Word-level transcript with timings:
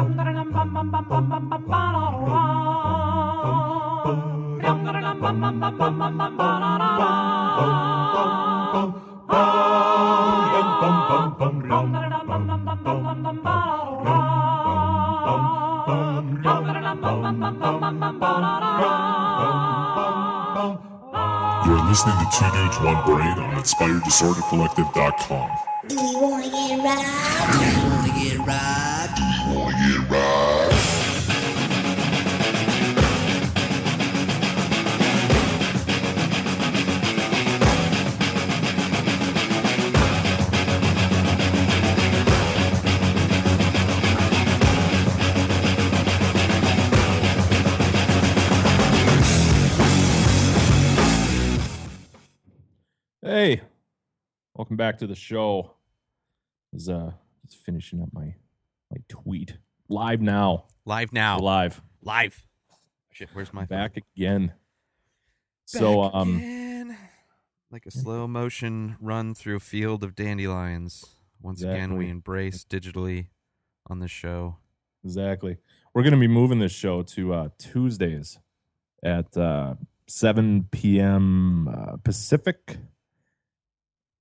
You're 0.00 0.08
listening 21.86 22.16
to 22.16 22.26
Two 22.32 22.50
Dudes 22.52 22.78
One 22.80 23.04
Brain 23.04 23.36
on 23.38 23.52
InspiredDisorderCollective.com. 23.60 25.50
Do 25.88 25.94
you 25.94 26.18
wanna 26.18 26.48
get 26.50 26.78
robbed? 26.78 27.56
Wanna 27.84 28.12
get 28.18 28.38
robbed? 28.38 28.99
Welcome 54.70 54.76
back 54.76 54.98
to 54.98 55.06
the 55.08 55.16
show. 55.16 55.72
I 56.72 56.76
was 56.76 56.88
uh 56.88 57.10
just 57.44 57.58
finishing 57.64 58.00
up 58.00 58.10
my 58.12 58.36
my 58.88 58.98
tweet. 59.08 59.56
Live 59.88 60.20
now. 60.20 60.66
Live 60.84 61.12
now. 61.12 61.40
Live. 61.40 61.82
Live. 62.02 62.46
Shit, 63.10 63.30
where's 63.32 63.52
my 63.52 63.62
phone? 63.66 63.78
Back 63.78 63.96
again. 63.96 64.52
So 65.64 66.04
um 66.04 66.36
again. 66.36 66.96
like 67.72 67.84
a 67.84 67.90
slow 67.90 68.28
motion 68.28 68.96
run 69.00 69.34
through 69.34 69.56
a 69.56 69.60
field 69.60 70.04
of 70.04 70.14
dandelions. 70.14 71.04
Once 71.42 71.62
again, 71.62 71.96
we 71.96 72.08
embrace 72.08 72.64
digitally 72.64 73.26
on 73.88 73.98
the 73.98 74.06
show. 74.06 74.58
exactly. 75.04 75.56
We're 75.92 76.04
gonna 76.04 76.16
be 76.16 76.28
moving 76.28 76.60
this 76.60 76.70
show 76.70 77.02
to 77.02 77.34
uh 77.34 77.48
Tuesdays 77.58 78.38
at 79.02 79.36
uh 79.36 79.74
7 80.06 80.66
p.m. 80.72 81.68
Uh, 81.68 81.96
Pacific, 82.02 82.78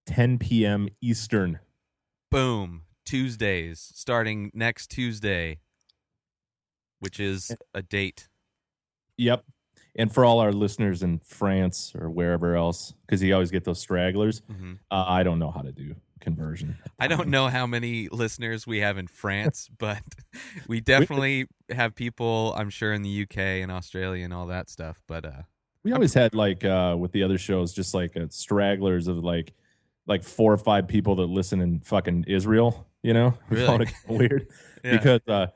10 0.09 0.39
p.m. 0.39 0.89
Eastern. 1.01 1.59
Boom. 2.31 2.81
Tuesdays, 3.05 3.91
starting 3.93 4.49
next 4.55 4.87
Tuesday, 4.87 5.59
which 6.99 7.19
is 7.19 7.51
a 7.75 7.83
date. 7.83 8.27
Yep. 9.17 9.43
And 9.95 10.11
for 10.11 10.25
all 10.25 10.39
our 10.39 10.51
listeners 10.51 11.03
in 11.03 11.19
France 11.19 11.93
or 11.99 12.09
wherever 12.09 12.55
else, 12.55 12.93
because 13.05 13.21
you 13.21 13.33
always 13.33 13.51
get 13.51 13.63
those 13.65 13.79
stragglers, 13.79 14.41
hmm 14.49 14.73
uh, 14.89 15.05
I 15.07 15.21
don't 15.23 15.37
know 15.37 15.51
how 15.51 15.61
to 15.61 15.71
do 15.71 15.95
conversion. 16.19 16.77
I 16.99 17.07
don't 17.07 17.29
know 17.29 17.47
how 17.47 17.67
many 17.67 18.07
listeners 18.09 18.65
we 18.65 18.79
have 18.79 18.97
in 18.97 19.07
France, 19.07 19.69
but 19.77 20.01
we 20.67 20.81
definitely 20.81 21.47
have 21.69 21.93
people, 21.93 22.55
I'm 22.57 22.69
sure, 22.71 22.93
in 22.93 23.03
the 23.03 23.23
UK 23.23 23.37
and 23.37 23.71
Australia 23.71 24.25
and 24.25 24.33
all 24.33 24.47
that 24.47 24.69
stuff. 24.69 25.01
But 25.07 25.25
uh, 25.25 25.41
We 25.83 25.91
always 25.93 26.13
had 26.15 26.33
like 26.33 26.65
uh 26.65 26.95
with 26.97 27.11
the 27.11 27.21
other 27.23 27.37
shows, 27.37 27.73
just 27.73 27.93
like 27.93 28.17
uh, 28.17 28.25
stragglers 28.29 29.07
of 29.07 29.17
like 29.23 29.53
like 30.07 30.23
four 30.23 30.51
or 30.53 30.57
five 30.57 30.87
people 30.87 31.15
that 31.17 31.27
listen 31.27 31.61
in 31.61 31.79
fucking 31.81 32.25
Israel. 32.27 32.87
You 33.03 33.13
know, 33.13 33.33
Really? 33.49 33.87
weird 34.07 34.47
yeah. 34.83 34.97
because 34.97 35.21
uh 35.27 35.47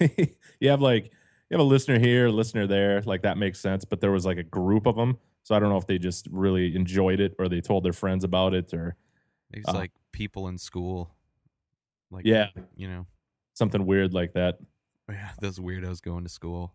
you 0.60 0.68
have 0.70 0.80
like 0.80 1.06
you 1.50 1.58
have 1.58 1.60
a 1.60 1.64
listener 1.68 1.98
here, 1.98 2.26
a 2.26 2.32
listener 2.32 2.66
there, 2.66 3.02
like 3.02 3.22
that 3.22 3.36
makes 3.38 3.60
sense. 3.60 3.84
But 3.84 4.00
there 4.00 4.12
was 4.12 4.24
like 4.24 4.38
a 4.38 4.42
group 4.44 4.86
of 4.86 4.94
them, 4.96 5.18
so 5.42 5.54
I 5.54 5.58
don't 5.58 5.68
know 5.70 5.76
if 5.76 5.86
they 5.86 5.98
just 5.98 6.28
really 6.30 6.74
enjoyed 6.76 7.20
it 7.20 7.34
or 7.38 7.48
they 7.48 7.60
told 7.60 7.84
their 7.84 7.92
friends 7.92 8.24
about 8.24 8.54
it 8.54 8.72
or 8.72 8.96
it's 9.52 9.68
uh, 9.68 9.72
like 9.74 9.90
people 10.12 10.48
in 10.48 10.58
school. 10.58 11.14
Like, 12.10 12.24
yeah, 12.24 12.48
you 12.76 12.86
know, 12.88 13.06
something 13.54 13.84
weird 13.86 14.14
like 14.14 14.34
that. 14.34 14.58
yeah, 15.10 15.30
those 15.40 15.58
weirdos 15.58 16.00
going 16.00 16.22
to 16.22 16.30
school. 16.30 16.74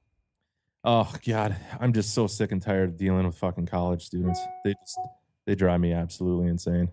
Oh 0.83 1.11
God, 1.25 1.55
I'm 1.79 1.93
just 1.93 2.13
so 2.13 2.27
sick 2.27 2.51
and 2.51 2.61
tired 2.61 2.89
of 2.89 2.97
dealing 2.97 3.25
with 3.25 3.37
fucking 3.37 3.65
college 3.67 4.05
students. 4.05 4.39
They 4.63 4.73
just 4.73 4.99
they 5.45 5.55
drive 5.55 5.79
me 5.79 5.93
absolutely 5.93 6.47
insane. 6.47 6.89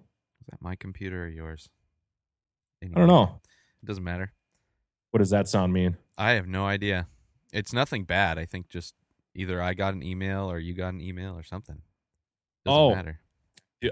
Is 0.47 0.51
that 0.53 0.62
my 0.62 0.77
computer 0.77 1.25
or 1.25 1.29
yours? 1.29 1.69
I 2.84 2.87
don't 2.89 3.09
know. 3.09 3.41
It 3.83 3.87
doesn't 3.87 4.05
matter. 4.05 4.33
What 5.11 5.19
does 5.19 5.31
that 5.31 5.49
sound 5.49 5.73
mean? 5.73 5.97
I 6.17 6.33
have 6.33 6.47
no 6.47 6.67
idea. 6.67 7.09
It's 7.53 7.73
nothing 7.73 8.05
bad. 8.05 8.39
I 8.39 8.45
think 8.45 8.69
just 8.69 8.95
either 9.34 9.61
I 9.62 9.75
got 9.75 9.95
an 9.95 10.03
email 10.03 10.51
or 10.51 10.59
you 10.59 10.75
got 10.75 10.93
an 10.95 11.01
email 11.01 11.37
or 11.37 11.43
something. 11.43 11.81
Doesn't 12.65 12.79
Oh. 12.81 12.95
matter. 12.95 13.21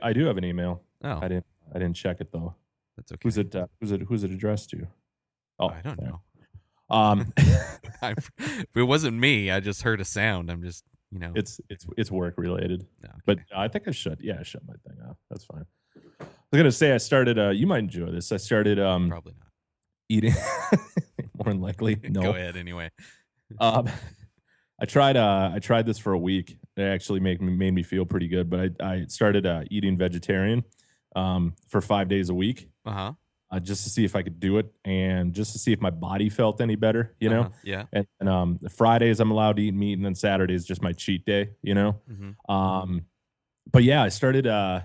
I 0.03 0.13
do 0.13 0.27
have 0.27 0.37
an 0.37 0.45
email. 0.45 0.83
Oh, 1.03 1.19
I 1.21 1.29
didn't. 1.29 1.47
I 1.75 1.79
didn't 1.79 1.97
check 1.97 2.21
it 2.21 2.31
though. 2.33 2.55
that's 2.97 3.11
okay. 3.13 3.21
Who's 3.23 3.39
it? 3.39 3.55
Uh, 3.55 3.67
who's 3.81 3.91
it? 3.93 4.03
Who's 4.03 4.23
it 4.25 4.31
addressed 4.31 4.71
to? 4.71 4.87
Oh, 5.59 5.69
I 5.69 5.81
don't 5.83 5.99
there. 5.99 6.09
know. 6.11 6.21
Um, 6.91 7.33
I, 8.03 8.15
it 8.75 8.83
wasn't 8.83 9.17
me, 9.17 9.51
I 9.51 9.61
just 9.61 9.83
heard 9.83 10.01
a 10.01 10.05
sound. 10.05 10.51
I'm 10.51 10.63
just, 10.63 10.85
you 11.11 11.19
know. 11.19 11.33
it's 11.35 11.61
it's 11.71 11.87
it's 11.97 12.11
work 12.11 12.35
related. 12.37 12.87
okay. 13.05 13.13
But 13.27 13.39
I 13.55 13.69
think 13.69 13.89
I 13.89 13.93
should. 13.93 14.21
Yeah, 14.21 14.37
I 14.41 14.43
shut 14.43 14.63
my 14.67 14.75
thing 14.87 14.99
off. 15.09 15.17
That's 15.31 15.45
fine. 15.45 15.65
I 16.21 16.25
was 16.53 16.59
gonna 16.61 16.73
say 16.73 16.93
I 16.93 16.99
started. 16.99 17.39
Uh, 17.39 17.51
you 17.51 17.67
might 17.67 17.81
enjoy 17.81 18.11
this. 18.11 18.31
I 18.33 18.37
started 18.37 18.79
um 18.79 19.09
probably 19.09 19.35
not. 19.39 19.49
eating. 20.09 20.35
more 21.37 21.53
than 21.53 21.61
likely, 21.61 21.99
no. 22.03 22.23
Go 22.23 22.31
ahead 22.31 22.57
anyway. 22.57 22.91
Um, 23.59 23.89
I 24.81 24.87
tried. 24.87 25.17
Uh, 25.17 25.51
I 25.55 25.59
tried 25.59 25.87
this 25.87 25.99
for 25.99 26.13
a 26.13 26.19
week. 26.19 26.57
It 26.77 26.83
actually 26.83 27.21
made 27.21 27.41
me 27.41 27.53
made 27.53 27.73
me 27.75 27.83
feel 27.83 28.05
pretty 28.05 28.29
good. 28.29 28.49
But 28.51 28.73
I 28.81 28.93
I 28.95 29.05
started 29.09 29.47
uh, 29.47 29.63
eating 29.71 29.97
vegetarian 29.97 30.65
um 31.17 31.55
for 31.69 31.81
five 31.81 32.09
days 32.09 32.29
a 32.29 32.35
week. 32.35 32.69
Uh 32.85 32.93
huh. 32.93 33.13
Uh, 33.51 33.61
just 33.61 33.85
to 33.85 33.91
see 33.91 34.05
if 34.05 34.17
I 34.17 34.23
could 34.23 34.41
do 34.41 34.59
it, 34.59 34.73
and 34.85 35.33
just 35.33 35.53
to 35.53 35.59
see 35.61 35.73
if 35.73 35.81
my 35.81 35.91
body 35.91 36.29
felt 36.29 36.61
any 36.61 36.75
better, 36.75 37.15
you 37.21 37.31
know. 37.31 37.43
Uh-huh. 37.43 37.51
Yeah. 37.63 37.85
and, 37.93 38.07
and 38.19 38.29
um 38.29 38.59
fridays 38.71 39.21
i'm 39.21 39.31
allowed 39.31 39.57
to 39.57 39.63
eat 39.63 39.75
meat 39.75 39.93
and 39.93 40.05
then 40.05 40.15
saturday 40.17 40.55
is 40.55 40.65
just 40.65 40.83
my 40.83 40.93
cheat 40.93 41.25
day 41.25 41.51
you 41.63 41.75
know 41.75 42.01
hmm 42.09 42.31
um 42.53 43.03
but 43.71 43.85
yeah 43.85 44.03
i 44.03 44.09
started 44.09 44.47
uh 44.49 44.81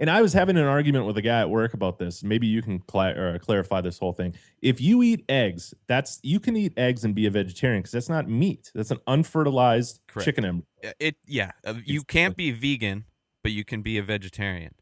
and 0.00 0.10
i 0.10 0.20
was 0.22 0.32
having 0.32 0.56
an 0.56 0.64
argument 0.64 1.04
with 1.06 1.16
a 1.18 1.22
guy 1.22 1.40
at 1.40 1.50
work 1.50 1.74
about 1.74 1.98
this 1.98 2.22
maybe 2.22 2.46
you 2.46 2.62
can 2.62 2.82
or 2.94 3.38
clarify 3.38 3.80
this 3.80 3.98
whole 3.98 4.12
thing 4.12 4.34
if 4.62 4.80
you 4.80 5.02
eat 5.02 5.24
eggs 5.28 5.74
that's 5.86 6.18
you 6.22 6.38
can 6.40 6.56
eat 6.56 6.72
eggs 6.76 7.04
and 7.04 7.14
be 7.14 7.26
a 7.26 7.30
vegetarian 7.30 7.80
because 7.80 7.92
that's 7.92 8.08
not 8.08 8.28
meat 8.28 8.70
that's 8.74 8.90
an 8.90 8.98
unfertilized 9.06 10.00
Correct. 10.06 10.24
chicken 10.24 10.44
embryo 10.44 10.66
It. 11.00 11.16
Yeah. 11.26 11.52
uh, 11.64 11.74
You 11.84 12.02
can't 12.02 12.36
be 12.36 12.50
vegan, 12.52 13.04
but 13.42 13.52
you 13.52 13.64
can 13.64 13.82
be 13.82 13.98
a 13.98 14.02
vegetarian. 14.02 14.74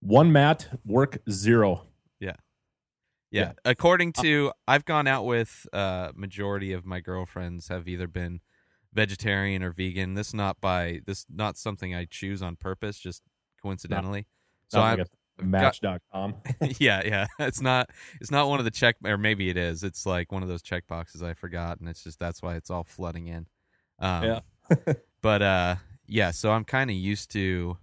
one 0.00 0.32
mat 0.32 0.68
work 0.84 1.18
zero 1.30 1.86
Yeah. 2.20 2.36
Yeah. 3.30 3.52
According 3.64 4.12
to 4.24 4.52
I've 4.66 4.84
gone 4.86 5.06
out 5.06 5.24
with 5.26 5.66
uh 5.72 6.12
majority 6.14 6.72
of 6.72 6.86
my 6.86 7.00
girlfriends 7.00 7.68
have 7.68 7.86
either 7.88 8.06
been 8.06 8.40
vegetarian 8.94 9.62
or 9.62 9.70
vegan. 9.70 10.14
This 10.14 10.32
not 10.32 10.60
by 10.62 11.00
this 11.06 11.26
not 11.28 11.58
something 11.58 11.94
I 11.94 12.06
choose 12.06 12.40
on 12.42 12.56
purpose, 12.56 12.98
just 12.98 13.22
coincidentally. 13.62 14.26
So 14.68 14.80
I 14.80 15.04
match.com 15.40 16.34
yeah, 16.78 17.02
yeah. 17.04 17.26
It's 17.38 17.60
not 17.60 17.90
it's 18.20 18.30
not 18.30 18.48
one 18.48 18.58
of 18.58 18.64
the 18.64 18.70
check 18.70 18.96
or 19.04 19.16
maybe 19.16 19.48
it 19.48 19.56
is. 19.56 19.82
It's 19.82 20.04
like 20.06 20.32
one 20.32 20.42
of 20.42 20.48
those 20.48 20.62
check 20.62 20.86
boxes 20.86 21.22
I 21.22 21.34
forgot 21.34 21.80
and 21.80 21.88
it's 21.88 22.02
just 22.02 22.18
that's 22.18 22.42
why 22.42 22.56
it's 22.56 22.70
all 22.70 22.84
flooding 22.84 23.28
in. 23.28 23.46
Um 23.98 24.24
Yeah. 24.24 24.40
but 25.22 25.42
uh 25.42 25.76
yeah, 26.06 26.30
so 26.30 26.50
I'm 26.50 26.64
kind 26.64 26.90
of 26.90 26.96
used 26.96 27.30
to 27.32 27.78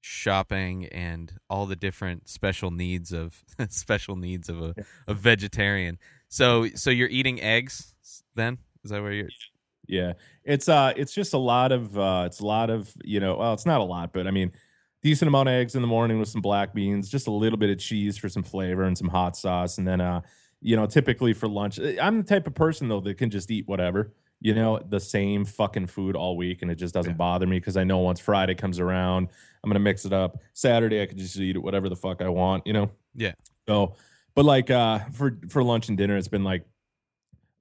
shopping 0.00 0.86
and 0.86 1.32
all 1.48 1.66
the 1.66 1.76
different 1.76 2.28
special 2.28 2.70
needs 2.70 3.12
of 3.12 3.44
special 3.68 4.16
needs 4.16 4.48
of 4.48 4.60
a, 4.60 4.74
a 5.06 5.14
vegetarian. 5.14 5.98
So 6.28 6.68
so 6.74 6.90
you're 6.90 7.08
eating 7.08 7.40
eggs 7.40 7.94
then? 8.34 8.58
Is 8.84 8.90
that 8.90 9.02
where 9.02 9.12
you're 9.12 9.28
Yeah, 9.86 10.14
it's 10.44 10.68
uh, 10.68 10.92
it's 10.96 11.14
just 11.14 11.34
a 11.34 11.38
lot 11.38 11.72
of 11.72 11.96
uh, 11.96 12.24
it's 12.26 12.40
a 12.40 12.46
lot 12.46 12.70
of 12.70 12.92
you 13.04 13.20
know, 13.20 13.36
well, 13.36 13.52
it's 13.52 13.66
not 13.66 13.80
a 13.80 13.84
lot, 13.84 14.12
but 14.12 14.26
I 14.26 14.30
mean, 14.30 14.52
decent 15.02 15.28
amount 15.28 15.48
of 15.48 15.54
eggs 15.54 15.74
in 15.74 15.82
the 15.82 15.88
morning 15.88 16.18
with 16.18 16.28
some 16.28 16.40
black 16.40 16.72
beans, 16.74 17.08
just 17.08 17.26
a 17.26 17.30
little 17.32 17.58
bit 17.58 17.70
of 17.70 17.78
cheese 17.78 18.16
for 18.16 18.28
some 18.28 18.42
flavor 18.42 18.84
and 18.84 18.96
some 18.96 19.08
hot 19.08 19.36
sauce, 19.36 19.78
and 19.78 19.86
then 19.86 20.00
uh, 20.00 20.20
you 20.60 20.76
know, 20.76 20.86
typically 20.86 21.32
for 21.32 21.48
lunch, 21.48 21.78
I'm 22.00 22.18
the 22.18 22.22
type 22.22 22.46
of 22.46 22.54
person 22.54 22.88
though 22.88 23.00
that 23.00 23.18
can 23.18 23.30
just 23.30 23.50
eat 23.50 23.66
whatever, 23.66 24.12
you 24.40 24.54
know, 24.54 24.78
the 24.78 25.00
same 25.00 25.44
fucking 25.44 25.88
food 25.88 26.14
all 26.14 26.36
week, 26.36 26.62
and 26.62 26.70
it 26.70 26.76
just 26.76 26.94
doesn't 26.94 27.12
Yeah. 27.12 27.16
bother 27.16 27.46
me 27.46 27.58
because 27.58 27.76
I 27.76 27.84
know 27.84 27.98
once 27.98 28.20
Friday 28.20 28.54
comes 28.54 28.78
around, 28.78 29.28
I'm 29.64 29.70
gonna 29.70 29.80
mix 29.80 30.04
it 30.04 30.12
up. 30.12 30.38
Saturday, 30.52 31.02
I 31.02 31.06
can 31.06 31.18
just 31.18 31.36
eat 31.36 31.56
it 31.56 31.58
whatever 31.62 31.88
the 31.88 31.96
fuck 31.96 32.22
I 32.22 32.28
want, 32.28 32.66
you 32.66 32.72
know. 32.72 32.90
Yeah. 33.14 33.32
So, 33.68 33.96
but 34.34 34.44
like 34.44 34.70
uh, 34.70 35.00
for 35.12 35.38
for 35.48 35.62
lunch 35.64 35.88
and 35.88 35.98
dinner, 35.98 36.16
it's 36.16 36.28
been 36.28 36.44
like 36.44 36.64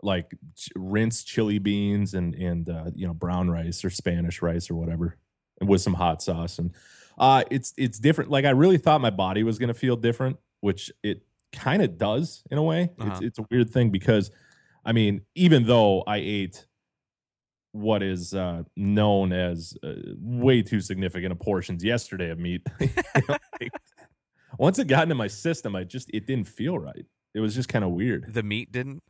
like 0.03 0.33
ch- 0.55 0.69
rinsed 0.75 1.27
chili 1.27 1.59
beans 1.59 2.13
and 2.13 2.33
and 2.35 2.69
uh, 2.69 2.85
you 2.95 3.05
know 3.07 3.13
brown 3.13 3.49
rice 3.49 3.83
or 3.85 3.89
Spanish 3.89 4.41
rice 4.41 4.69
or 4.69 4.75
whatever, 4.75 5.17
with 5.61 5.81
some 5.81 5.93
hot 5.93 6.21
sauce. 6.21 6.57
And 6.59 6.71
uh, 7.18 7.44
it's 7.52 7.74
it's 7.78 8.00
different. 8.00 8.30
Like 8.31 8.46
I 8.46 8.52
really 8.52 8.78
thought 8.78 9.02
my 9.02 9.10
body 9.10 9.44
was 9.44 9.60
gonna 9.60 9.74
feel 9.74 9.96
different, 9.96 10.38
which 10.62 10.92
it 11.04 11.24
kind 11.52 11.81
of 11.81 11.98
does 11.98 12.44
in 12.52 12.58
a 12.58 12.63
way. 12.63 12.84
It's 12.98 13.02
Uh-huh. 13.02 13.19
it's 13.22 13.40
a 13.40 13.46
weird 13.52 13.69
thing 13.72 13.90
because 13.90 14.31
I 14.86 14.92
mean, 14.94 15.22
even 15.36 15.66
though 15.66 16.02
I 16.08 16.18
ate 16.18 16.66
what 17.74 18.04
is 18.04 18.34
uh, 18.34 18.63
known 18.75 19.31
as 19.31 19.74
uh, 19.84 19.94
way 20.19 20.62
too 20.62 20.81
significant 20.81 21.31
a 21.31 21.36
portions 21.36 21.84
yesterday 21.84 22.30
of 22.30 22.40
meat, 22.40 22.62
you 22.80 22.90
know, 23.30 23.38
like, 23.62 23.72
once 24.58 24.80
it 24.80 24.88
got 24.88 25.04
into 25.04 25.16
my 25.16 25.28
system, 25.28 25.75
I 25.75 25.84
just 25.84 26.10
it 26.13 26.25
didn't 26.28 26.48
feel 26.48 26.78
right. 26.78 27.06
It 27.34 27.40
was 27.40 27.56
just 27.56 27.69
kind 27.69 27.86
of 27.86 27.92
weird. 27.92 28.34
The 28.34 28.44
meat 28.44 28.72
didn't. 28.72 29.02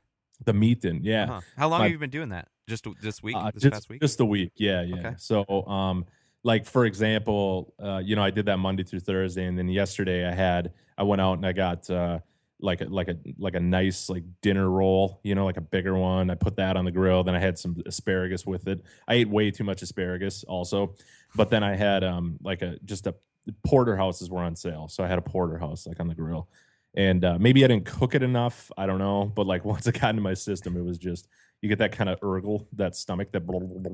The 0.45 0.53
meat 0.53 0.81
didn't. 0.81 1.03
Yeah. 1.03 1.25
Huh. 1.27 1.41
How 1.57 1.69
long 1.69 1.79
My- 1.79 1.85
have 1.85 1.91
you 1.91 1.99
been 1.99 2.09
doing 2.09 2.29
that? 2.29 2.47
Just 2.67 2.85
this 3.01 3.21
week? 3.23 3.35
Uh, 3.35 3.51
this 3.51 3.63
just, 3.63 3.73
past 3.73 3.89
week? 3.89 4.01
Just 4.01 4.19
a 4.19 4.25
week. 4.25 4.51
Yeah, 4.55 4.81
yeah. 4.83 4.95
Okay. 4.95 5.13
So, 5.17 5.43
um, 5.67 6.05
like 6.43 6.65
for 6.65 6.85
example, 6.85 7.73
uh, 7.81 8.01
you 8.03 8.15
know, 8.15 8.23
I 8.23 8.31
did 8.31 8.45
that 8.47 8.57
Monday 8.57 8.83
through 8.83 9.01
Thursday, 9.01 9.45
and 9.45 9.57
then 9.57 9.69
yesterday 9.69 10.27
I 10.27 10.33
had 10.33 10.73
I 10.97 11.03
went 11.03 11.21
out 11.21 11.33
and 11.33 11.45
I 11.45 11.51
got 11.51 11.89
uh, 11.89 12.19
like 12.59 12.81
a 12.81 12.85
like 12.85 13.09
a 13.09 13.17
like 13.37 13.55
a 13.55 13.59
nice 13.59 14.09
like 14.09 14.23
dinner 14.41 14.69
roll, 14.69 15.19
you 15.23 15.35
know, 15.35 15.45
like 15.45 15.57
a 15.57 15.61
bigger 15.61 15.95
one. 15.95 16.29
I 16.29 16.35
put 16.35 16.55
that 16.55 16.77
on 16.77 16.85
the 16.85 16.91
grill. 16.91 17.23
Then 17.23 17.35
I 17.35 17.39
had 17.39 17.59
some 17.59 17.81
asparagus 17.85 18.45
with 18.45 18.67
it. 18.67 18.83
I 19.07 19.15
ate 19.15 19.29
way 19.29 19.51
too 19.51 19.63
much 19.63 19.81
asparagus 19.81 20.43
also, 20.43 20.95
but 21.35 21.49
then 21.49 21.63
I 21.63 21.75
had 21.75 22.03
um 22.03 22.37
like 22.41 22.61
a 22.61 22.77
just 22.85 23.07
a 23.07 23.15
porterhouses 23.63 24.29
were 24.29 24.41
on 24.41 24.55
sale, 24.55 24.87
so 24.87 25.03
I 25.03 25.07
had 25.07 25.19
a 25.19 25.23
porterhouse 25.23 25.85
like 25.85 25.99
on 25.99 26.07
the 26.07 26.15
grill. 26.15 26.47
And 26.93 27.23
uh, 27.23 27.37
maybe 27.39 27.63
I 27.63 27.67
didn't 27.67 27.85
cook 27.85 28.15
it 28.15 28.23
enough. 28.23 28.69
I 28.77 28.85
don't 28.85 28.99
know, 28.99 29.25
but 29.25 29.47
like 29.47 29.63
once 29.73 29.87
it 29.87 29.99
got 29.99 30.09
into 30.09 30.21
my 30.21 30.33
system, 30.33 30.75
it 30.75 30.83
was 30.83 30.97
just 30.97 31.27
you 31.61 31.69
get 31.69 31.79
that 31.79 31.91
kind 31.91 32.09
of 32.09 32.19
urgle, 32.21 32.65
that 32.73 32.95
stomach, 32.95 33.31
that. 33.31 33.47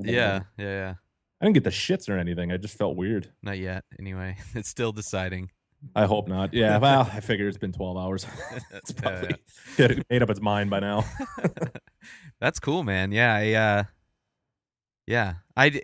yeah, 0.04 0.40
yeah, 0.58 0.64
yeah. 0.64 0.94
I 1.40 1.44
didn't 1.44 1.54
get 1.54 1.64
the 1.64 1.70
shits 1.70 2.08
or 2.08 2.18
anything. 2.18 2.50
I 2.50 2.56
just 2.56 2.76
felt 2.76 2.96
weird. 2.96 3.30
Not 3.42 3.58
yet. 3.58 3.84
Anyway, 3.98 4.36
it's 4.54 4.68
still 4.68 4.92
deciding. 4.92 5.50
I 5.94 6.06
hope 6.06 6.26
not. 6.26 6.52
Yeah, 6.52 6.78
well, 6.82 7.08
I 7.12 7.20
figure 7.20 7.46
it's 7.46 7.58
been 7.58 7.72
12 7.72 7.96
hours. 7.96 8.26
it's 8.72 8.92
probably 8.92 9.36
it 9.78 10.04
made 10.10 10.22
up 10.22 10.30
its 10.30 10.40
mind 10.40 10.70
by 10.70 10.80
now. 10.80 11.04
That's 12.40 12.58
cool, 12.58 12.82
man. 12.82 13.12
Yeah, 13.12 13.34
I, 13.34 13.52
uh, 13.52 13.84
yeah. 15.06 15.34
I, 15.56 15.82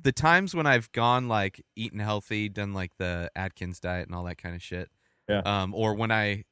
the 0.00 0.12
times 0.12 0.54
when 0.54 0.66
I've 0.66 0.90
gone 0.92 1.28
like 1.28 1.62
eaten 1.76 1.98
healthy, 1.98 2.48
done 2.48 2.72
like 2.72 2.92
the 2.98 3.30
Atkins 3.36 3.80
diet 3.80 4.06
and 4.06 4.14
all 4.14 4.24
that 4.24 4.38
kind 4.38 4.54
of 4.54 4.62
shit. 4.62 4.88
Yeah. 5.28 5.42
Um, 5.44 5.74
or 5.74 5.94
when 5.94 6.10
I 6.10 6.44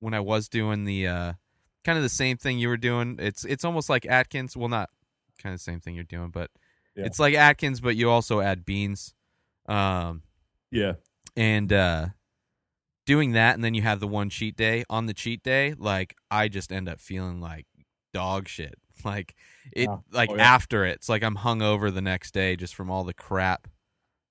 when 0.00 0.14
I 0.14 0.20
was 0.20 0.48
doing 0.48 0.84
the 0.84 1.06
uh, 1.06 1.32
kind 1.84 1.96
of 1.96 2.02
the 2.02 2.08
same 2.08 2.36
thing 2.36 2.58
you 2.58 2.68
were 2.68 2.76
doing. 2.76 3.16
It's 3.18 3.44
it's 3.44 3.64
almost 3.64 3.88
like 3.88 4.06
Atkins. 4.06 4.56
Well, 4.56 4.68
not 4.68 4.90
kind 5.42 5.52
of 5.52 5.60
the 5.60 5.64
same 5.64 5.80
thing 5.80 5.94
you're 5.94 6.04
doing, 6.04 6.30
but 6.30 6.50
Yeah. 6.96 7.04
it's 7.06 7.18
like 7.18 7.34
Atkins, 7.34 7.80
but 7.80 7.94
you 7.96 8.10
also 8.10 8.40
add 8.40 8.64
beans. 8.64 9.14
Um, 9.68 10.22
Yeah. 10.70 10.94
and 11.36 11.72
uh 11.72 12.06
doing 13.04 13.32
that 13.32 13.54
and 13.54 13.62
then 13.62 13.74
you 13.74 13.82
have 13.82 14.00
the 14.00 14.06
one 14.08 14.28
cheat 14.30 14.56
day 14.56 14.84
on 14.90 15.06
the 15.06 15.14
cheat 15.14 15.42
day 15.42 15.74
like 15.78 16.16
i 16.30 16.48
just 16.48 16.72
end 16.72 16.88
up 16.88 17.00
feeling 17.00 17.40
like 17.40 17.64
dog 18.12 18.48
shit 18.48 18.74
like 19.04 19.34
it 19.72 19.84
Yeah. 19.84 19.98
like 20.12 20.30
Oh, 20.30 20.36
yeah. 20.36 20.42
after 20.54 20.84
it 20.84 20.96
it's 20.96 21.08
like 21.08 21.22
i'm 21.22 21.36
hungover 21.36 21.92
the 21.94 22.00
next 22.00 22.32
day 22.32 22.56
just 22.56 22.74
from 22.74 22.90
all 22.90 23.04
the 23.04 23.14
crap 23.14 23.68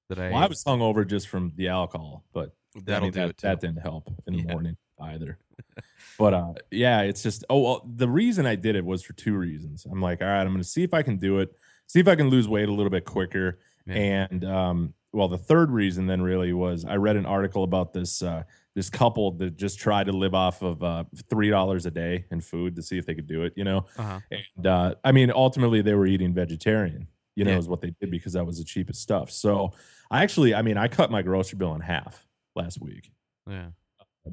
that 0.10 0.20
i 0.20 0.30
Well, 0.30 0.44
I 0.44 0.48
was 0.48 0.64
hungover 0.64 1.08
just 1.08 1.28
from 1.30 1.54
the 1.56 1.68
alcohol, 1.70 2.24
but 2.34 2.54
that'll 2.84 3.08
mean, 3.08 3.14
do 3.14 3.20
that, 3.22 3.30
it 3.30 3.38
too 3.38 3.48
that 3.48 3.62
didn't 3.62 3.78
help 3.82 4.10
in 4.28 4.36
the 4.38 4.44
morning 4.44 4.76
either. 5.02 5.38
but 6.20 6.34
uh, 6.34 6.54
yeah, 6.72 7.02
it's 7.02 7.24
just 7.24 7.44
oh, 7.50 7.60
well, 7.62 7.90
the 7.96 8.08
reason 8.10 8.46
I 8.46 8.56
did 8.56 8.76
it 8.76 8.86
was 8.86 9.02
for 9.04 9.14
two 9.14 9.36
reasons. 9.36 9.86
I'm 9.90 10.02
like, 10.02 10.22
all 10.22 10.28
right, 10.28 10.42
I'm 10.42 10.50
going 10.50 10.58
to 10.60 10.64
see 10.64 10.84
if 10.84 10.94
I 10.94 11.02
can 11.02 11.18
do 11.18 11.40
it, 11.40 11.56
see 11.88 12.00
if 12.00 12.08
I 12.08 12.16
can 12.16 12.30
lose 12.30 12.48
weight 12.48 12.70
a 12.70 12.74
little 12.74 12.90
bit 12.90 13.06
quicker, 13.06 13.60
Yeah. 13.86 13.96
and 13.96 14.46
um, 14.46 14.94
well, 15.14 15.28
the 15.28 15.38
third 15.38 15.72
reason 15.72 16.08
then 16.08 16.22
really 16.22 16.52
was 16.54 16.86
I 16.86 16.96
read 16.96 17.16
an 17.16 17.26
article 17.26 17.64
about 17.64 17.94
this 17.94 18.22
uh, 18.22 18.44
this 18.76 18.90
couple 18.90 19.32
that 19.38 19.56
just 19.56 19.80
tried 19.80 20.08
to 20.08 20.12
live 20.12 20.36
off 20.36 20.62
of 20.62 20.84
uh, 20.84 21.06
three 21.30 21.50
dollars 21.50 21.86
a 21.86 21.92
day 21.92 22.26
in 22.32 22.42
food 22.42 22.76
to 22.76 22.82
see 22.82 22.98
if 22.98 23.06
they 23.06 23.16
could 23.16 23.28
do 23.28 23.44
it. 23.44 23.54
You 23.56 23.64
know, 23.64 23.86
uh-huh. 23.98 24.20
and 24.58 24.68
uh, 24.68 24.96
I 25.04 25.12
mean, 25.12 25.32
ultimately, 25.32 25.82
they 25.82 25.94
were 25.94 26.08
eating 26.08 26.34
vegetarian. 26.34 27.08
You 27.36 27.44
know, 27.44 27.52
Yeah. 27.52 27.58
is 27.58 27.68
what 27.68 27.82
they 27.82 27.94
did 28.00 28.12
because 28.12 28.34
that 28.34 28.46
was 28.46 28.58
the 28.60 28.64
cheapest 28.64 29.02
stuff. 29.02 29.30
So, 29.30 29.72
I 30.10 30.24
actually, 30.24 30.56
I 30.56 30.62
mean, 30.62 30.78
I 30.78 30.88
cut 30.88 31.12
my 31.12 31.22
grocery 31.22 31.58
bill 31.58 31.76
in 31.76 31.82
half 31.82 32.26
last 32.56 32.80
week 32.82 33.12
yeah 33.48 33.68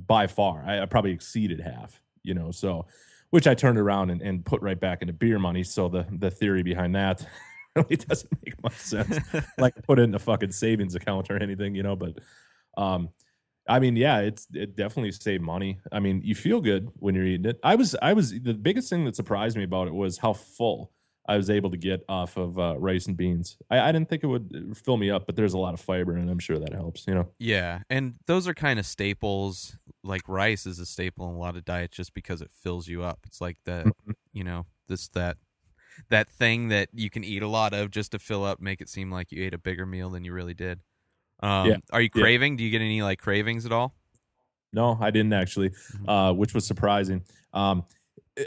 by 0.06 0.26
far. 0.26 0.64
I, 0.66 0.80
I 0.82 0.86
probably 0.86 1.10
exceeded 1.10 1.60
half. 1.60 2.00
You 2.22 2.34
know, 2.34 2.50
so 2.52 2.86
which 3.32 3.46
I 3.46 3.54
turned 3.54 3.78
around 3.78 4.10
and, 4.10 4.20
and 4.20 4.44
put 4.44 4.60
right 4.60 4.78
back 4.78 5.00
into 5.00 5.14
beer 5.14 5.38
money. 5.38 5.64
So 5.64 5.88
the 5.88 6.06
the 6.18 6.30
theory 6.30 6.62
behind 6.62 6.94
that 6.94 7.26
really 7.76 7.96
doesn't 7.96 8.30
make 8.44 8.62
much 8.62 8.74
sense. 8.74 9.18
like 9.58 9.74
put 9.84 9.98
it 9.98 10.02
in 10.02 10.14
a 10.14 10.18
fucking 10.18 10.52
savings 10.52 10.94
account 10.94 11.30
or 11.30 11.42
anything, 11.42 11.74
you 11.74 11.82
know. 11.82 11.96
But 11.96 12.18
um, 12.76 13.08
I 13.66 13.78
mean, 13.78 13.96
yeah, 13.96 14.18
it's 14.18 14.46
it 14.52 14.76
definitely 14.76 15.12
saved 15.12 15.42
money. 15.42 15.80
I 15.90 15.98
mean, 15.98 16.20
you 16.22 16.34
feel 16.34 16.60
good 16.60 16.90
when 16.96 17.14
you're 17.14 17.24
eating 17.24 17.46
it. 17.46 17.58
I 17.64 17.74
was 17.74 17.96
I 18.02 18.12
was 18.12 18.38
the 18.38 18.52
biggest 18.52 18.90
thing 18.90 19.06
that 19.06 19.16
surprised 19.16 19.56
me 19.56 19.64
about 19.64 19.88
it 19.88 19.94
was 19.94 20.18
how 20.18 20.34
full 20.34 20.92
I 21.26 21.36
was 21.36 21.50
able 21.50 21.70
to 21.70 21.76
get 21.76 22.04
off 22.08 22.36
of 22.36 22.58
uh, 22.58 22.74
rice 22.78 23.06
and 23.06 23.16
beans. 23.16 23.56
I, 23.70 23.78
I 23.88 23.92
didn't 23.92 24.08
think 24.08 24.24
it 24.24 24.26
would 24.26 24.76
fill 24.84 24.96
me 24.96 25.08
up, 25.10 25.24
but 25.26 25.36
there's 25.36 25.54
a 25.54 25.58
lot 25.58 25.72
of 25.72 25.80
fiber, 25.80 26.16
and 26.16 26.28
I'm 26.28 26.40
sure 26.40 26.58
that 26.58 26.72
helps. 26.72 27.06
You 27.06 27.14
know. 27.14 27.28
yeah 27.38 27.80
and 27.90 28.14
those 28.26 28.48
are 28.48 28.54
kind 28.54 28.78
of 28.80 28.86
staples 28.86 29.76
like 30.02 30.22
rice 30.28 30.66
is 30.66 30.78
a 30.80 30.86
staple 30.86 31.28
in 31.28 31.34
a 31.34 31.38
lot 31.38 31.56
of 31.56 31.64
diets 31.64 31.96
just 31.96 32.12
because 32.14 32.42
it 32.42 32.50
fills 32.50 32.88
you 32.88 33.02
up 33.04 33.20
it's 33.26 33.40
like 33.40 33.56
the 33.64 33.84
Mm-hmm. 33.84 34.10
you 34.32 34.42
know 34.44 34.66
this 34.88 35.06
that 35.08 35.36
that 36.08 36.28
thing 36.28 36.68
that 36.68 36.88
you 36.92 37.08
can 37.10 37.22
eat 37.22 37.42
a 37.42 37.48
lot 37.48 37.72
of 37.72 37.90
just 37.90 38.10
to 38.12 38.18
fill 38.18 38.44
up 38.44 38.60
make 38.60 38.80
it 38.80 38.88
seem 38.88 39.10
like 39.12 39.30
you 39.30 39.44
ate 39.44 39.54
a 39.54 39.58
bigger 39.58 39.86
meal 39.86 40.10
than 40.10 40.24
you 40.24 40.32
really 40.32 40.54
did 40.54 40.80
um 41.40 41.68
Yeah. 41.68 41.76
are 41.92 42.00
you 42.00 42.10
Yeah. 42.14 42.20
craving 42.22 42.56
do 42.56 42.64
you 42.64 42.70
get 42.70 42.80
any 42.80 43.00
like 43.02 43.18
cravings 43.20 43.64
at 43.66 43.72
all 43.72 43.94
No, 44.72 44.96
I 45.00 45.10
didn't 45.10 45.34
actually, 45.34 45.68
Mhm. 45.70 46.08
uh, 46.08 46.32
which 46.34 46.54
was 46.54 46.66
surprising. 46.66 47.22
Um, 47.52 47.80
uh, 47.80 47.82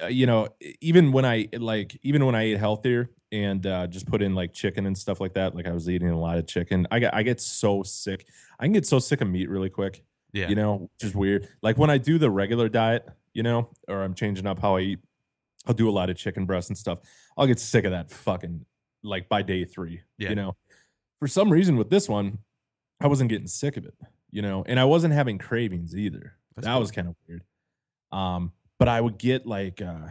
you 0.09 0.25
know, 0.25 0.49
even 0.81 1.11
when 1.11 1.25
I 1.25 1.47
like, 1.57 1.97
even 2.03 2.25
when 2.25 2.35
I 2.35 2.43
ate 2.43 2.57
healthier 2.57 3.09
and 3.31 3.65
uh, 3.65 3.87
just 3.87 4.07
put 4.07 4.21
in 4.21 4.33
like 4.35 4.53
chicken 4.53 4.85
and 4.85 4.97
stuff 4.97 5.19
like 5.19 5.33
that, 5.33 5.55
like 5.55 5.67
I 5.67 5.71
was 5.71 5.89
eating 5.89 6.09
a 6.09 6.19
lot 6.19 6.37
of 6.37 6.47
chicken, 6.47 6.87
I 6.91 6.99
get 6.99 7.13
I 7.13 7.23
get 7.23 7.41
so 7.41 7.83
sick. 7.83 8.27
I 8.59 8.65
can 8.65 8.73
get 8.73 8.85
so 8.85 8.99
sick 8.99 9.21
of 9.21 9.27
meat 9.27 9.49
really 9.49 9.69
quick. 9.69 10.03
yeah 10.33 10.47
You 10.47 10.55
know, 10.55 10.89
which 10.93 11.03
is 11.03 11.15
weird. 11.15 11.47
Like 11.61 11.77
when 11.77 11.89
I 11.89 11.97
do 11.97 12.17
the 12.17 12.29
regular 12.29 12.69
diet, 12.69 13.07
you 13.33 13.43
know, 13.43 13.69
or 13.87 14.01
I'm 14.03 14.13
changing 14.13 14.47
up 14.47 14.59
how 14.59 14.77
I 14.77 14.81
eat, 14.81 14.99
I'll 15.67 15.73
do 15.73 15.89
a 15.89 15.91
lot 15.91 16.09
of 16.09 16.15
chicken 16.15 16.45
breast 16.45 16.69
and 16.69 16.77
stuff. 16.77 16.99
I'll 17.37 17.47
get 17.47 17.59
sick 17.59 17.85
of 17.85 17.91
that 17.91 18.09
fucking 18.11 18.65
like 19.03 19.29
by 19.29 19.41
day 19.41 19.65
three. 19.65 20.01
Yeah. 20.17 20.29
You 20.29 20.35
know, 20.35 20.55
for 21.19 21.27
some 21.27 21.51
reason 21.51 21.75
with 21.77 21.89
this 21.89 22.09
one, 22.09 22.39
I 22.99 23.07
wasn't 23.07 23.29
getting 23.29 23.47
sick 23.47 23.77
of 23.77 23.85
it. 23.85 23.93
You 24.31 24.41
know, 24.41 24.63
and 24.67 24.79
I 24.79 24.85
wasn't 24.85 25.13
having 25.13 25.37
cravings 25.37 25.95
either. 25.95 26.33
That's 26.55 26.65
that 26.65 26.73
cool. 26.73 26.81
was 26.81 26.91
kind 26.91 27.07
of 27.07 27.15
weird. 27.27 27.43
Um, 28.11 28.51
but 28.79 28.87
I 28.87 29.01
would 29.01 29.17
get 29.17 29.45
like 29.45 29.81
uh 29.81 30.09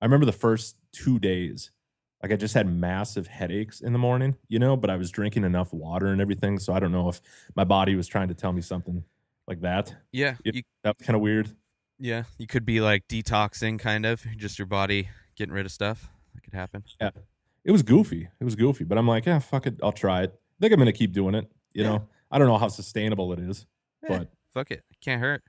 I 0.00 0.04
remember 0.04 0.26
the 0.26 0.32
first 0.32 0.76
two 0.92 1.18
days, 1.18 1.70
like 2.22 2.32
I 2.32 2.36
just 2.36 2.54
had 2.54 2.66
massive 2.66 3.26
headaches 3.28 3.80
in 3.80 3.92
the 3.92 3.98
morning, 3.98 4.36
you 4.48 4.58
know, 4.58 4.76
but 4.76 4.90
I 4.90 4.96
was 4.96 5.10
drinking 5.10 5.44
enough 5.44 5.72
water 5.72 6.06
and 6.08 6.20
everything. 6.20 6.58
So 6.58 6.72
I 6.72 6.80
don't 6.80 6.90
know 6.92 7.08
if 7.08 7.20
my 7.54 7.64
body 7.64 7.94
was 7.94 8.08
trying 8.08 8.28
to 8.28 8.34
tell 8.34 8.52
me 8.52 8.62
something 8.62 9.04
like 9.46 9.60
that. 9.60 9.94
yeah 10.12 10.36
you, 10.44 10.62
That 10.84 10.96
was 10.98 11.06
kind 11.06 11.14
of 11.16 11.20
weird. 11.22 11.50
yeah 11.98 12.24
you 12.38 12.46
could 12.46 12.64
be 12.64 12.80
like 12.80 13.06
detoxing 13.08 13.78
kind 13.78 14.04
of 14.06 14.24
just 14.36 14.58
your 14.58 14.66
body 14.66 15.08
getting 15.36 15.52
rid 15.54 15.66
of 15.66 15.72
stuff 15.72 16.08
that 16.34 16.42
could 16.42 16.54
happen 16.54 16.84
Yeah. 17.00 17.10
It 17.64 17.70
was 17.70 17.82
goofy. 17.84 18.28
It 18.40 18.44
was 18.44 18.56
goofy, 18.56 18.82
but 18.82 18.98
I'm 18.98 19.06
like, 19.06 19.24
yeah, 19.24 19.38
fuck 19.38 19.68
it. 19.68 19.76
I'll 19.84 19.92
try 19.92 20.22
it. 20.24 20.30
I 20.34 20.56
think 20.60 20.72
I'm 20.72 20.78
gonna 20.80 20.92
keep 20.92 21.12
doing 21.12 21.34
it. 21.36 21.48
You 21.74 21.84
Yeah. 21.84 21.88
know, 21.90 22.08
I 22.30 22.38
don't 22.38 22.48
know 22.48 22.58
how 22.58 22.66
sustainable 22.68 23.32
it 23.32 23.38
is, 23.38 23.66
Eh, 24.04 24.08
but 24.08 24.32
fuck 24.52 24.70
it 24.72 24.82
can't 25.00 25.20
hurt 25.20 25.42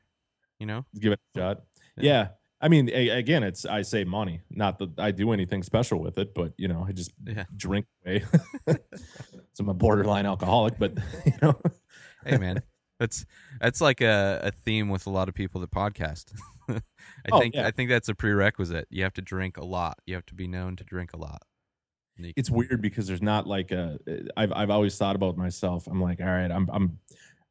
you 0.60 0.66
know 0.68 0.86
give 1.00 1.12
it 1.12 1.20
a 1.36 1.40
shot. 1.40 1.64
Yeah. 1.98 2.04
Yeah. 2.04 2.28
I 2.62 2.70
mean, 2.70 2.90
a, 2.94 3.10
again, 3.10 3.44
it's 3.44 3.66
I 3.66 3.82
save 3.82 4.08
money. 4.08 4.40
Not 4.50 4.80
that 4.80 4.98
I 4.98 5.12
do 5.12 5.34
anything 5.34 5.64
special 5.64 6.00
with 6.00 6.18
it, 6.18 6.34
but 6.34 6.54
you 6.58 6.68
know, 6.70 6.86
I 6.88 6.94
just 6.94 7.12
Yeah. 7.26 7.44
drink 7.58 7.86
away. 8.06 8.24
so 8.68 8.78
I'm 9.60 9.70
a 9.70 9.74
borderline 9.74 10.26
alcoholic, 10.26 10.80
but 10.80 10.98
you 11.26 11.34
know, 11.42 11.60
hey 12.26 12.38
man 12.38 12.62
that's 13.00 13.26
that's 13.60 13.82
like 13.82 14.00
a, 14.00 14.40
a 14.44 14.52
theme 14.52 14.88
with 14.88 15.08
a 15.08 15.10
lot 15.10 15.28
of 15.28 15.36
people 15.36 15.60
that 15.60 15.72
podcast 15.72 16.32
i 16.70 16.80
Oh, 17.34 17.40
think 17.40 17.54
yeah. 17.56 17.68
i 17.68 17.72
think 17.72 17.90
that's 17.90 18.08
a 18.08 18.16
prerequisite 18.16 18.88
you 18.92 19.04
have 19.04 19.14
to 19.16 19.22
drink 19.22 19.58
a 19.58 19.66
lot 19.66 19.98
you 20.06 20.14
have 20.16 20.26
to 20.28 20.34
be 20.36 20.48
known 20.48 20.76
to 20.78 20.84
drink 20.86 21.12
a 21.12 21.18
lot 21.18 21.42
it's 22.38 22.50
weird 22.50 22.82
because 22.82 23.08
there's 23.08 23.24
not 23.24 23.48
like 23.48 23.72
a. 23.72 23.98
Uh, 24.08 24.14
I've 24.38 24.54
I've 24.54 24.70
always 24.70 24.96
thought 24.98 25.16
about 25.16 25.36
myself. 25.36 25.88
I'm 25.88 26.00
like, 26.00 26.22
all 26.22 26.28
right, 26.28 26.52
I'm 26.52 26.70
I'm. 26.72 27.00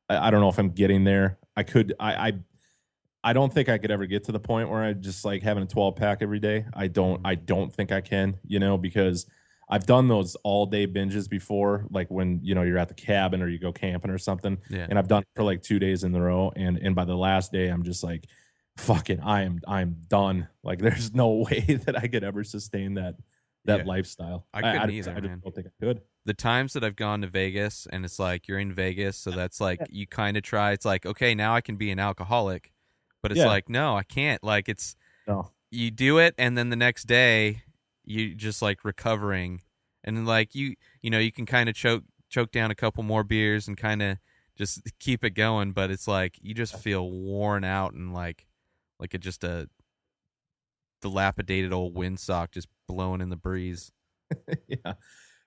I 0.08 0.28
I 0.28 0.30
don't 0.30 0.40
know 0.40 0.48
if 0.50 0.58
I'm 0.58 0.70
getting 0.70 1.02
there. 1.02 1.38
I 1.56 1.64
could. 1.64 1.92
I 1.98 2.28
I. 2.28 2.32
I 3.24 3.32
don't 3.32 3.52
think 3.52 3.68
I 3.68 3.78
could 3.78 3.90
ever 3.90 4.06
get 4.06 4.24
to 4.24 4.32
the 4.32 4.40
point 4.40 4.68
where 4.68 4.82
I 4.82 4.92
just 4.94 5.24
like 5.24 5.42
having 5.42 5.62
a 5.62 5.66
12 5.66 5.96
pack 5.96 6.18
every 6.22 6.40
day. 6.40 6.64
I 6.74 6.88
don't. 6.88 7.20
I 7.24 7.34
don't 7.36 7.72
think 7.72 7.92
I 7.92 8.00
can. 8.00 8.38
You 8.46 8.58
know, 8.58 8.76
because 8.76 9.26
I've 9.70 9.86
done 9.86 10.08
those 10.08 10.34
all 10.42 10.66
day 10.66 10.86
binges 10.86 11.30
before, 11.30 11.86
like 11.90 12.10
when 12.10 12.40
you 12.42 12.54
know 12.54 12.62
you're 12.62 12.78
at 12.78 12.88
the 12.88 12.94
cabin 12.94 13.40
or 13.40 13.48
you 13.48 13.58
go 13.58 13.72
camping 13.72 14.10
or 14.10 14.18
something. 14.18 14.58
yeah 14.68 14.86
and 14.90 14.98
I've 14.98 15.08
done 15.08 15.22
it 15.22 15.28
for 15.36 15.44
like 15.44 15.62
two 15.62 15.78
days 15.78 16.04
in 16.04 16.14
a 16.14 16.20
row. 16.20 16.52
And 16.56 16.78
and 16.78 16.94
by 16.94 17.04
the 17.04 17.14
last 17.16 17.52
day, 17.52 17.68
I'm 17.68 17.82
just 17.84 18.02
like, 18.02 18.26
fucking, 18.76 19.20
I 19.20 19.42
am 19.42 19.60
I'm 19.66 19.96
done. 20.08 20.48
Like, 20.64 20.78
there's 20.82 21.14
no 21.14 21.46
way 21.50 21.60
that 21.86 21.96
I 21.96 22.08
could 22.08 22.24
ever 22.24 22.42
sustain 22.44 22.94
that 22.94 23.14
that 23.64 23.78
Yeah. 23.80 23.84
lifestyle. 23.84 24.46
I 24.52 24.60
couldn't 24.62 24.90
I, 24.90 24.92
either, 24.92 25.10
I 25.12 25.14
just 25.20 25.28
man. 25.28 25.40
don't 25.44 25.54
think 25.54 25.68
I 25.68 25.84
could. 25.84 26.00
the 26.24 26.34
times 26.34 26.72
that 26.72 26.82
I've 26.82 26.96
gone 26.96 27.20
to 27.20 27.28
Vegas 27.28 27.86
and 27.92 28.04
it's 28.04 28.18
like 28.18 28.48
you're 28.48 28.58
in 28.58 28.72
Vegas, 28.72 29.16
so 29.16 29.30
that's 29.40 29.60
like 29.60 29.80
you 29.90 30.06
kind 30.08 30.36
of 30.36 30.42
try. 30.42 30.72
It's 30.72 30.84
like 30.84 31.06
okay, 31.06 31.34
now 31.36 31.54
I 31.54 31.60
can 31.60 31.76
be 31.76 31.92
an 31.92 32.00
alcoholic, 32.00 32.71
but 33.22 33.30
it's 33.32 33.38
Yeah. 33.40 33.46
like 33.46 33.68
no, 33.68 33.96
I 33.96 34.02
can't. 34.02 34.42
Like 34.42 34.68
it's 34.68 34.96
No. 35.26 35.50
you 35.70 35.90
do 35.90 36.18
it 36.18 36.34
and 36.38 36.56
then 36.58 36.70
the 36.70 36.76
next 36.76 37.04
day 37.04 37.62
you 38.04 38.34
just 38.34 38.60
like 38.62 38.84
recovering 38.84 39.62
and 40.04 40.26
like 40.26 40.54
you 40.54 40.74
you 41.00 41.10
know 41.10 41.18
you 41.18 41.30
can 41.32 41.46
kind 41.46 41.68
of 41.68 41.74
choke 41.74 42.02
choke 42.28 42.50
down 42.50 42.70
a 42.70 42.74
couple 42.74 43.02
more 43.02 43.22
beers 43.24 43.68
and 43.68 43.76
kind 43.76 44.02
of 44.02 44.18
just 44.56 44.80
keep 44.98 45.22
it 45.24 45.30
going 45.30 45.72
but 45.72 45.90
it's 45.90 46.08
like 46.08 46.36
you 46.42 46.52
just 46.54 46.76
feel 46.78 47.08
worn 47.10 47.62
out 47.64 47.92
and 47.94 48.12
like 48.12 48.46
like 48.98 49.14
it 49.14 49.20
just 49.20 49.44
a 49.44 49.68
dilapidated 51.00 51.72
old 51.72 51.94
windsock 51.94 52.52
just 52.52 52.68
blowing 52.86 53.20
in 53.20 53.28
the 53.28 53.36
breeze 53.36 53.90
yeah. 54.68 54.94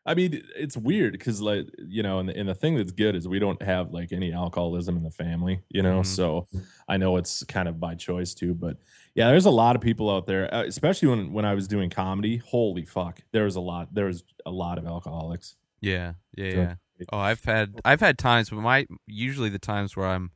I 0.08 0.14
mean, 0.14 0.44
it's 0.56 0.78
weird 0.78 1.14
because, 1.14 1.42
like, 1.42 1.68
you 1.80 2.04
know, 2.04 2.20
and 2.20 2.30
the, 2.30 2.38
and 2.38 2.48
the 2.48 2.54
thing 2.54 2.76
that's 2.76 2.92
good 2.92 3.16
is 3.16 3.28
we 3.28 3.40
don't 3.40 3.60
have 3.64 3.92
like 3.92 4.12
any 4.14 4.32
alcoholism 4.34 4.96
in 4.98 5.04
the 5.04 5.10
family, 5.10 5.62
you 5.70 5.82
know. 5.82 6.02
Mhm. 6.02 6.06
So 6.06 6.48
I 6.88 6.98
know 6.98 7.18
it's 7.18 7.44
kind 7.46 7.68
of 7.68 7.80
by 7.80 7.96
choice 7.96 8.34
too, 8.36 8.54
but 8.54 8.78
yeah, 9.16 9.28
there's 9.30 9.48
a 9.48 9.52
lot 9.52 9.76
of 9.76 9.82
people 9.82 10.10
out 10.12 10.28
there, 10.28 10.54
uh, 10.54 10.64
especially 10.64 11.08
when 11.10 11.34
when 11.34 11.46
I 11.46 11.56
was 11.56 11.68
doing 11.68 11.90
comedy. 11.90 12.38
Holy 12.38 12.86
fuck, 12.86 13.22
there 13.32 13.46
was 13.46 13.56
a 13.56 13.62
lot. 13.62 13.94
There 13.96 14.06
was 14.06 14.24
a 14.46 14.52
lot 14.52 14.78
of 14.78 14.86
alcoholics. 14.86 15.56
yeah 15.82 16.14
yeah 16.38 16.52
Sure. 16.52 16.64
yeah 16.64 17.06
oh 17.12 17.18
i've 17.20 17.44
had 17.44 17.74
i've 17.84 18.00
had 18.00 18.18
times 18.18 18.50
but 18.50 18.60
my 18.62 18.88
usually 19.06 19.50
the 19.50 19.60
times 19.60 19.96
where 19.98 20.08
i'm 20.08 20.32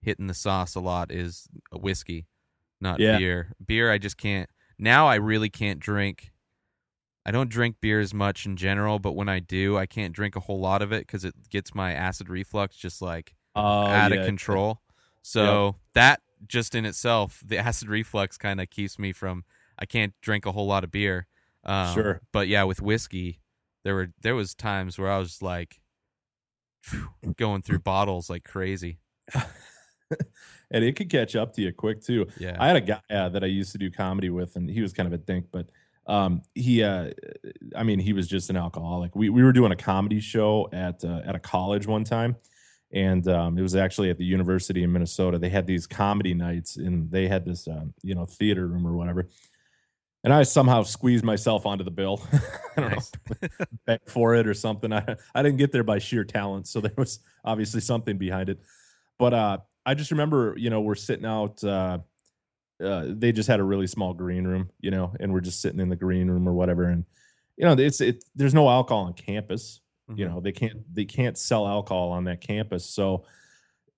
hitting 0.00 0.26
the 0.26 0.32
sauce 0.34 0.74
a 0.74 0.80
lot 0.80 1.12
is 1.12 1.46
whiskey 1.72 2.26
not 2.80 2.98
Yeah. 2.98 3.18
beer 3.18 3.52
beer 3.64 3.92
i 3.92 3.98
just 3.98 4.16
can't 4.16 4.48
now 4.78 5.06
i 5.06 5.16
really 5.16 5.50
can't 5.50 5.78
drink 5.80 6.32
i 7.28 7.30
don't 7.30 7.50
drink 7.50 7.76
beer 7.80 8.00
as 8.00 8.12
much 8.14 8.46
in 8.46 8.56
general 8.56 8.98
but 8.98 9.12
when 9.12 9.28
i 9.28 9.38
do 9.38 9.76
i 9.76 9.84
can't 9.86 10.12
drink 10.14 10.34
a 10.34 10.40
whole 10.40 10.58
lot 10.60 10.80
of 10.82 10.92
it 10.92 11.06
because 11.06 11.24
it 11.24 11.34
gets 11.50 11.74
my 11.74 11.92
acid 11.92 12.28
reflux 12.28 12.76
just 12.76 13.00
like 13.02 13.34
Oh, 13.54 13.60
out 13.86 14.12
yeah. 14.12 14.18
of 14.20 14.26
control 14.26 14.80
so 15.22 15.76
that 15.94 16.20
just 16.46 16.74
in 16.74 16.84
itself 16.84 17.42
the 17.44 17.58
acid 17.68 17.88
reflux 17.88 18.38
kind 18.38 18.60
of 18.60 18.70
keeps 18.70 18.98
me 18.98 19.12
from 19.12 19.44
i 19.78 19.84
can't 19.84 20.14
drink 20.22 20.46
a 20.46 20.52
whole 20.52 20.66
lot 20.66 20.84
of 20.84 20.90
beer 20.90 21.26
um, 21.64 21.92
Sure. 21.94 22.20
but 22.32 22.48
yeah 22.48 22.62
with 22.64 22.80
whiskey 22.80 23.40
there 23.84 23.94
were 23.94 24.08
there 24.22 24.34
was 24.36 24.54
times 24.54 24.98
where 24.98 25.10
i 25.10 25.18
was 25.18 25.42
like 25.42 25.80
going 27.36 27.62
through 27.62 27.80
bottles 27.80 28.30
like 28.30 28.44
crazy 28.44 29.00
and 30.70 30.84
it 30.84 30.96
could 30.96 31.10
catch 31.10 31.36
up 31.36 31.52
to 31.54 31.62
you 31.62 31.72
quick 31.72 32.00
too. 32.02 32.26
yeah 32.38 32.56
I 32.58 32.66
had 32.68 32.76
a 32.76 32.80
guy 32.80 33.00
uh, 33.10 33.28
that 33.30 33.42
I 33.42 33.46
used 33.46 33.72
to 33.72 33.78
do 33.78 33.90
comedy 33.90 34.30
with, 34.30 34.56
and 34.56 34.68
he 34.70 34.80
was 34.80 34.92
kind 34.92 35.06
of 35.06 35.12
a 35.12 35.18
dink, 35.18 35.46
but 35.52 35.68
um, 36.08 36.42
he, 36.54 36.82
uh, 36.82 37.10
I 37.76 37.82
mean, 37.82 37.98
he 37.98 38.12
was 38.14 38.26
just 38.26 38.48
an 38.50 38.56
alcoholic. 38.56 39.14
We 39.14 39.28
we 39.28 39.42
were 39.42 39.52
doing 39.52 39.72
a 39.72 39.76
comedy 39.76 40.20
show 40.20 40.68
at 40.72 41.04
uh, 41.04 41.20
at 41.24 41.34
a 41.34 41.38
college 41.38 41.86
one 41.86 42.02
time, 42.02 42.36
and 42.92 43.28
um, 43.28 43.58
it 43.58 43.62
was 43.62 43.76
actually 43.76 44.08
at 44.10 44.16
the 44.16 44.24
University 44.24 44.82
in 44.82 44.90
Minnesota. 44.92 45.38
They 45.38 45.50
had 45.50 45.66
these 45.66 45.86
comedy 45.86 46.32
nights, 46.32 46.76
and 46.78 47.10
they 47.10 47.28
had 47.28 47.44
this, 47.44 47.68
um, 47.68 47.92
you 48.02 48.14
know, 48.14 48.24
theater 48.24 48.66
room 48.66 48.86
or 48.86 48.94
whatever. 48.96 49.28
And 50.24 50.32
I 50.32 50.42
somehow 50.42 50.82
squeezed 50.82 51.24
myself 51.24 51.64
onto 51.66 51.84
the 51.84 51.90
bill. 51.90 52.20
I 52.76 52.80
don't 52.80 52.90
Nice. 52.90 53.12
know, 53.42 53.48
bet 53.86 54.08
for 54.08 54.34
it 54.34 54.46
or 54.48 54.54
something. 54.54 54.92
I 54.92 55.16
I 55.34 55.42
didn't 55.42 55.58
get 55.58 55.72
there 55.72 55.84
by 55.84 55.98
sheer 55.98 56.24
talent, 56.24 56.66
so 56.68 56.80
there 56.80 56.92
was 56.96 57.20
obviously 57.44 57.80
something 57.82 58.16
behind 58.16 58.48
it. 58.48 58.58
But 59.18 59.34
uh, 59.34 59.58
I 59.84 59.94
just 59.94 60.10
remember, 60.10 60.54
you 60.56 60.70
know, 60.70 60.80
we're 60.80 60.94
sitting 60.94 61.26
out. 61.26 61.62
Uh, 61.62 61.98
uh, 62.84 63.06
they 63.08 63.32
just 63.32 63.48
had 63.48 63.60
a 63.60 63.64
really 63.64 63.86
small 63.86 64.14
green 64.14 64.44
room, 64.46 64.70
you 64.80 64.90
know, 64.90 65.14
and 65.20 65.32
we're 65.32 65.40
just 65.40 65.60
sitting 65.60 65.80
in 65.80 65.88
the 65.88 65.96
green 65.96 66.30
room 66.30 66.48
or 66.48 66.52
whatever. 66.52 66.84
And 66.84 67.04
you 67.56 67.64
know, 67.64 67.72
it's 67.72 68.00
it. 68.00 68.24
There's 68.36 68.54
no 68.54 68.68
alcohol 68.68 69.04
on 69.06 69.14
campus. 69.14 69.80
You 70.14 70.26
Mhm. 70.26 70.30
know, 70.34 70.40
they 70.40 70.52
can't 70.52 70.94
they 70.94 71.04
can't 71.04 71.36
sell 71.36 71.66
alcohol 71.66 72.10
on 72.12 72.24
that 72.24 72.40
campus. 72.40 72.84
So, 72.86 73.24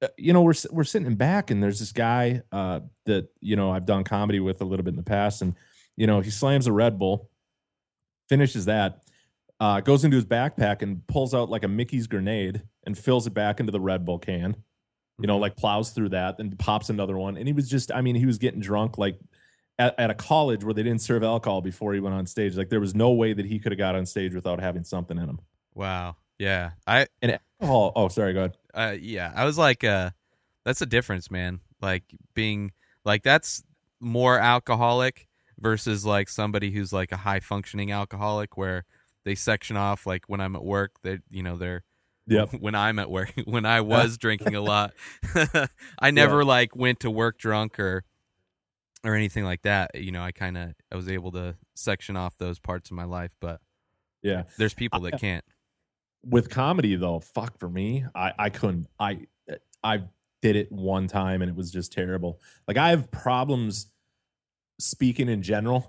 uh, 0.03 0.09
you 0.17 0.33
know, 0.33 0.43
we're 0.43 0.55
we're 0.71 0.85
sitting 0.85 1.07
in 1.07 1.15
back, 1.17 1.51
and 1.51 1.63
there's 1.63 1.79
this 1.79 1.93
guy 1.93 2.43
uh, 2.53 2.81
that 3.07 3.29
you 3.41 3.55
know 3.57 3.71
I've 3.71 3.87
done 3.87 4.03
comedy 4.05 4.41
with 4.41 4.61
a 4.61 4.65
little 4.65 4.83
bit 4.85 4.93
in 4.93 4.97
the 4.97 5.03
past, 5.03 5.43
and 5.43 5.55
you 5.97 6.07
know, 6.07 6.21
he 6.21 6.31
slams 6.31 6.67
a 6.67 6.73
Red 6.73 6.99
Bull, 6.99 7.31
finishes 8.29 8.65
that, 8.65 9.03
uh, 9.59 9.81
goes 9.81 10.05
into 10.05 10.17
his 10.17 10.25
backpack 10.25 10.83
and 10.83 11.07
pulls 11.07 11.35
out 11.35 11.51
like 11.51 11.65
a 11.65 11.69
Mickey's 11.69 12.07
grenade 12.07 12.63
and 12.87 12.97
fills 12.97 13.27
it 13.27 13.35
back 13.35 13.61
into 13.61 13.73
the 13.73 13.81
Red 13.81 14.05
Bull 14.07 14.19
can 14.19 14.57
you 15.21 15.27
know, 15.27 15.37
Mhm. 15.39 15.41
like 15.41 15.57
plows 15.57 15.91
through 15.91 16.11
that, 16.11 16.39
and 16.39 16.59
pops 16.59 16.91
another 16.91 17.17
one. 17.19 17.37
And 17.37 17.47
he 17.47 17.53
was 17.53 17.69
just, 17.69 17.93
I 17.93 18.01
mean, 18.01 18.17
he 18.17 18.27
was 18.27 18.39
getting 18.39 18.61
drunk 18.61 18.99
like 18.99 19.19
at, 19.79 19.95
at 19.99 20.11
a 20.11 20.15
college 20.15 20.63
where 20.65 20.75
they 20.75 20.83
didn't 20.83 21.01
serve 21.03 21.23
alcohol 21.23 21.61
before 21.63 21.95
he 21.95 22.01
went 22.01 22.15
on 22.15 22.27
stage. 22.27 22.57
Like 22.57 22.69
there 22.69 22.81
was 22.81 22.95
no 22.95 23.13
way 23.13 23.33
that 23.33 23.47
he 23.47 23.59
could 23.59 23.73
have 23.73 23.79
got 23.79 23.95
on 23.95 24.05
stage 24.07 24.35
without 24.35 24.61
having 24.61 24.85
something 24.85 25.17
in 25.19 25.29
him. 25.29 25.41
wow 25.75 26.17
yeah 26.39 26.71
i 26.87 27.07
And 27.21 27.39
oh, 27.61 27.93
oh, 27.95 28.09
sorry, 28.09 28.33
go 28.33 28.41
ahead. 28.41 28.57
uh 28.75 28.97
yeah 28.99 29.31
i 29.37 29.45
was 29.45 29.59
like 29.59 29.85
uh 29.85 30.09
that's 30.65 30.81
a 30.81 30.87
difference 30.87 31.31
man 31.31 31.61
like 31.83 32.03
being 32.35 32.73
like 33.05 33.23
that's 33.23 33.63
more 34.01 34.39
alcoholic 34.39 35.29
versus 35.59 36.05
like 36.07 36.31
somebody 36.31 36.71
who's 36.71 36.93
like 36.95 37.13
a 37.13 37.19
high 37.19 37.41
functioning 37.41 37.93
alcoholic 37.93 38.57
where 38.57 38.85
they 39.25 39.35
section 39.35 39.77
off 39.77 40.07
like 40.07 40.25
when 40.29 40.41
i'm 40.41 40.57
at 40.57 40.65
work 40.65 40.93
they 41.03 41.19
you 41.31 41.43
know 41.43 41.57
they're 41.59 41.83
Yep. 42.27 42.55
when 42.61 42.75
i'm 42.75 42.99
at 42.99 43.11
work 43.11 43.33
when 43.45 43.65
i 43.67 43.81
was 43.81 44.19
drinking 44.25 44.55
a 44.55 44.61
lot 44.61 44.93
i 45.99 46.11
never 46.11 46.45
like 46.45 46.77
went 46.77 47.01
to 47.01 47.11
work 47.11 47.39
drunk 47.39 47.79
or 47.81 48.05
or 49.05 49.15
anything 49.15 49.45
like 49.45 49.63
that 49.63 49.91
you 49.95 50.13
know 50.13 50.23
i 50.23 50.31
kind 50.33 50.57
of 50.59 50.75
i 50.93 50.97
was 50.97 51.09
able 51.09 51.33
to 51.33 51.57
section 51.75 52.17
off 52.17 52.37
those 52.39 52.59
parts 52.59 52.91
of 52.91 52.97
my 52.97 53.05
life 53.05 53.35
but 53.41 53.61
Yeah. 54.23 54.43
there's 54.59 54.75
people 54.75 55.01
that 55.01 55.15
uh, 55.15 55.19
can't 55.19 55.45
With 56.25 56.51
comedy 56.51 56.97
though, 56.97 57.21
fuck 57.21 57.59
for 57.59 57.69
me, 57.71 58.05
I 58.15 58.33
I 58.39 58.51
couldn't. 58.51 58.89
I 58.99 59.27
I 59.83 60.03
did 60.43 60.57
it 60.57 60.71
one 60.71 61.07
time 61.09 61.41
and 61.41 61.49
it 61.51 61.57
was 61.57 61.71
just 61.71 61.93
terrible. 61.93 62.39
Like 62.69 62.77
I 62.77 62.91
have 62.91 63.11
problems 63.11 63.91
speaking 64.79 65.29
in 65.31 65.41
general. 65.43 65.87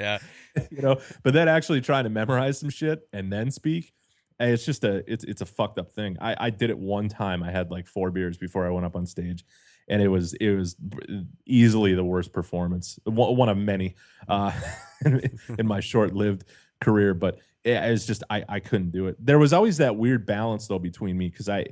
yeah 0.00 0.18
you 0.70 0.82
know 0.82 1.00
but 1.22 1.32
then 1.34 1.46
actually 1.48 1.80
trying 1.80 2.02
to 2.04 2.10
memorize 2.10 2.58
some 2.58 2.68
shit 2.70 3.06
and 3.12 3.32
then 3.32 3.50
speak 3.52 3.92
it's 4.40 4.64
just 4.64 4.84
a 4.84 5.10
it's 5.10 5.24
it's 5.24 5.40
a 5.40 5.46
fucked 5.46 5.78
up 5.78 5.92
thing. 5.92 6.16
I 6.20 6.36
i 6.38 6.50
did 6.50 6.70
it 6.70 6.78
one 6.78 7.08
time. 7.08 7.42
I 7.42 7.50
had 7.50 7.70
like 7.70 7.86
four 7.86 8.10
beers 8.10 8.36
before 8.36 8.66
i 8.66 8.70
went 8.70 8.86
up 8.86 8.96
on 8.96 9.06
stage 9.06 9.44
and 9.88 10.02
it 10.02 10.08
was 10.08 10.34
it 10.34 10.54
was 10.54 10.76
easily 11.46 11.94
the 11.94 12.04
worst 12.04 12.32
performance 12.32 12.98
one 13.04 13.48
of 13.48 13.56
many 13.58 13.94
uh 14.28 14.52
in, 15.04 15.66
my 15.66 15.80
short-lived 15.80 16.44
career 16.80 17.12
but 17.12 17.36
it, 17.64 17.72
it's 17.72 18.06
just 18.06 18.22
i 18.30 18.44
i 18.48 18.60
couldn't 18.60 18.90
do 18.90 19.06
it. 19.08 19.16
There 19.24 19.38
was 19.38 19.52
always 19.52 19.78
that 19.78 19.96
weird 19.96 20.26
balance 20.26 20.66
though 20.66 20.78
between 20.78 21.16
me 21.18 21.28
because 21.28 21.48
i 21.48 21.66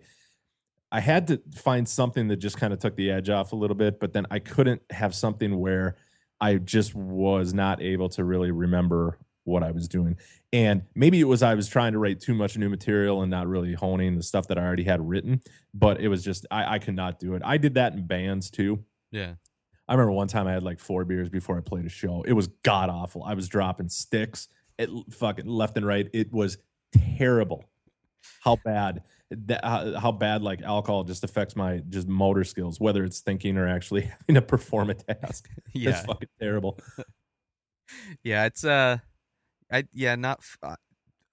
I 0.95 1.01
had 1.01 1.27
to 1.29 1.41
find 1.55 1.89
something 1.89 2.29
that 2.29 2.37
just 2.37 2.59
kind 2.59 2.71
of 2.71 2.79
took 2.79 2.97
the 2.97 3.11
edge 3.11 3.31
off 3.31 3.53
a 3.53 3.57
little 3.57 3.75
bit, 3.75 3.99
but 3.99 4.13
then 4.13 4.27
I 4.31 4.41
couldn't 4.41 4.83
have 4.91 5.15
something 5.15 5.59
where 5.59 5.97
I 6.39 6.57
just 6.57 6.95
was 6.95 7.55
not 7.55 7.81
able 7.81 8.11
to 8.11 8.25
really 8.25 8.51
remember 8.51 9.19
what 9.45 9.63
I 9.63 9.71
was 9.71 9.89
doing. 9.89 10.17
And 10.53 10.83
maybe 10.95 11.21
it 11.21 11.25
was 11.25 11.43
I 11.43 11.55
was 11.55 11.69
trying 11.69 11.93
to 11.93 11.99
write 11.99 12.21
too 12.21 12.35
much 12.35 12.57
new 12.57 12.69
material 12.69 13.23
and 13.23 13.31
not 13.31 13.47
really 13.47 13.75
honing 13.75 14.17
the 14.17 14.23
stuff 14.23 14.49
that 14.49 14.59
I 14.59 14.63
already 14.63 14.85
had 14.85 15.07
written, 15.07 15.41
but 15.75 16.01
it 16.01 16.09
was 16.09 16.23
just 16.25 16.47
I, 16.51 16.75
I 16.75 16.79
could 16.79 16.95
not 16.95 17.19
do 17.19 17.35
it. 17.35 17.43
I 17.45 17.57
did 17.59 17.75
that 17.75 17.95
in 17.95 18.07
bands 18.07 18.51
too. 18.51 18.85
yeah 19.11 19.35
I 19.89 19.95
remember 19.95 20.13
one 20.13 20.29
time 20.29 20.47
I 20.47 20.53
had 20.53 20.63
like 20.63 20.79
four 20.79 21.05
beers 21.05 21.29
before 21.29 21.59
I 21.59 21.61
played 21.61 21.85
a 21.85 21.91
show. 21.91 22.23
It 22.23 22.33
was 22.33 22.47
god 22.63 22.89
awful. 22.89 23.25
I 23.25 23.35
was 23.35 23.49
dropping 23.49 23.89
sticks 23.89 24.49
at 24.79 24.89
fucking 25.11 25.47
left 25.47 25.77
and 25.77 25.85
right. 25.85 26.09
It 26.13 26.33
was 26.33 26.57
terrible. 27.19 27.69
How 28.43 28.57
bad 28.65 29.03
that 29.31 29.65
how, 29.65 29.99
how 29.99 30.13
bad 30.13 30.43
like 30.43 30.63
alcohol 30.63 31.05
just 31.05 31.25
affects 31.25 31.57
my 31.57 31.83
just 31.89 32.07
motor 32.07 32.45
skills, 32.45 32.79
whether 32.81 33.03
it's 33.05 33.21
thinking 33.21 33.57
or 33.57 33.69
actually 33.69 34.03
having 34.21 34.35
to 34.37 34.43
perform 34.43 34.91
a 34.91 34.95
task. 34.95 35.49
yeah 35.73 35.91
It's 35.91 36.07
fucking 36.07 36.29
terrible. 36.41 36.79
Yeah, 38.23 38.47
it's 38.47 38.65
uh, 38.65 38.99
I 39.73 39.85
yeah, 39.93 40.15
not 40.17 40.39
f- 40.41 40.59
uh, 40.63 40.77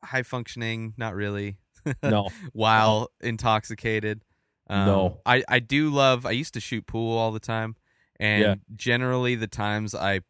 high 0.03 0.23
functioning, 0.23 0.93
not 0.97 1.13
really. 1.15 1.57
No, 2.03 2.29
While 2.53 3.09
intoxicated, 3.21 4.23
um, 4.69 4.85
No. 4.85 5.21
I 5.25 5.43
I 5.47 5.59
do 5.59 5.89
love. 5.89 6.25
I 6.25 6.31
used 6.31 6.53
to 6.55 6.59
shoot 6.59 6.87
pool 6.87 7.17
all 7.17 7.31
the 7.31 7.39
time, 7.39 7.75
and 8.19 8.41
Yeah. 8.41 8.55
generally 8.75 9.35
the 9.35 9.47
times 9.47 9.93
I 9.95 10.21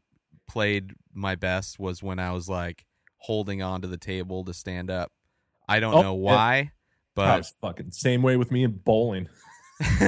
played 0.48 0.94
my 1.14 1.36
best 1.36 1.78
was 1.80 2.02
when 2.02 2.18
I 2.20 2.32
was 2.32 2.50
like 2.50 2.86
holding 3.18 3.62
on 3.62 3.82
to 3.82 3.88
the 3.88 3.98
table 3.98 4.44
to 4.46 4.54
stand 4.54 4.90
up. 4.90 5.12
I 5.68 5.80
don't 5.80 5.94
Oh, 5.96 6.02
know 6.02 6.14
why, 6.16 6.62
that 6.64 6.72
but 7.16 7.38
was 7.40 7.54
fucking 7.62 7.92
same 7.92 8.22
way 8.24 8.38
with 8.38 8.50
me 8.52 8.64
in 8.64 8.72
bowling. 8.78 9.28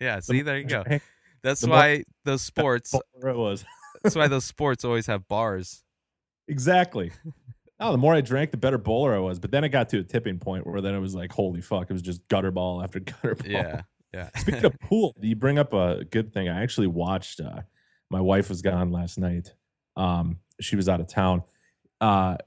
yeah. 0.00 0.20
See, 0.20 0.42
there 0.42 0.58
you 0.58 0.64
go. 0.64 0.84
That's 1.42 1.60
the 1.60 1.68
more- 1.68 1.76
why 1.76 2.04
those 2.24 2.42
sports. 2.42 2.94
Was 3.22 3.64
That's 4.02 4.16
why 4.16 4.28
those 4.28 4.44
sports 4.44 4.84
always 4.84 5.06
have 5.06 5.26
bars. 5.28 5.82
Exactly. 6.48 7.12
Oh, 7.80 7.92
the 7.92 7.98
more 7.98 8.12
I 8.12 8.22
drank, 8.22 8.50
the 8.50 8.56
better 8.56 8.76
bowler 8.76 9.14
I 9.14 9.20
was. 9.20 9.38
But 9.38 9.52
then 9.52 9.62
it 9.62 9.68
got 9.68 9.88
to 9.90 10.00
a 10.00 10.02
tipping 10.02 10.40
point 10.40 10.66
where 10.66 10.80
then 10.80 10.96
it 10.96 10.98
was 10.98 11.14
like, 11.14 11.30
holy 11.30 11.60
fuck, 11.60 11.88
it 11.88 11.92
was 11.92 12.02
just 12.02 12.26
gutter 12.26 12.50
ball 12.50 12.82
after 12.82 12.98
gutter 13.22 13.36
ball. 13.36 13.46
Yeah, 13.52 13.82
yeah. 14.12 14.30
Speaking 14.36 14.64
of 14.64 14.80
pool, 14.80 15.14
you 15.20 15.36
bring 15.36 15.60
up 15.60 15.72
a 15.72 16.04
good 16.10 16.32
thing. 16.34 16.48
I 16.48 16.60
actually 16.64 16.88
watched. 16.88 17.38
Uh, 17.40 17.60
my 18.10 18.20
wife 18.20 18.48
was 18.48 18.62
gone 18.62 18.90
last 18.90 19.16
night. 19.16 19.54
Um, 19.96 20.40
she 20.60 20.74
was 20.74 20.88
out 20.88 20.98
of 21.00 21.06
town. 21.06 21.44
Uh, 22.00 22.38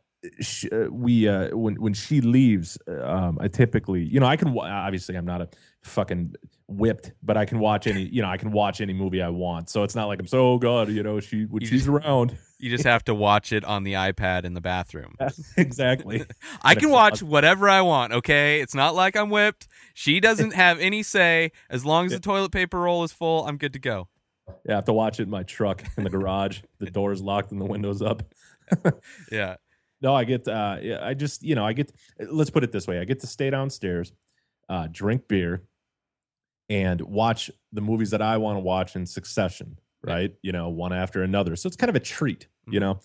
she, 0.41 0.69
uh, 0.69 0.87
we 0.91 1.29
uh, 1.29 1.55
when 1.55 1.75
when 1.75 1.93
she 1.93 2.19
leaves, 2.19 2.77
um, 3.01 3.37
I 3.39 3.47
typically, 3.47 4.03
you 4.03 4.19
know, 4.19 4.25
I 4.25 4.35
can 4.35 4.49
obviously 4.57 5.15
I'm 5.15 5.23
not 5.25 5.39
a 5.39 5.47
fucking 5.83 6.35
whipped, 6.67 7.13
but 7.23 7.37
I 7.37 7.45
can 7.45 7.59
watch 7.59 7.87
any, 7.87 8.01
you 8.03 8.21
know, 8.21 8.27
I 8.27 8.35
can 8.35 8.51
watch 8.51 8.81
any 8.81 8.91
movie 8.91 9.21
I 9.21 9.29
want. 9.29 9.69
So 9.69 9.83
it's 9.83 9.95
not 9.95 10.07
like 10.09 10.19
I'm 10.19 10.27
so 10.27 10.51
oh 10.51 10.57
god, 10.57 10.89
you 10.89 11.03
know, 11.03 11.21
she 11.21 11.45
when 11.45 11.61
You 11.61 11.67
she's 11.69 11.85
just- 11.85 11.87
around. 11.87 12.37
You 12.61 12.69
just 12.69 12.83
have 12.83 13.03
to 13.05 13.15
watch 13.15 13.51
it 13.51 13.65
on 13.65 13.83
the 13.83 13.93
iPad 13.93 14.43
in 14.43 14.53
the 14.53 14.61
bathroom. 14.61 15.15
exactly. 15.57 16.25
I 16.61 16.75
can 16.75 16.91
watch 16.91 17.23
whatever 17.23 17.67
I 17.67 17.81
want, 17.81 18.13
okay? 18.13 18.61
It's 18.61 18.75
not 18.75 18.93
like 18.93 19.15
I'm 19.15 19.31
whipped. 19.31 19.67
She 19.95 20.19
doesn't 20.19 20.53
have 20.53 20.79
any 20.79 21.01
say. 21.01 21.53
As 21.71 21.83
long 21.85 22.05
as 22.05 22.11
the 22.11 22.19
toilet 22.19 22.51
paper 22.51 22.79
roll 22.79 23.03
is 23.03 23.11
full, 23.11 23.47
I'm 23.47 23.57
good 23.57 23.73
to 23.73 23.79
go. 23.79 24.09
Yeah, 24.63 24.73
I 24.73 24.75
have 24.75 24.85
to 24.85 24.93
watch 24.93 25.19
it 25.19 25.23
in 25.23 25.31
my 25.31 25.41
truck 25.41 25.83
in 25.97 26.03
the 26.03 26.11
garage. 26.11 26.59
the 26.79 26.91
door's 26.91 27.19
locked 27.19 27.51
and 27.51 27.59
the 27.59 27.65
windows 27.65 28.03
up. 28.03 28.21
Yeah. 29.31 29.55
No, 29.99 30.13
I 30.13 30.23
get. 30.23 30.47
Uh, 30.47 30.77
yeah, 30.81 30.99
I 31.01 31.15
just 31.15 31.41
you 31.43 31.55
know 31.55 31.65
I 31.65 31.73
get. 31.73 31.91
Let's 32.19 32.49
put 32.49 32.63
it 32.63 32.71
this 32.71 32.87
way: 32.87 32.99
I 32.99 33.05
get 33.05 33.19
to 33.21 33.27
stay 33.27 33.49
downstairs, 33.49 34.11
uh, 34.69 34.87
drink 34.91 35.27
beer, 35.27 35.63
and 36.69 37.01
watch 37.01 37.51
the 37.71 37.81
movies 37.81 38.11
that 38.11 38.21
I 38.21 38.37
want 38.37 38.55
to 38.55 38.61
watch 38.61 38.95
in 38.95 39.05
succession. 39.05 39.77
Right, 40.03 40.33
you 40.41 40.51
know, 40.51 40.69
one 40.69 40.93
after 40.93 41.21
another. 41.23 41.55
So 41.55 41.67
it's 41.67 41.75
kind 41.77 41.89
of 41.89 41.95
a 41.95 41.99
treat, 41.99 42.47
you 42.67 42.79
Mhm. 42.79 42.81
know. 42.81 42.99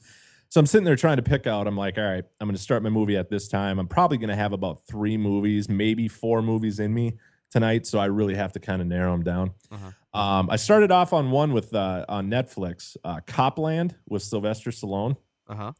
So 0.49 0.61
I'm 0.61 0.67
sitting 0.67 0.85
there 0.85 0.97
trying 0.97 1.17
to 1.17 1.23
pick 1.23 1.47
out. 1.47 1.67
I'm 1.67 1.77
like, 1.77 1.99
all 1.99 2.05
right, 2.05 2.25
I'm 2.41 2.47
going 2.49 2.57
to 2.57 2.63
start 2.63 2.83
my 2.83 2.89
movie 2.89 3.17
at 3.17 3.29
this 3.29 3.49
time. 3.49 3.79
I'm 3.79 3.89
probably 3.89 4.17
going 4.17 4.31
to 4.31 4.37
have 4.37 4.53
about 4.53 4.87
three 4.87 5.17
movies, 5.17 5.69
maybe 5.69 6.09
four 6.09 6.41
movies 6.41 6.79
in 6.81 6.95
me 6.95 7.19
tonight. 7.51 7.87
So 7.87 7.99
I 7.99 8.07
really 8.07 8.35
have 8.35 8.53
to 8.53 8.61
kind 8.61 8.81
of 8.81 8.87
narrow 8.89 9.11
them 9.13 9.25
down. 9.25 9.51
Uh-huh. 9.71 10.19
Um, 10.19 10.49
I 10.49 10.57
started 10.57 10.91
off 10.91 11.13
on 11.13 11.31
one 11.31 11.53
with 11.53 11.75
uh, 11.75 12.07
on 12.09 12.31
Netflix, 12.31 12.97
uh, 13.05 13.21
Copland 13.27 13.97
with 14.09 14.23
Sylvester 14.23 14.71
Stallone. 14.71 15.17
Uh 15.49 15.55
huh. 15.55 15.73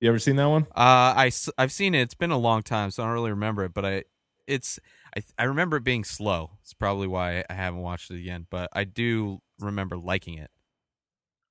You 0.00 0.08
ever 0.08 0.18
seen 0.18 0.36
that 0.36 0.46
one? 0.46 0.62
Uh, 0.74 1.14
I 1.16 1.30
I 1.56 1.62
have 1.62 1.72
seen 1.72 1.94
it. 1.94 2.02
It's 2.02 2.14
been 2.14 2.30
a 2.32 2.38
long 2.38 2.62
time, 2.62 2.90
so 2.90 3.02
I 3.02 3.06
don't 3.06 3.14
really 3.14 3.30
remember 3.30 3.64
it. 3.64 3.72
But 3.72 3.84
I, 3.86 4.04
it's 4.46 4.78
I 5.16 5.22
I 5.38 5.44
remember 5.44 5.76
it 5.76 5.84
being 5.84 6.04
slow. 6.04 6.52
It's 6.62 6.72
probably 6.74 7.06
why 7.06 7.44
I 7.48 7.54
haven't 7.54 7.80
watched 7.80 8.10
it 8.10 8.18
again. 8.18 8.46
But 8.50 8.68
I 8.72 8.84
do 8.84 9.40
remember 9.58 9.96
liking 9.96 10.38
it. 10.38 10.50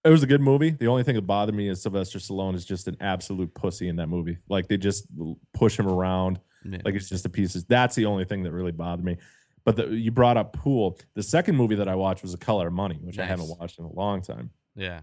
It 0.06 0.10
was 0.10 0.24
a 0.24 0.28
good 0.28 0.42
movie. 0.42 0.70
The 0.70 0.88
only 0.88 1.04
thing 1.04 1.16
that 1.16 1.24
bothered 1.24 1.54
me 1.56 1.68
is 1.68 1.82
Sylvester 1.82 2.20
Stallone 2.20 2.56
is 2.56 2.64
just 2.66 2.88
an 2.88 2.96
absolute 3.02 3.54
pussy 3.54 3.90
in 3.90 3.98
that 3.98 4.08
movie. 4.08 4.38
Like 4.48 4.68
they 4.70 4.78
just 4.78 5.06
push 5.54 5.78
him 5.78 5.88
around 5.88 6.40
Yeah. 6.64 6.78
like 6.86 6.96
it's 6.96 7.10
just 7.10 7.26
a 7.26 7.30
piece. 7.30 7.56
of- 7.56 7.68
That's 7.68 7.96
the 7.96 8.06
only 8.06 8.24
thing 8.24 8.44
that 8.44 8.52
really 8.54 8.72
bothered 8.72 9.04
me. 9.04 9.18
But 9.66 9.76
the, 9.76 9.88
you 9.90 10.10
brought 10.12 10.38
up 10.38 10.54
Pool. 10.54 10.98
The 11.16 11.22
second 11.24 11.58
movie 11.58 11.76
that 11.76 11.90
I 11.90 11.96
watched 11.96 12.22
was 12.24 12.34
A 12.34 12.38
Color 12.38 12.68
of 12.68 12.74
Money, 12.74 12.98
which 13.04 13.20
I 13.20 13.26
haven't 13.26 13.50
watched 13.60 13.78
in 13.78 13.84
a 13.86 13.92
long 13.92 14.22
time. 14.22 14.52
yeah. 14.76 15.02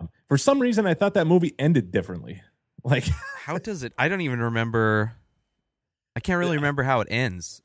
Um, 0.00 0.08
for 0.28 0.38
some 0.38 0.60
reason, 0.60 0.86
I 0.86 0.94
thought 0.94 1.14
that 1.14 1.26
movie 1.26 1.54
ended 1.58 1.90
differently. 1.90 2.40
Like 2.84 3.04
How 3.44 3.58
does 3.58 3.84
it? 3.84 3.92
I 3.96 4.08
don't 4.08 4.22
even 4.22 4.40
remember. 4.40 5.12
I 6.16 6.20
can't 6.20 6.38
really 6.40 6.56
remember 6.56 6.82
how 6.82 7.00
it 7.00 7.06
ends. 7.10 7.62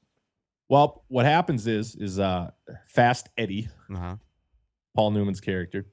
Well, 0.70 1.04
what 1.08 1.26
happens 1.26 1.68
is 1.68 1.96
is 1.96 2.20
uh 2.20 2.52
Fast 2.88 3.30
Eddie, 3.38 3.70
Uh 3.94 3.98
huh. 3.98 4.16
Paul 4.96 5.12
Newman's 5.12 5.40
character, 5.42 5.86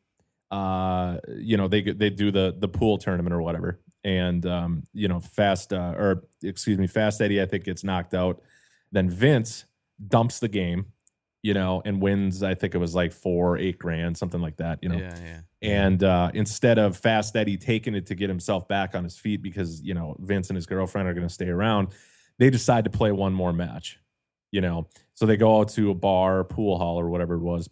uh, 0.50 1.18
you 1.36 1.56
know, 1.56 1.68
they 1.68 1.82
they 1.82 2.10
do 2.10 2.30
the 2.30 2.54
the 2.58 2.68
pool 2.68 2.98
tournament 2.98 3.34
or 3.34 3.42
whatever, 3.42 3.80
and 4.02 4.44
um, 4.46 4.82
you 4.92 5.08
know, 5.08 5.20
Fast 5.20 5.72
uh, 5.72 5.94
or 5.96 6.24
excuse 6.42 6.78
me, 6.78 6.86
Fast 6.86 7.20
Eddie, 7.20 7.40
I 7.42 7.46
think 7.46 7.64
gets 7.64 7.84
knocked 7.84 8.14
out. 8.14 8.40
Then 8.92 9.10
Vince 9.10 9.64
dumps 10.08 10.38
the 10.38 10.48
game, 10.48 10.86
you 11.42 11.54
know, 11.54 11.82
and 11.84 12.00
wins. 12.00 12.42
I 12.42 12.54
think 12.54 12.74
it 12.74 12.78
was 12.78 12.94
like 12.94 13.12
four, 13.12 13.58
eight 13.58 13.78
grand, 13.78 14.16
something 14.16 14.40
like 14.40 14.56
that, 14.58 14.78
you 14.82 14.88
know. 14.88 14.98
Yeah. 14.98 15.18
Yeah. 15.24 15.40
And 15.62 16.04
uh, 16.04 16.30
instead 16.34 16.78
of 16.78 16.96
Fast 16.96 17.34
Eddie 17.36 17.56
taking 17.56 17.94
it 17.94 18.06
to 18.06 18.14
get 18.14 18.28
himself 18.28 18.68
back 18.68 18.94
on 18.94 19.02
his 19.02 19.18
feet 19.18 19.42
because 19.42 19.82
you 19.82 19.94
know 19.94 20.16
Vince 20.20 20.50
and 20.50 20.56
his 20.56 20.66
girlfriend 20.66 21.08
are 21.08 21.14
going 21.14 21.26
to 21.26 21.32
stay 21.32 21.48
around, 21.48 21.88
they 22.38 22.50
decide 22.50 22.84
to 22.84 22.90
play 22.90 23.12
one 23.12 23.32
more 23.32 23.52
match. 23.52 23.98
You 24.54 24.60
know, 24.60 24.86
so 25.14 25.26
they 25.26 25.36
go 25.36 25.58
out 25.58 25.70
to 25.70 25.90
a 25.90 25.94
bar, 25.94 26.44
pool 26.44 26.78
hall, 26.78 27.00
or 27.00 27.08
whatever 27.08 27.34
it 27.34 27.40
was, 27.40 27.68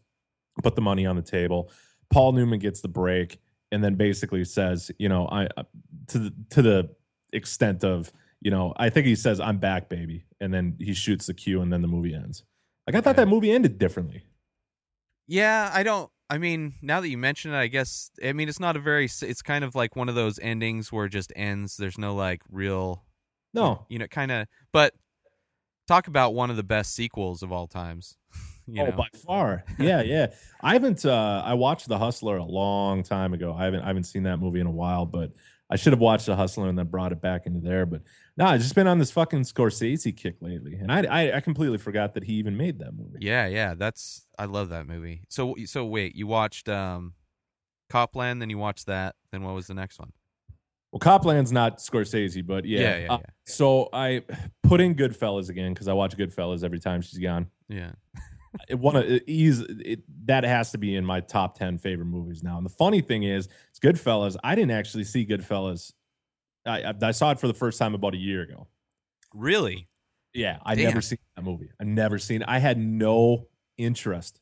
put 0.64 0.74
the 0.74 0.80
money 0.80 1.06
on 1.06 1.14
the 1.14 1.22
table. 1.22 1.70
Paul 2.10 2.32
Newman 2.32 2.58
gets 2.58 2.80
the 2.80 2.88
break, 2.88 3.38
and 3.70 3.84
then 3.84 3.94
basically 3.94 4.44
says, 4.44 4.90
you 4.98 5.08
know, 5.08 5.28
I 5.30 5.46
to 6.08 6.18
the 6.18 6.34
to 6.50 6.60
the 6.60 6.90
extent 7.32 7.84
of, 7.84 8.10
you 8.40 8.50
know, 8.50 8.74
I 8.76 8.90
think 8.90 9.06
he 9.06 9.14
says, 9.14 9.38
"I'm 9.38 9.58
back, 9.58 9.88
baby," 9.88 10.24
and 10.40 10.52
then 10.52 10.74
he 10.80 10.92
shoots 10.92 11.26
the 11.26 11.34
cue, 11.34 11.62
and 11.62 11.72
then 11.72 11.82
the 11.82 11.88
movie 11.88 12.16
ends. 12.16 12.42
Like 12.88 12.96
I 12.96 13.00
thought 13.00 13.14
that 13.14 13.28
movie 13.28 13.52
ended 13.52 13.78
differently. 13.78 14.24
Yeah, 15.28 15.70
I 15.72 15.84
don't. 15.84 16.10
I 16.28 16.38
mean, 16.38 16.74
now 16.82 17.00
that 17.00 17.08
you 17.10 17.16
mention 17.16 17.52
it, 17.52 17.58
I 17.58 17.68
guess. 17.68 18.10
I 18.24 18.32
mean, 18.32 18.48
it's 18.48 18.58
not 18.58 18.74
a 18.74 18.80
very. 18.80 19.04
It's 19.04 19.42
kind 19.42 19.62
of 19.62 19.76
like 19.76 19.94
one 19.94 20.08
of 20.08 20.16
those 20.16 20.40
endings 20.40 20.90
where 20.90 21.04
it 21.04 21.10
just 21.10 21.32
ends. 21.36 21.76
There's 21.76 21.96
no 21.96 22.16
like 22.16 22.42
real. 22.50 23.04
No, 23.54 23.86
You 23.88 24.00
know, 24.00 24.08
kind 24.08 24.32
of. 24.32 24.48
But 24.72 24.94
talk 25.86 26.08
about 26.08 26.34
one 26.34 26.50
of 26.50 26.56
the 26.56 26.62
best 26.62 26.94
sequels 26.94 27.42
of 27.42 27.52
all 27.52 27.66
times. 27.66 28.16
you 28.66 28.82
oh, 28.82 28.86
know. 28.86 28.96
by 28.96 29.08
far. 29.26 29.64
Yeah, 29.78 30.02
yeah. 30.02 30.28
I 30.60 30.72
haven't. 30.74 31.04
uh 31.04 31.42
I 31.44 31.54
watched 31.54 31.88
The 31.88 31.98
Hustler 31.98 32.36
a 32.36 32.44
long 32.44 33.02
time 33.02 33.34
ago. 33.34 33.54
I 33.56 33.64
haven't. 33.64 33.82
I 33.82 33.88
haven't 33.88 34.04
seen 34.04 34.22
that 34.24 34.38
movie 34.38 34.60
in 34.60 34.66
a 34.66 34.70
while, 34.70 35.06
but 35.06 35.32
I 35.70 35.76
should 35.76 35.92
have 35.92 36.00
watched 36.00 36.26
The 36.26 36.36
Hustler 36.36 36.68
and 36.68 36.78
then 36.78 36.86
brought 36.86 37.12
it 37.12 37.20
back 37.20 37.46
into 37.46 37.60
there. 37.60 37.86
But 37.86 38.02
no, 38.36 38.46
I've 38.46 38.60
just 38.60 38.74
been 38.74 38.86
on 38.86 38.98
this 38.98 39.10
fucking 39.10 39.42
Scorsese 39.42 40.16
kick 40.16 40.36
lately, 40.40 40.74
and 40.74 40.92
I, 40.92 41.02
I 41.02 41.36
I 41.36 41.40
completely 41.40 41.78
forgot 41.78 42.14
that 42.14 42.24
he 42.24 42.34
even 42.34 42.56
made 42.56 42.78
that 42.78 42.92
movie. 42.94 43.18
Yeah, 43.20 43.46
yeah. 43.46 43.74
That's. 43.74 44.26
I 44.38 44.46
love 44.46 44.70
that 44.70 44.86
movie. 44.86 45.22
So, 45.28 45.54
so 45.66 45.84
wait. 45.84 46.14
You 46.14 46.26
watched 46.26 46.68
um, 46.68 47.14
Copland, 47.90 48.40
then 48.40 48.50
you 48.50 48.58
watched 48.58 48.86
that. 48.86 49.16
Then 49.30 49.42
what 49.42 49.54
was 49.54 49.66
the 49.66 49.74
next 49.74 49.98
one? 49.98 50.12
Well, 50.92 51.00
Copland's 51.00 51.50
not 51.52 51.78
Scorsese, 51.78 52.46
but 52.46 52.64
yeah. 52.66 52.80
Yeah, 52.80 52.98
yeah, 52.98 53.12
Uh, 53.14 53.18
so 53.46 53.88
I 53.92 54.22
put 54.62 54.80
in 54.80 54.94
Goodfellas 54.94 55.48
again 55.48 55.72
because 55.72 55.88
I 55.88 55.94
watch 55.94 56.16
Goodfellas 56.16 56.62
every 56.62 56.78
time 56.80 57.00
she's 57.00 57.18
gone. 57.18 57.48
Yeah. 57.68 57.92
it 58.68 58.78
one 58.78 58.96
of 58.96 59.04
it, 59.04 59.24
it, 59.26 60.00
that 60.26 60.44
has 60.44 60.72
to 60.72 60.78
be 60.78 60.94
in 60.94 61.06
my 61.06 61.20
top 61.20 61.56
10 61.58 61.78
favorite 61.78 62.04
movies 62.04 62.42
now 62.42 62.58
and 62.58 62.66
the 62.66 62.70
funny 62.70 63.00
thing 63.00 63.22
is 63.22 63.48
it's 63.70 63.78
goodfellas 63.78 64.36
i 64.44 64.54
didn't 64.54 64.72
actually 64.72 65.04
see 65.04 65.24
goodfellas 65.24 65.92
I, 66.66 66.82
I 66.82 66.94
i 67.00 67.10
saw 67.12 67.30
it 67.30 67.40
for 67.40 67.46
the 67.48 67.54
first 67.54 67.78
time 67.78 67.94
about 67.94 68.12
a 68.12 68.18
year 68.18 68.42
ago 68.42 68.66
Really? 69.32 69.88
yeah 70.34 70.58
i 70.66 70.74
never 70.74 71.00
seen 71.00 71.16
that 71.34 71.42
movie 71.44 71.70
i 71.80 71.84
never 71.84 72.18
seen 72.18 72.42
i 72.42 72.58
had 72.58 72.76
no 72.76 73.46
interest 73.78 74.38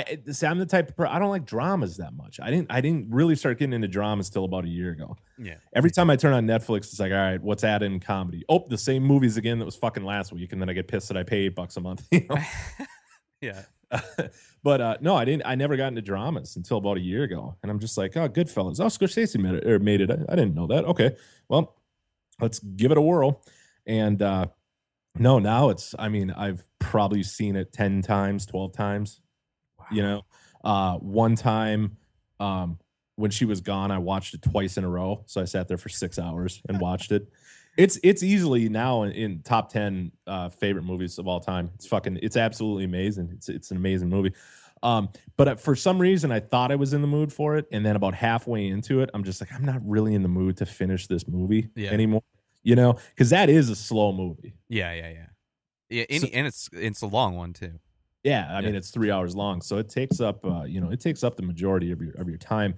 i 0.00 0.18
see 0.32 0.46
i'm 0.46 0.58
the 0.58 0.66
type 0.66 0.88
of 0.90 0.96
per- 0.96 1.06
i 1.06 1.18
don't 1.18 1.30
like 1.30 1.44
dramas 1.44 1.96
that 1.96 2.14
much 2.14 2.38
i 2.42 2.50
didn't 2.50 2.70
i 2.70 2.80
didn't 2.80 3.08
really 3.10 3.34
start 3.36 3.58
getting 3.58 3.72
into 3.72 3.88
dramas 3.88 4.28
till 4.30 4.44
about 4.44 4.64
a 4.64 4.68
year 4.68 4.90
ago 4.92 5.16
Yeah. 5.38 5.54
every 5.74 5.90
time 5.90 6.10
i 6.10 6.16
turn 6.16 6.32
on 6.32 6.46
netflix 6.46 6.78
it's 6.90 7.00
like 7.00 7.12
all 7.12 7.18
right 7.18 7.42
what's 7.42 7.64
added 7.64 7.86
in 7.92 8.00
comedy 8.00 8.44
oh 8.48 8.64
the 8.68 8.78
same 8.78 9.02
movies 9.02 9.36
again 9.36 9.58
that 9.58 9.64
was 9.64 9.76
fucking 9.76 10.04
last 10.04 10.32
week 10.32 10.52
and 10.52 10.60
then 10.60 10.68
i 10.68 10.72
get 10.72 10.88
pissed 10.88 11.08
that 11.08 11.16
i 11.16 11.22
pay 11.22 11.46
eight 11.46 11.54
bucks 11.54 11.76
a 11.76 11.80
month 11.80 12.06
you 12.12 12.26
know 12.28 12.36
yeah. 13.40 13.62
but 14.64 14.80
uh, 14.80 14.96
no, 15.00 15.14
I 15.14 15.24
didn't. 15.24 15.44
I 15.46 15.54
never 15.54 15.76
got 15.76 15.86
into 15.86 16.02
dramas 16.02 16.56
until 16.56 16.78
about 16.78 16.96
a 16.96 17.00
year 17.00 17.22
ago, 17.22 17.54
and 17.62 17.70
I'm 17.70 17.78
just 17.78 17.96
like, 17.96 18.16
oh, 18.16 18.28
Goodfellas. 18.28 18.80
Oh, 18.80 18.86
Scorsese 18.86 19.38
made 19.38 19.54
it. 19.54 19.64
Or 19.64 19.78
made 19.78 20.00
it. 20.00 20.10
I, 20.10 20.16
I 20.28 20.34
didn't 20.34 20.56
know 20.56 20.66
that. 20.66 20.84
Okay, 20.86 21.14
well, 21.48 21.76
let's 22.40 22.58
give 22.58 22.90
it 22.90 22.98
a 22.98 23.00
whirl. 23.00 23.44
And 23.86 24.20
uh, 24.20 24.46
no, 25.16 25.38
now 25.38 25.68
it's. 25.68 25.94
I 26.00 26.08
mean, 26.08 26.32
I've 26.32 26.64
probably 26.80 27.22
seen 27.22 27.54
it 27.54 27.72
ten 27.72 28.02
times, 28.02 28.44
twelve 28.44 28.72
times. 28.72 29.20
You 29.90 30.02
know, 30.02 30.22
uh, 30.64 30.94
one 30.96 31.36
time 31.36 31.96
um, 32.40 32.78
when 33.16 33.30
she 33.30 33.44
was 33.44 33.60
gone, 33.60 33.90
I 33.90 33.98
watched 33.98 34.34
it 34.34 34.42
twice 34.42 34.76
in 34.76 34.84
a 34.84 34.88
row. 34.88 35.22
So 35.26 35.40
I 35.40 35.44
sat 35.44 35.68
there 35.68 35.78
for 35.78 35.88
six 35.88 36.18
hours 36.18 36.60
and 36.68 36.80
watched 36.80 37.12
it. 37.12 37.28
It's 37.76 37.98
it's 38.02 38.22
easily 38.22 38.68
now 38.68 39.02
in, 39.02 39.12
in 39.12 39.42
top 39.42 39.70
ten 39.70 40.10
uh, 40.26 40.48
favorite 40.48 40.84
movies 40.84 41.18
of 41.18 41.28
all 41.28 41.40
time. 41.40 41.70
It's 41.74 41.86
fucking 41.86 42.18
it's 42.22 42.36
absolutely 42.36 42.84
amazing. 42.84 43.30
It's 43.32 43.48
it's 43.48 43.70
an 43.70 43.76
amazing 43.76 44.08
movie. 44.08 44.32
Um, 44.82 45.08
but 45.36 45.48
uh, 45.48 45.54
for 45.56 45.74
some 45.74 45.98
reason, 45.98 46.30
I 46.32 46.40
thought 46.40 46.70
I 46.70 46.76
was 46.76 46.92
in 46.92 47.00
the 47.00 47.06
mood 47.06 47.32
for 47.32 47.56
it, 47.56 47.66
and 47.72 47.84
then 47.84 47.96
about 47.96 48.14
halfway 48.14 48.66
into 48.68 49.00
it, 49.00 49.10
I'm 49.14 49.24
just 49.24 49.40
like, 49.40 49.52
I'm 49.52 49.64
not 49.64 49.80
really 49.86 50.14
in 50.14 50.22
the 50.22 50.28
mood 50.28 50.56
to 50.58 50.66
finish 50.66 51.06
this 51.06 51.26
movie 51.26 51.68
Yeah. 51.74 51.90
anymore. 51.90 52.22
You 52.62 52.76
know, 52.76 52.98
because 53.10 53.30
that 53.30 53.48
is 53.48 53.68
a 53.70 53.76
slow 53.76 54.12
movie. 54.12 54.54
Yeah. 54.68 54.92
Yeah. 54.92 55.08
Yeah. 55.10 55.26
Yeah. 55.88 56.04
And, 56.10 56.20
So- 56.22 56.28
and 56.32 56.46
it's 56.46 56.68
it's 56.72 57.02
a 57.02 57.06
long 57.06 57.36
one 57.36 57.52
too. 57.52 57.78
Yeah, 58.26 58.48
I 58.50 58.60
mean 58.60 58.74
it's 58.74 58.90
three 58.90 59.12
hours 59.12 59.36
long, 59.36 59.62
so 59.62 59.78
it 59.78 59.88
takes 59.88 60.20
up 60.20 60.44
uh, 60.44 60.64
you 60.64 60.80
know 60.80 60.90
it 60.90 61.00
takes 61.00 61.22
up 61.22 61.36
the 61.36 61.44
majority 61.44 61.92
of 61.92 62.02
your 62.02 62.12
of 62.14 62.28
your 62.28 62.38
time. 62.38 62.74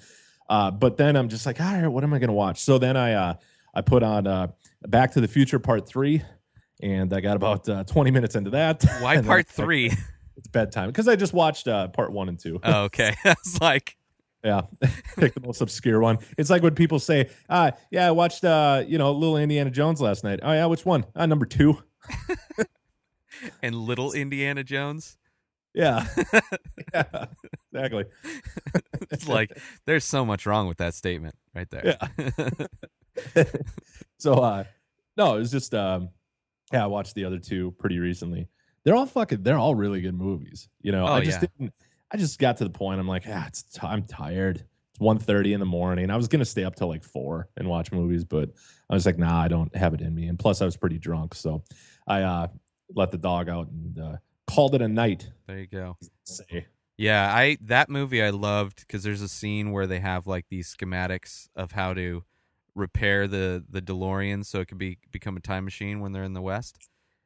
Uh, 0.51 0.71
but 0.71 0.99
then 0.99 1.17
I'm 1.17 1.31
just 1.31 1.47
like, 1.47 1.59
all 1.59 1.73
right, 1.73 1.87
what 1.87 2.05
am 2.05 2.13
I 2.13 2.19
going 2.19 2.29
to 2.29 2.35
watch? 2.35 2.61
So 2.61 2.77
then 2.77 2.99
I 2.99 3.15
uh, 3.15 3.35
I 3.75 3.81
put 3.81 4.03
on 4.03 4.27
uh, 4.27 4.49
Back 4.87 5.13
to 5.13 5.23
the 5.23 5.29
Future 5.29 5.59
Part 5.59 5.89
Three, 5.89 6.23
and 6.83 7.15
I 7.15 7.21
got 7.21 7.37
about 7.37 7.67
uh, 7.67 7.85
20 7.85 8.11
minutes 8.11 8.35
into 8.35 8.51
that. 8.51 8.85
Why 9.01 9.23
part 9.23 9.41
it's 9.41 9.59
like, 9.59 9.67
three? 9.67 9.91
It's 10.37 10.49
bedtime 10.49 10.89
because 10.89 11.09
I 11.09 11.17
just 11.17 11.33
watched 11.33 11.67
uh, 11.67 11.89
Part 11.89 12.13
One 12.13 12.29
and 12.29 12.39
Two. 12.39 12.61
oh, 12.63 12.83
okay. 12.85 13.15
I 13.25 13.35
was 13.43 13.59
like, 13.59 13.97
Yeah, 14.45 14.63
pick 15.17 15.33
the 15.33 15.41
most 15.41 15.63
obscure 15.63 16.01
one. 16.01 16.19
It's 16.37 16.51
like 16.51 16.63
when 16.63 16.75
people 16.75 16.99
say, 16.99 17.31
"Ah, 17.49 17.73
yeah, 17.91 18.07
I 18.07 18.11
watched 18.11 18.45
uh, 18.45 18.85
you 18.87 18.99
know, 18.99 19.13
Little 19.13 19.39
Indiana 19.39 19.71
Jones 19.71 20.01
last 20.03 20.25
night." 20.25 20.41
Oh 20.43 20.53
yeah, 20.53 20.67
which 20.67 20.85
one? 20.85 21.07
Uh, 21.17 21.25
number 21.25 21.47
two. 21.47 21.83
and 23.63 23.75
little 23.75 24.13
Indiana 24.13 24.63
Jones. 24.63 25.17
Yeah, 25.79 26.07
yeah, 26.95 27.27
exactly. 27.73 28.05
It's 29.11 29.27
like 29.29 29.57
there's 29.87 30.05
so 30.05 30.27
much 30.27 30.45
wrong 30.45 30.69
with 30.69 30.77
that 30.79 30.93
statement 30.93 31.35
right 31.55 31.69
there. 31.71 31.97
Yeah. 32.15 33.45
so 34.19 34.35
uh 34.35 34.65
no 35.17 35.37
it 35.37 35.39
was 35.39 35.51
just 35.51 35.75
um 35.75 36.11
yeah 36.73 36.85
i 36.85 36.87
watched 36.87 37.15
the 37.15 37.25
other 37.25 37.39
two 37.39 37.71
pretty 37.79 37.99
recently 37.99 38.49
they're 38.85 38.95
all 38.95 39.07
fucking 39.07 39.43
they're 39.43 39.57
all 39.59 39.75
really 39.75 40.01
good 40.01 40.15
movies. 40.15 40.69
You 40.83 40.93
know, 40.93 41.07
Oh, 41.07 41.13
I 41.15 41.25
just 41.25 41.43
yeah. 41.43 41.49
didn't 41.59 41.75
I 42.13 42.17
just 42.17 42.39
got 42.39 42.57
to 42.59 42.65
the 42.65 42.71
point 42.71 43.01
I'm 43.01 43.09
like, 43.09 43.25
ah, 43.29 43.45
it's 43.47 43.63
t- 43.65 43.81
I'm 43.83 44.03
tired. 44.05 44.65
It's 44.91 44.99
1.30 44.99 45.53
in 45.53 45.61
the 45.61 45.67
morning. 45.67 46.11
I 46.11 46.17
was 46.17 46.27
gonna 46.29 46.45
stay 46.45 46.65
up 46.65 46.75
till 46.77 46.89
like 46.89 47.05
four 47.05 47.49
and 47.57 47.69
watch 47.69 47.93
movies, 47.93 48.25
but 48.25 48.51
I 48.89 48.95
was 48.95 49.05
like, 49.05 49.19
nah, 49.19 49.41
I 49.43 49.49
don't 49.49 49.75
have 49.77 49.93
it 49.95 50.01
in 50.01 50.15
me. 50.15 50.29
And 50.29 50.39
plus 50.39 50.63
I 50.63 50.65
was 50.65 50.77
pretty 50.77 50.99
drunk. 50.99 51.35
So 51.35 51.63
I 52.07 52.23
uh 52.23 52.47
let 52.95 53.11
the 53.11 53.19
dog 53.19 53.49
out 53.49 53.69
and 53.69 53.99
uh 53.99 54.17
called 54.49 54.75
it 54.75 54.83
a 54.83 54.89
night. 54.89 55.31
There 55.47 55.59
you 55.59 55.67
go. 55.67 55.97
Say 56.25 56.67
Yeah, 56.97 57.33
I 57.35 57.59
that 57.63 57.89
movie 57.89 58.23
I 58.23 58.31
loved 58.31 58.81
because 58.81 59.03
there's 59.03 59.23
a 59.23 59.29
scene 59.29 59.71
where 59.73 59.87
they 59.87 60.01
have 60.01 60.27
like 60.27 60.47
these 60.49 60.75
schematics 60.75 61.49
of 61.55 61.73
how 61.73 61.95
to 61.95 62.25
repair 62.75 63.27
the 63.27 63.65
the 63.69 63.83
DeLorean 63.83 64.45
so 64.47 64.61
it 64.61 64.69
could 64.69 64.79
be 64.79 64.99
become 65.11 65.37
a 65.37 65.41
time 65.41 65.65
machine 65.65 66.01
when 66.01 66.13
they're 66.13 66.23
in 66.23 66.33
the 66.35 66.43
West. 66.43 66.79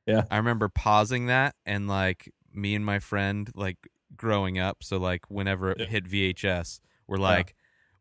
Yeah. 0.06 0.24
I 0.30 0.37
remember 0.38 0.68
pausing 0.68 1.26
that 1.26 1.54
and 1.64 1.87
like 1.88 2.32
me 2.52 2.74
and 2.74 2.85
my 2.85 2.98
friend 2.98 3.50
like 3.54 3.78
growing 4.16 4.58
up, 4.58 4.82
so 4.82 4.96
like 4.98 5.30
whenever 5.30 5.70
it 5.72 5.80
Yeah. 5.80 5.87
hit 5.87 6.04
VHS, 6.08 6.80
we're 7.06 7.18
like 7.18 7.54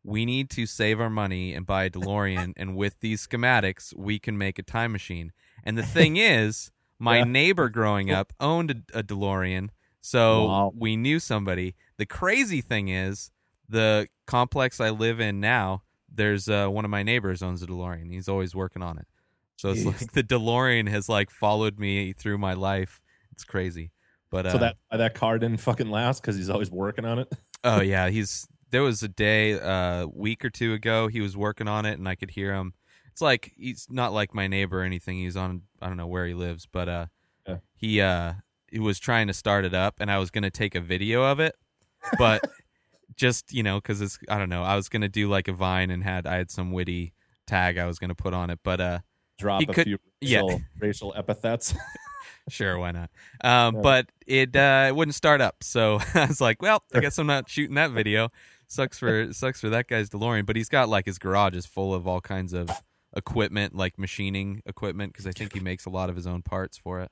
we 0.04 0.26
need 0.26 0.50
to 0.50 0.66
save 0.66 1.00
our 1.00 1.08
money 1.10 1.54
and 1.54 1.64
buy 1.64 1.84
a 1.84 1.90
DeLorean 1.96 2.54
and 2.56 2.74
with 2.76 2.98
these 3.00 3.24
schematics 3.26 3.94
we 3.96 4.18
can 4.18 4.36
make 4.36 4.58
a 4.58 4.62
time 4.64 4.90
machine. 4.92 5.32
And 5.62 5.78
the 5.78 5.84
thing 5.84 6.16
is, 6.34 6.71
my 7.02 7.18
Yeah. 7.18 7.24
neighbor 7.24 7.68
growing 7.68 8.10
up 8.10 8.32
owned 8.40 8.84
a, 8.94 8.98
a 9.00 9.02
DeLorean, 9.02 9.70
so 10.00 10.44
Wow. 10.46 10.72
we 10.76 10.96
knew 10.96 11.18
somebody. 11.18 11.74
The 11.96 12.06
crazy 12.06 12.60
thing 12.60 12.88
is, 12.88 13.30
the 13.68 14.06
complex 14.26 14.80
I 14.80 14.90
live 14.90 15.18
in 15.20 15.40
now, 15.40 15.82
there's 16.08 16.48
uh, 16.48 16.68
one 16.68 16.84
of 16.84 16.90
my 16.90 17.02
neighbors 17.02 17.42
owns 17.42 17.62
a 17.62 17.66
DeLorean. 17.66 18.10
He's 18.12 18.28
always 18.28 18.54
working 18.54 18.82
on 18.82 18.98
it. 18.98 19.06
So 19.56 19.70
it's 19.70 19.82
Jeez. 19.82 19.86
like 19.86 20.12
the 20.12 20.22
DeLorean 20.22 20.88
has 20.88 21.08
like 21.08 21.30
followed 21.30 21.78
me 21.78 22.12
through 22.12 22.38
my 22.38 22.52
life. 22.54 23.00
It's 23.32 23.44
crazy. 23.44 23.90
But 24.30 24.46
uh, 24.46 24.52
so 24.52 24.58
that 24.58 24.76
that 24.90 25.14
car 25.14 25.38
didn't 25.38 25.58
fucking 25.60 25.90
last 25.90 26.20
because 26.22 26.36
he's 26.36 26.50
always 26.50 26.70
working 26.70 27.04
on 27.04 27.18
it. 27.18 27.32
oh 27.64 27.80
yeah, 27.80 28.08
he's 28.10 28.46
there 28.70 28.82
was 28.82 29.02
a 29.02 29.08
day 29.08 29.52
a 29.52 30.06
week 30.12 30.44
or 30.44 30.50
two 30.50 30.72
ago 30.72 31.08
he 31.08 31.20
was 31.20 31.36
working 31.36 31.68
on 31.68 31.84
it 31.84 31.98
and 31.98 32.08
I 32.08 32.14
could 32.14 32.30
hear 32.30 32.54
him. 32.54 32.72
It's 33.12 33.20
like 33.20 33.52
he's 33.56 33.86
not 33.90 34.12
like 34.12 34.34
my 34.34 34.46
neighbor 34.48 34.80
or 34.80 34.84
anything. 34.84 35.18
He's 35.18 35.36
on 35.36 35.62
I 35.80 35.88
don't 35.88 35.96
know 35.96 36.06
where 36.06 36.26
he 36.26 36.34
lives, 36.34 36.66
but 36.70 36.88
uh 36.88 37.06
Yeah. 37.46 37.56
he 37.74 38.00
uh 38.00 38.34
he 38.70 38.78
was 38.78 38.98
trying 38.98 39.26
to 39.28 39.34
start 39.34 39.64
it 39.64 39.74
up 39.74 39.96
and 40.00 40.10
I 40.10 40.18
was 40.18 40.30
going 40.30 40.44
to 40.44 40.50
take 40.50 40.74
a 40.74 40.80
video 40.80 41.22
of 41.24 41.38
it, 41.40 41.54
but 42.18 42.42
just, 43.16 43.52
you 43.52 43.62
know, 43.62 43.80
cuz 43.82 44.00
it's 44.00 44.18
I 44.28 44.38
don't 44.38 44.48
know, 44.48 44.62
I 44.62 44.76
was 44.76 44.88
going 44.88 45.02
to 45.02 45.08
do 45.10 45.28
like 45.28 45.46
a 45.48 45.52
vine 45.52 45.90
and 45.90 46.02
had 46.02 46.26
I 46.26 46.36
had 46.36 46.50
some 46.50 46.72
witty 46.72 47.12
tag 47.46 47.76
I 47.78 47.84
was 47.86 47.98
going 47.98 48.08
to 48.08 48.14
put 48.14 48.32
on 48.34 48.48
it, 48.50 48.60
but 48.62 48.80
uh 48.80 48.98
Drop 49.38 49.62
a 49.62 49.66
could- 49.66 49.84
few 49.84 49.98
yeah. 50.20 50.40
racial, 50.40 50.60
racial 50.78 51.14
epithets. 51.16 51.74
sure 52.48 52.76
why 52.78 52.90
not 52.90 53.10
um 53.44 53.76
Yeah. 53.76 53.80
but 53.82 54.06
it 54.26 54.56
uh 54.56 54.86
it 54.88 54.96
wouldn't 54.96 55.14
start 55.14 55.40
up 55.40 55.62
so 55.62 56.00
i 56.14 56.26
was 56.26 56.40
like 56.40 56.60
well 56.60 56.82
i 56.92 56.98
guess 56.98 57.16
i'm 57.18 57.26
not 57.28 57.48
shooting 57.48 57.76
that 57.76 57.92
video 57.92 58.30
sucks 58.66 58.98
for 58.98 59.32
sucks 59.32 59.60
for 59.60 59.68
that 59.70 59.86
guy's 59.86 60.10
delorean 60.10 60.44
but 60.44 60.56
he's 60.56 60.68
got 60.68 60.88
like 60.88 61.06
his 61.06 61.18
garage 61.20 61.54
is 61.54 61.66
full 61.66 61.94
of 61.94 62.04
all 62.06 62.20
kinds 62.20 62.52
of 62.52 62.68
equipment 63.16 63.74
like 63.74 63.98
machining 63.98 64.62
equipment 64.66 65.12
because 65.12 65.26
i 65.26 65.30
think 65.32 65.52
he 65.52 65.60
makes 65.60 65.84
a 65.86 65.90
lot 65.90 66.08
of 66.10 66.16
his 66.16 66.26
own 66.26 66.42
parts 66.42 66.76
for 66.78 67.00
it 67.00 67.10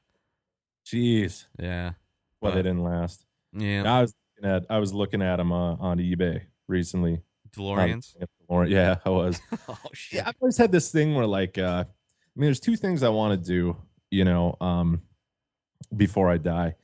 Jeez, 0.86 1.44
yeah 1.58 1.92
well, 2.40 2.52
But- 2.52 2.56
they 2.56 2.62
didn't 2.62 2.82
last. 2.82 3.26
yeah 3.52 3.82
I 3.92 4.00
was 4.00 4.14
looking 4.36 4.50
at 4.50 4.66
I 4.70 4.78
was 4.78 4.92
looking 4.94 5.22
at 5.22 5.36
them 5.36 5.52
uh, 5.52 5.74
on 5.74 5.98
eBay 5.98 6.42
recently. 6.68 7.20
deloreans 7.54 8.14
Um, 8.48 8.66
yeah, 8.66 8.96
I 9.04 9.10
was. 9.10 9.40
oh 9.68 9.76
shit 9.92 10.16
Yeah, 10.18 10.28
I've 10.28 10.36
always 10.40 10.56
had 10.56 10.72
this 10.72 10.90
thing 10.90 11.14
where 11.14 11.26
like 11.26 11.58
uh 11.58 11.84
I 11.86 12.40
mean 12.40 12.46
there's 12.46 12.60
two 12.60 12.76
things 12.76 13.02
I 13.02 13.10
want 13.10 13.38
to 13.40 13.46
do, 13.48 13.76
you 14.10 14.24
know, 14.24 14.56
um 14.60 15.02
before 15.96 16.30
I 16.30 16.38
die. 16.38 16.74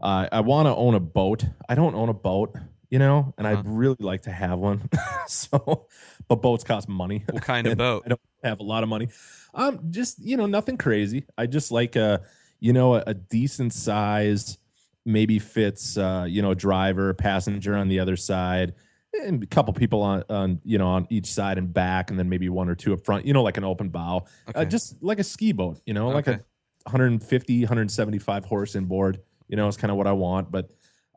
Uh, 0.00 0.28
I 0.30 0.40
want 0.40 0.66
to 0.66 0.74
own 0.74 0.94
a 0.94 1.00
boat. 1.00 1.44
I 1.68 1.74
don't 1.74 1.94
own 1.94 2.08
a 2.10 2.14
boat, 2.14 2.54
you 2.90 2.98
know, 2.98 3.32
and 3.38 3.46
Uh-huh. 3.46 3.58
I'd 3.58 3.66
really 3.66 3.96
like 4.00 4.22
to 4.22 4.30
have 4.32 4.58
one. 4.58 4.88
so, 5.28 5.86
but 6.28 6.36
boats 6.36 6.64
cost 6.64 6.88
money. 6.88 7.24
what 7.30 7.42
kind 7.42 7.66
of 7.66 7.76
boat 7.78 8.02
I 8.06 8.08
don't 8.10 8.20
have 8.42 8.60
a 8.60 8.64
lot 8.64 8.82
of 8.82 8.88
money. 8.88 9.08
Um, 9.54 9.80
just 9.90 10.18
you 10.18 10.36
know, 10.36 10.46
nothing 10.46 10.76
crazy. 10.76 11.24
I 11.38 11.46
just 11.46 11.70
like 11.70 11.96
a, 11.96 12.22
you 12.60 12.72
know, 12.72 12.94
a, 12.96 13.04
a 13.08 13.14
decent 13.14 13.72
size, 13.72 14.58
maybe 15.04 15.38
fits, 15.38 15.96
uh, 15.96 16.26
you 16.28 16.42
know, 16.42 16.54
driver, 16.54 17.14
passenger 17.14 17.76
on 17.76 17.88
the 17.88 18.00
other 18.00 18.16
side, 18.16 18.74
and 19.22 19.42
a 19.42 19.46
couple 19.46 19.72
people 19.74 20.02
on, 20.02 20.24
on, 20.28 20.60
you 20.64 20.76
know, 20.78 20.88
on 20.88 21.06
each 21.10 21.26
side 21.26 21.56
and 21.58 21.72
back, 21.72 22.10
and 22.10 22.18
then 22.18 22.28
maybe 22.28 22.48
one 22.48 22.68
or 22.68 22.74
two 22.74 22.92
up 22.92 23.04
front. 23.04 23.26
You 23.26 23.32
know, 23.32 23.42
like 23.42 23.56
an 23.56 23.64
open 23.64 23.90
bow, 23.90 24.24
uh, 24.54 24.64
just 24.64 25.02
like 25.02 25.18
a 25.20 25.24
ski 25.24 25.52
boat. 25.52 25.80
You 25.86 25.94
know, 25.94 26.08
like 26.08 26.26
a 26.26 26.40
150, 26.86 27.60
175 27.60 28.44
horse 28.44 28.74
inboard. 28.74 29.20
You 29.48 29.56
know, 29.56 29.68
is 29.68 29.76
kind 29.76 29.90
of 29.90 29.96
what 29.98 30.06
I 30.06 30.12
want, 30.12 30.50
but 30.50 30.70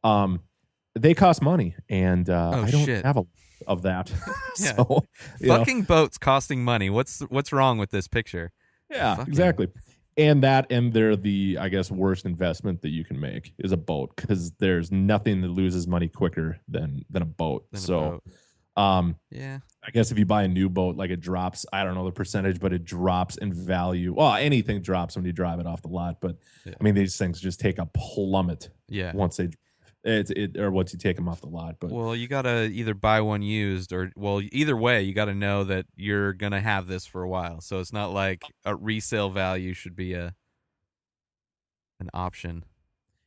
um, 0.04 0.42
they 0.96 1.14
cost 1.14 1.42
money, 1.42 1.76
and 1.90 2.30
uh, 2.30 2.52
Oh, 2.54 2.64
I 2.64 2.72
don't 2.72 2.86
shit. 2.86 3.06
have 3.06 3.18
a 3.18 3.24
of 3.66 3.82
that. 3.84 4.12
Yeah. 4.60 4.74
so, 4.76 5.06
you 5.40 5.48
know. 5.48 5.58
fucking 5.58 5.84
boats 5.84 6.18
costing 6.18 6.64
money 6.64 6.90
what's 6.90 7.20
what's 7.30 7.54
wrong 7.54 7.78
with 7.78 7.92
this 7.92 8.08
picture 8.08 8.52
Yeah, 8.90 9.16
Fucking- 9.16 9.32
exactly. 9.32 9.68
And 10.20 10.42
that, 10.42 10.72
and 10.72 10.92
they're 10.92 11.16
the, 11.16 11.60
I 11.62 11.70
guess, 11.70 11.92
worst 11.92 12.26
investment 12.26 12.82
that 12.82 12.90
you 12.90 13.06
can 13.06 13.20
make 13.20 13.54
is 13.60 13.72
a 13.72 13.78
boat 13.78 14.16
because 14.16 14.50
there's 14.58 14.92
nothing 14.92 15.42
that 15.42 15.50
loses 15.50 15.86
money 15.88 16.08
quicker 16.08 16.58
than 16.68 17.06
than 17.12 17.22
a 17.22 17.26
boat. 17.26 17.68
Than 17.72 17.78
a 17.78 17.82
so, 17.82 18.22
boat. 18.76 18.84
um, 18.84 19.16
yeah 19.30 19.60
I 19.86 19.92
guess 19.92 20.10
if 20.12 20.18
you 20.18 20.26
buy 20.26 20.42
a 20.44 20.48
new 20.48 20.70
boat, 20.70 20.96
like 20.98 21.12
it 21.12 21.22
drops, 21.22 21.68
I 21.72 21.84
don't 21.84 21.94
know 21.94 22.04
the 22.04 22.12
percentage, 22.12 22.60
but 22.60 22.74
it 22.74 22.84
drops 22.84 23.38
in 23.38 23.54
value. 23.54 24.12
Well, 24.16 24.34
anything 24.34 24.82
drops 24.82 25.16
when 25.16 25.24
you 25.24 25.32
drive 25.34 25.60
it 25.60 25.68
off 25.68 25.84
the 25.84 25.88
lot, 25.90 26.20
but 26.20 26.36
Yeah. 26.66 26.74
I 26.82 26.84
mean, 26.84 26.96
these 26.96 27.16
things 27.16 27.40
just 27.40 27.60
take 27.60 27.78
a 27.78 27.86
plummet 27.86 28.70
yeah 28.90 29.14
once 29.14 29.38
they, 29.38 29.50
it, 30.08 30.32
it 30.32 30.58
or 30.58 30.72
once 30.72 30.94
you 30.94 31.00
take 31.00 31.16
them 31.16 31.28
off 31.28 31.42
the 31.42 31.48
lot. 31.48 31.76
But 31.80 31.92
Well, 31.92 32.16
you 32.16 32.28
gotta 32.28 32.64
either 32.66 32.94
buy 32.94 33.22
one 33.22 33.42
used 33.42 33.92
or 33.92 34.12
well, 34.16 34.42
either 34.52 34.76
way, 34.76 35.04
you 35.04 35.14
gotta 35.14 35.36
know 35.36 35.64
that 35.66 35.86
you're 35.96 36.34
gonna 36.34 36.62
have 36.62 36.88
this 36.88 37.06
for 37.06 37.24
a 37.24 37.30
while. 37.30 37.62
So 37.62 37.80
it's 37.80 37.94
not 37.94 38.12
like 38.12 38.44
a 38.66 38.76
resale 38.76 39.30
value 39.30 39.74
should 39.74 39.96
be 39.96 40.14
a 40.14 40.34
an 42.00 42.10
option. 42.14 42.64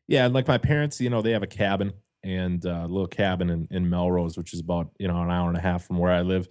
Yeah, 0.09 0.25
and 0.25 0.35
like 0.35 0.49
my 0.49 0.59
parents, 0.59 1.01
you 1.01 1.11
know, 1.11 1.23
they 1.23 1.33
have 1.33 1.43
a 1.43 1.49
cabin 1.49 1.93
and 2.23 2.64
uh, 2.64 2.83
a 2.85 2.88
little 2.88 3.07
cabin 3.07 3.51
in, 3.51 3.69
in 3.71 3.88
Melrose, 3.88 4.37
which 4.37 4.53
is 4.55 4.61
about 4.61 4.90
you 4.99 5.09
know 5.09 5.21
an 5.23 5.31
hour 5.31 5.49
and 5.49 5.57
a 5.57 5.61
half 5.61 5.87
from 5.87 5.99
where 5.99 6.12
I 6.12 6.23
live, 6.23 6.49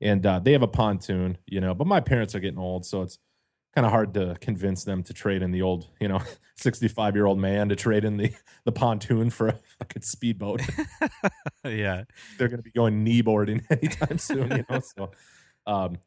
and 0.00 0.24
uh, 0.24 0.38
they 0.38 0.52
have 0.52 0.62
a 0.62 0.68
pontoon, 0.68 1.38
you 1.46 1.60
know. 1.60 1.74
But 1.74 1.86
my 1.86 2.00
parents 2.00 2.34
are 2.34 2.40
getting 2.40 2.58
old, 2.58 2.86
so 2.86 3.02
it's 3.02 3.18
kind 3.74 3.86
of 3.86 3.90
hard 3.90 4.14
to 4.14 4.36
convince 4.40 4.84
them 4.84 5.02
to 5.04 5.12
trade 5.12 5.42
in 5.42 5.50
the 5.50 5.62
old, 5.62 5.88
you 6.00 6.08
know, 6.08 6.20
sixty 6.56 6.88
five 6.88 7.14
year 7.14 7.26
old 7.26 7.38
man 7.38 7.68
to 7.68 7.76
trade 7.76 8.04
in 8.04 8.16
the 8.16 8.32
the 8.64 8.72
pontoon 8.72 9.30
for 9.30 9.48
a 9.48 9.58
fucking 9.78 10.02
speedboat. 10.02 10.60
yeah. 11.64 12.04
They're 12.38 12.48
going 12.48 12.58
to 12.58 12.62
be 12.62 12.70
going 12.70 13.04
kneeboarding 13.04 13.64
anytime 13.70 14.18
soon, 14.18 14.50
you 14.50 14.64
know. 14.68 14.80
So, 14.80 15.10
um, 15.66 15.98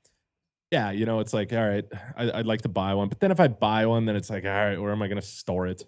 yeah, 0.72 0.92
you 0.92 1.06
know, 1.06 1.20
it's 1.20 1.34
like 1.34 1.54
all 1.54 1.68
right, 1.68 1.86
I, 2.18 2.40
I'd 2.40 2.46
like 2.46 2.62
to 2.62 2.70
buy 2.70 2.94
one, 2.94 3.10
but 3.10 3.20
then 3.20 3.32
if 3.32 3.40
I 3.40 3.48
buy 3.48 3.86
one, 3.86 4.06
then 4.06 4.16
it's 4.16 4.30
like 4.30 4.46
all 4.46 4.52
right, 4.52 4.82
where 4.82 4.92
am 4.92 5.02
I 5.02 5.08
going 5.08 5.22
to 5.22 5.26
store 5.26 5.68
it? 5.68 5.84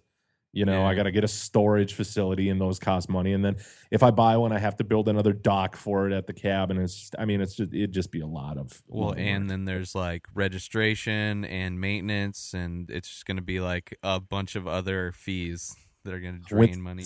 You 0.54 0.66
know, 0.66 0.82
Yeah. 0.82 0.88
I 0.88 0.96
got 0.96 1.04
to 1.04 1.12
get 1.12 1.24
a 1.24 1.28
storage 1.28 1.94
facility, 1.94 2.50
and 2.50 2.60
those 2.60 2.80
cost 2.80 3.10
money. 3.10 3.34
And 3.34 3.44
then 3.46 3.58
if 3.92 4.02
I 4.02 4.12
buy 4.12 4.38
one, 4.38 4.52
I 4.52 4.60
have 4.60 4.78
to 4.78 4.84
build 4.84 5.08
another 5.08 5.34
dock 5.34 5.76
for 5.76 6.08
it 6.08 6.14
at 6.14 6.26
the 6.26 6.34
cabin. 6.34 6.78
It's, 6.80 6.96
just, 6.96 7.16
I 7.20 7.26
mean, 7.26 7.42
it's 7.42 7.56
just 7.56 7.74
it'd 7.74 7.92
just 7.94 8.12
be 8.12 8.22
a 8.22 8.28
lot 8.28 8.58
of 8.58 8.82
Well, 8.88 9.12
of 9.12 9.18
and 9.18 9.50
then 9.50 9.66
there's 9.66 9.94
like 9.94 10.26
registration 10.34 11.46
and 11.46 11.80
maintenance, 11.80 12.54
and 12.54 12.90
it's 12.90 13.10
just 13.10 13.26
gonna 13.26 13.42
be 13.42 13.60
like 13.60 13.98
a 14.04 14.20
bunch 14.20 14.56
of 14.56 14.68
other 14.68 15.12
fees 15.16 15.76
that 16.04 16.14
are 16.14 16.20
gonna 16.20 16.40
drain 16.40 16.82
money. 16.82 17.04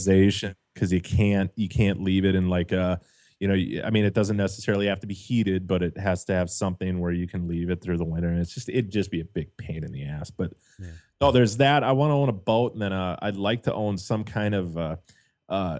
because 0.74 0.94
you 0.94 1.02
can't 1.02 1.52
you 1.56 1.68
can't 1.68 2.02
leave 2.02 2.24
it 2.26 2.36
in 2.36 2.48
like 2.48 2.72
a 2.72 3.02
you 3.40 3.48
know 3.48 3.56
I 3.86 3.90
mean 3.90 4.06
it 4.06 4.14
doesn't 4.14 4.38
necessarily 4.38 4.86
have 4.88 5.00
to 5.02 5.08
be 5.08 5.14
heated, 5.16 5.68
but 5.68 5.82
it 5.84 5.98
has 5.98 6.24
to 6.26 6.34
have 6.34 6.50
something 6.50 7.00
where 7.00 7.12
you 7.12 7.28
can 7.28 7.48
leave 7.48 7.70
it 7.72 7.82
through 7.82 7.98
the 7.98 8.06
winter. 8.06 8.30
And 8.30 8.40
it's 8.40 8.54
just 8.54 8.70
it'd 8.70 8.92
just 8.92 9.12
be 9.12 9.20
a 9.22 9.26
big 9.26 9.56
pain 9.58 9.84
in 9.84 9.92
the 9.92 10.06
ass. 10.06 10.30
But 10.32 10.54
Yeah. 10.80 10.92
No, 11.22 11.32
there's 11.32 11.58
that. 11.58 11.84
I 11.84 11.92
want 11.92 12.10
to 12.10 12.16
own 12.16 12.30
a 12.30 12.34
boat, 12.34 12.74
and 12.74 12.82
then 12.82 12.92
uh, 12.94 13.18
I'd 13.22 13.38
like 13.38 13.64
to 13.64 13.74
own 13.74 13.98
some 13.98 14.24
kind 14.24 14.56
of. 14.56 14.78
Uh, 14.78 14.96
uh 15.50 15.78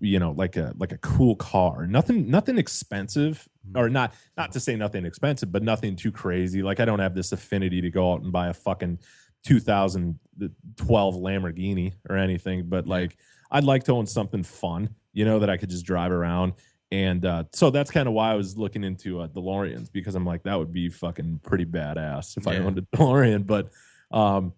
you 0.00 0.18
know 0.18 0.32
like 0.32 0.58
a 0.58 0.74
like 0.76 0.92
a 0.92 0.98
cool 0.98 1.34
car 1.36 1.86
nothing 1.86 2.28
nothing 2.28 2.58
expensive 2.58 3.48
Mhm. 3.66 3.80
or 3.80 3.88
not 3.88 4.12
not 4.36 4.52
to 4.52 4.60
say 4.60 4.76
nothing 4.76 5.06
expensive 5.06 5.50
but 5.50 5.62
nothing 5.62 5.96
too 5.96 6.12
crazy 6.12 6.62
like 6.62 6.80
i 6.80 6.84
don't 6.84 6.98
have 6.98 7.14
this 7.14 7.32
affinity 7.32 7.80
to 7.80 7.90
go 7.90 8.12
out 8.12 8.20
and 8.20 8.30
buy 8.30 8.48
a 8.48 8.52
fucking 8.52 8.98
2012 9.46 11.14
lamborghini 11.14 11.94
or 12.08 12.16
anything 12.16 12.68
but 12.68 12.86
like 12.86 13.16
i'd 13.52 13.64
like 13.64 13.84
to 13.84 13.92
own 13.92 14.06
something 14.06 14.42
fun 14.42 14.90
you 15.14 15.24
know 15.24 15.38
that 15.38 15.48
i 15.48 15.56
could 15.56 15.70
just 15.70 15.86
drive 15.86 16.12
around 16.12 16.52
and 16.90 17.24
uh 17.24 17.44
so 17.52 17.70
that's 17.70 17.90
kind 17.90 18.06
of 18.06 18.12
why 18.12 18.30
i 18.30 18.34
was 18.34 18.58
looking 18.58 18.84
into 18.84 19.20
uh 19.20 19.28
deloreans 19.28 19.90
because 19.90 20.14
i'm 20.14 20.26
like 20.26 20.42
that 20.42 20.58
would 20.58 20.72
be 20.72 20.88
fucking 20.90 21.40
pretty 21.42 21.64
badass 21.64 22.36
if 22.36 22.46
i 22.46 22.56
owned 22.56 22.78
a 22.78 22.82
delorean 22.96 23.46
but 23.46 23.70
um 24.10 24.52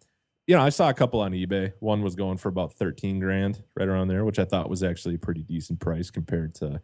you 0.47 0.57
know 0.57 0.63
i 0.63 0.69
saw 0.69 0.89
a 0.89 0.95
couple 0.95 1.21
on 1.21 1.33
ebay 1.33 1.73
one 1.81 2.03
was 2.03 2.15
going 2.15 2.37
for 2.39 2.49
about 2.49 2.73
13 2.75 3.19
grand 3.21 3.63
right 3.77 3.89
around 3.89 4.09
there 4.09 4.25
which 4.25 4.39
i 4.39 4.45
thought 4.45 4.69
was 4.71 4.83
actually 4.83 5.15
a 5.15 5.19
pretty 5.19 5.43
decent 5.43 5.79
price 5.81 6.11
compared 6.11 6.55
to 6.55 6.81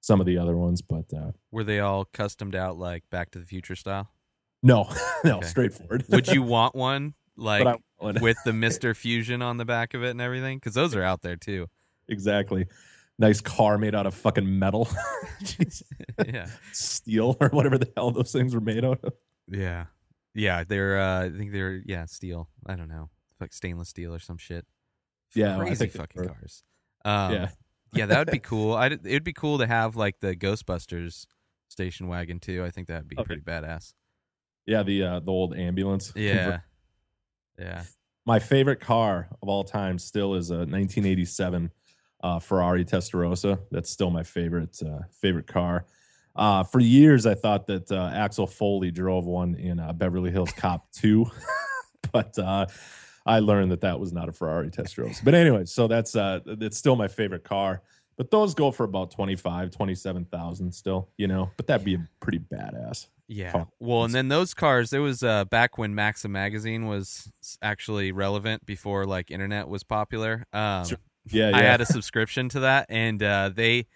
some 0.00 0.20
of 0.20 0.26
the 0.26 0.36
other 0.38 0.56
ones 0.56 0.82
but 0.82 1.04
uh 1.14 1.30
Were 1.50 1.64
they 1.64 1.80
all 1.80 2.04
customed 2.04 2.54
out 2.56 2.76
like 2.78 3.04
Back 3.10 3.30
to 3.32 3.38
the 3.38 3.46
Future 3.46 3.76
style? 3.76 4.10
no 4.62 4.88
no 5.24 5.38
Okay. 5.38 5.46
straightforward 5.46 6.04
Would 6.08 6.28
you 6.28 6.42
want 6.56 6.74
one 6.74 7.14
like 7.36 7.64
but 7.64 7.76
I 7.76 8.04
one. 8.04 8.18
with 8.20 8.36
the 8.44 8.52
Mister 8.52 8.94
Fusion 8.94 9.42
on 9.42 9.56
the 9.58 9.64
back 9.64 9.94
of 9.94 10.02
it 10.02 10.10
and 10.10 10.20
everything, 10.20 10.58
because 10.58 10.74
those 10.74 10.94
are 10.96 11.02
out 11.04 11.22
there 11.22 11.36
too. 11.36 11.68
exactly. 12.08 12.66
Nice 13.18 13.40
car 13.40 13.78
made 13.78 13.94
out 13.94 14.06
of 14.06 14.14
fucking 14.14 14.58
metal, 14.58 14.88
yeah, 16.26 16.46
steel 16.72 17.36
or 17.40 17.48
whatever 17.50 17.78
the 17.78 17.88
hell 17.96 18.10
those 18.10 18.32
things 18.32 18.54
were 18.54 18.60
made 18.60 18.84
out 18.84 18.98
of. 19.04 19.12
yeah, 19.48 19.86
yeah. 20.34 20.64
They're 20.64 20.98
uh, 21.00 21.24
I 21.26 21.30
think 21.30 21.52
they're 21.52 21.82
yeah 21.84 22.06
steel. 22.06 22.48
I 22.66 22.76
don't 22.76 22.88
know, 22.88 23.10
like 23.40 23.52
stainless 23.52 23.88
steel 23.88 24.14
or 24.14 24.18
some 24.18 24.38
shit. 24.38 24.66
Yeah, 25.34 25.56
crazy 25.58 25.86
fucking 25.88 26.26
cars. 26.28 26.62
Um, 27.04 27.32
yeah, 27.32 27.48
yeah, 27.94 28.06
that 28.06 28.18
would 28.18 28.30
be 28.30 28.38
cool. 28.50 28.74
I 28.74 28.86
it'd 28.86 29.24
be 29.24 29.32
cool 29.32 29.58
to 29.58 29.66
have 29.66 29.96
like 29.96 30.20
the 30.20 30.36
Ghostbusters 30.36 31.26
station 31.68 32.06
wagon 32.08 32.38
too. 32.38 32.64
I 32.64 32.70
think 32.70 32.88
that'd 32.88 33.08
be 33.08 33.16
Okay. 33.18 33.24
pretty 33.26 33.42
badass. 33.42 33.94
yeah. 34.66 34.82
The 34.82 35.02
uh, 35.02 35.20
the 35.20 35.30
old 35.32 35.56
ambulance. 35.56 36.12
Yeah, 36.14 36.60
yeah. 37.58 37.84
my 38.26 38.38
favorite 38.38 38.80
car 38.80 39.28
of 39.42 39.48
all 39.48 39.64
time 39.64 39.98
still 39.98 40.34
is 40.34 40.50
a 40.50 40.58
1987 40.58 41.70
uh, 42.22 42.38
Ferrari 42.38 42.84
Testarossa. 42.84 43.58
That's 43.70 43.90
still 43.90 44.10
my 44.10 44.22
favorite 44.22 44.78
uh, 44.82 45.00
favorite 45.20 45.46
car. 45.46 45.86
Uh, 46.34 46.64
for 46.64 46.80
years, 46.80 47.26
I 47.26 47.34
thought 47.34 47.66
that 47.66 47.90
uh, 47.92 48.10
Axel 48.14 48.46
Foley 48.46 48.90
drove 48.90 49.26
one 49.26 49.54
in 49.54 49.78
uh, 49.78 49.92
Beverly 49.92 50.30
Hills 50.30 50.52
Cop 50.52 50.90
2, 50.92 51.26
but 52.12 52.38
uh, 52.38 52.66
I 53.26 53.40
learned 53.40 53.70
that 53.72 53.82
that 53.82 54.00
was 54.00 54.12
not 54.12 54.28
a 54.28 54.32
Ferrari 54.32 54.70
Testarossa. 54.70 55.24
But 55.24 55.34
anyway, 55.34 55.66
so 55.66 55.86
that's 55.88 56.16
uh, 56.16 56.40
it's 56.46 56.78
still 56.78 56.96
my 56.96 57.08
favorite 57.08 57.44
car. 57.44 57.82
But 58.16 58.30
those 58.30 58.54
go 58.54 58.70
for 58.70 58.84
about 58.84 59.10
25, 59.10 59.70
27,000 59.70 60.72
still, 60.72 61.08
you 61.16 61.26
know. 61.26 61.50
But 61.56 61.66
that'd 61.66 61.84
be 61.84 61.94
a 61.94 62.08
pretty 62.20 62.38
badass. 62.38 63.08
Yeah. 63.26 63.52
car. 63.52 63.68
Well, 63.80 64.04
and 64.04 64.14
then 64.14 64.28
those 64.28 64.52
cars, 64.52 64.92
it 64.92 64.98
was 64.98 65.22
uh, 65.22 65.46
back 65.46 65.78
when 65.78 65.94
Maxim 65.94 66.32
magazine 66.32 66.86
was 66.86 67.32
actually 67.62 68.12
relevant 68.12 68.66
before 68.66 69.06
like 69.06 69.30
internet 69.30 69.68
was 69.68 69.82
popular. 69.82 70.44
Um, 70.52 70.84
Sure. 70.84 70.98
Yeah, 71.30 71.50
yeah. 71.50 71.56
I 71.56 71.62
had 71.62 71.80
a 71.80 71.86
subscription 71.86 72.48
to 72.50 72.60
that, 72.60 72.86
and 72.88 73.22
uh, 73.22 73.50
they 73.54 73.86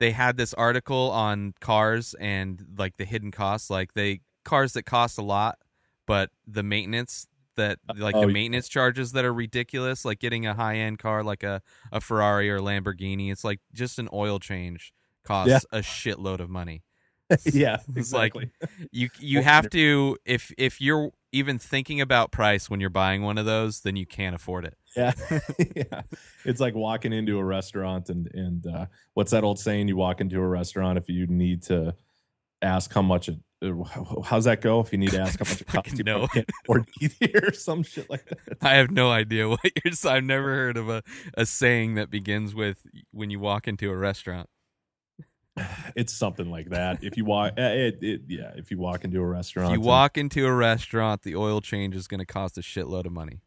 they 0.00 0.10
had 0.12 0.36
this 0.36 0.52
article 0.54 1.10
on 1.10 1.54
cars 1.60 2.14
and 2.20 2.64
like 2.76 2.96
the 2.96 3.04
hidden 3.04 3.30
costs, 3.30 3.70
like 3.70 3.94
they 3.94 4.20
cars 4.44 4.72
that 4.74 4.84
cost 4.84 5.18
a 5.18 5.22
lot, 5.22 5.58
but 6.06 6.30
the 6.46 6.62
maintenance 6.62 7.26
that 7.56 7.78
uh, 7.88 7.94
like 7.96 8.14
Oh, 8.16 8.22
the 8.22 8.26
yeah. 8.26 8.32
maintenance 8.32 8.68
charges 8.68 9.12
that 9.12 9.24
are 9.24 9.32
ridiculous, 9.32 10.04
like 10.04 10.18
getting 10.18 10.44
a 10.46 10.54
high 10.54 10.76
end 10.76 10.98
car 10.98 11.22
like 11.22 11.42
a 11.42 11.62
a 11.92 12.00
Ferrari 12.00 12.50
or 12.50 12.58
Lamborghini, 12.58 13.30
it's 13.30 13.44
like 13.44 13.60
just 13.72 13.98
an 13.98 14.08
oil 14.12 14.38
change 14.40 14.92
costs 15.24 15.50
Yeah. 15.50 15.78
a 15.78 15.82
shitload 15.82 16.40
of 16.40 16.50
money. 16.50 16.82
yeah, 17.46 17.78
It's 17.96 18.12
like- 18.12 18.34
exactly. 18.34 18.50
You 18.90 19.08
you 19.20 19.42
have 19.42 19.70
to 19.70 20.18
if 20.24 20.52
if 20.58 20.80
you're 20.80 21.12
even 21.34 21.58
thinking 21.58 22.00
about 22.00 22.30
price 22.30 22.70
when 22.70 22.80
you're 22.80 22.90
buying 22.90 23.22
one 23.22 23.38
of 23.38 23.44
those, 23.46 23.80
then 23.80 23.96
you 23.96 24.06
can't 24.06 24.34
afford 24.34 24.64
it. 24.64 24.76
Yeah, 24.96 25.12
yeah. 25.76 26.02
It's 26.44 26.60
like 26.60 26.74
walking 26.74 27.12
into 27.12 27.38
a 27.38 27.44
restaurant 27.44 28.08
and 28.08 28.28
and 28.34 28.66
uh, 28.66 28.86
what's 29.14 29.32
that 29.32 29.44
old 29.44 29.58
saying? 29.58 29.88
You 29.88 29.96
walk 29.96 30.20
into 30.20 30.38
a 30.38 30.46
restaurant 30.46 30.96
if 30.98 31.08
you 31.08 31.26
need 31.26 31.62
to 31.64 31.94
ask 32.62 32.92
how 32.92 33.02
much 33.02 33.28
it. 33.28 33.38
uh, 33.62 34.22
How's 34.22 34.44
that 34.44 34.60
go? 34.60 34.80
If 34.80 34.92
you 34.92 34.98
need 34.98 35.10
to 35.12 35.20
ask 35.20 35.38
how 35.40 35.50
much 35.50 35.60
it 35.60 35.66
costs, 35.72 35.98
you 35.98 36.04
no. 36.04 36.18
probably 36.20 36.28
can't 36.28 36.50
afford 36.62 36.86
to 36.86 36.92
eat 37.00 37.12
here 37.18 37.44
or 37.48 37.52
some 37.52 37.82
shit 37.82 38.08
like 38.08 38.24
that. 38.26 38.38
I 38.62 38.74
have 38.74 38.90
no 38.90 39.10
idea 39.10 39.48
what 39.48 39.60
you're. 39.84 39.92
I've 40.12 40.24
never 40.24 40.54
heard 40.54 40.76
of 40.76 40.88
a, 40.88 41.02
a 41.36 41.46
saying 41.46 41.94
that 41.96 42.10
begins 42.10 42.54
with 42.54 42.82
when 43.10 43.30
you 43.30 43.40
walk 43.40 43.66
into 43.68 43.90
a 43.90 43.96
restaurant. 43.96 44.48
It's 45.96 46.12
something 46.12 46.50
like 46.50 46.70
that. 46.70 47.04
If 47.04 47.16
you 47.16 47.24
walk, 47.24 47.52
uh, 47.56 47.62
it, 47.62 47.98
it, 48.02 48.20
yeah. 48.28 48.50
If 48.56 48.70
you 48.72 48.78
walk 48.78 49.04
into 49.04 49.20
a 49.20 49.26
restaurant, 49.26 49.70
If 49.72 49.74
you 49.74 49.80
walk 49.80 50.18
into 50.18 50.44
a 50.46 50.52
restaurant, 50.52 51.22
the 51.22 51.36
oil 51.36 51.60
change 51.60 51.94
is 51.94 52.08
going 52.08 52.18
to 52.18 52.26
cost 52.26 52.58
a 52.58 52.60
shitload 52.62 53.06
of 53.06 53.12
money. 53.12 53.40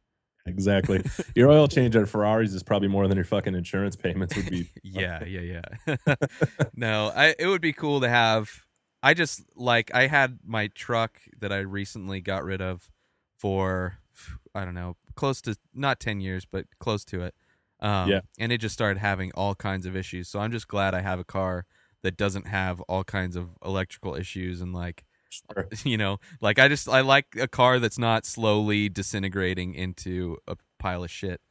exactly. 0.46 1.04
Your 1.36 1.50
oil 1.50 1.68
change 1.68 1.96
at 1.98 2.08
Ferraris 2.08 2.54
is 2.54 2.64
probably 2.64 2.88
more 2.88 3.08
than 3.10 3.18
your 3.18 3.26
fucking 3.26 3.54
insurance 3.56 3.98
payments 3.98 4.36
would 4.38 4.50
be. 4.50 4.70
yeah, 4.84 5.24
yeah, 5.26 5.62
yeah. 5.88 6.16
no, 6.76 7.12
I 7.14 7.36
it 7.38 7.48
would 7.48 7.62
be 7.62 7.74
cool 7.74 8.00
to 8.02 8.08
have. 8.10 8.64
I 9.04 9.14
just 9.14 9.44
like 9.56 9.92
I 9.94 10.08
had 10.08 10.40
my 10.46 10.68
truck 10.68 11.20
that 11.40 11.52
I 11.52 11.60
recently 11.60 12.22
got 12.22 12.44
rid 12.46 12.62
of 12.62 12.90
for 13.38 13.98
I 14.56 14.64
don't 14.66 14.74
know, 14.74 14.96
close 15.16 15.42
to 15.42 15.56
not 15.74 16.00
10 16.00 16.22
years, 16.22 16.46
but 16.46 16.66
close 16.80 17.04
to 17.06 17.22
it. 17.24 17.36
Um, 17.80 18.10
Yeah. 18.10 18.22
and 18.40 18.52
it 18.52 18.58
just 18.60 18.74
started 18.74 18.98
having 19.00 19.32
all 19.36 19.54
kinds 19.54 19.86
of 19.86 19.96
issues. 19.96 20.28
So 20.30 20.40
I'm 20.40 20.52
just 20.52 20.68
glad 20.68 20.96
I 20.96 21.02
have 21.02 21.20
a 21.20 21.24
car 21.24 21.66
that 22.08 22.16
doesn't 22.16 22.48
have 22.48 22.80
all 22.82 23.04
kinds 23.04 23.36
of 23.36 23.50
electrical 23.64 24.16
issues 24.16 24.62
and 24.62 24.74
like 24.74 25.04
Sure. 25.30 25.68
you 25.84 25.98
know, 25.98 26.20
like 26.40 26.58
I 26.58 26.70
just 26.70 26.88
I 26.88 27.02
like 27.02 27.26
a 27.38 27.50
car 27.50 27.80
that's 27.80 28.00
not 28.00 28.26
slowly 28.26 28.88
disintegrating 28.88 29.76
into 29.76 30.38
a 30.48 30.56
pile 30.80 31.04
of 31.04 31.12
shit. 31.12 31.42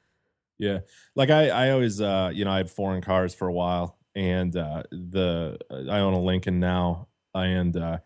Yeah. 0.59 0.79
Like 1.15 1.29
I, 1.29 1.51
I 1.51 1.71
always, 1.73 2.01
uh, 2.01 2.31
you 2.33 2.47
know, 2.47 2.51
I 2.51 2.57
had 2.57 2.71
foreign 2.71 3.03
cars 3.03 3.35
for 3.35 3.47
a 3.47 3.53
while 3.53 3.99
and, 4.15 4.57
uh, 4.57 4.85
the, 4.91 5.59
I 5.71 5.99
own 5.99 6.15
a 6.15 6.21
Lincoln 6.21 6.59
now 6.61 7.09
and, 7.35 7.77
uh, 7.77 7.99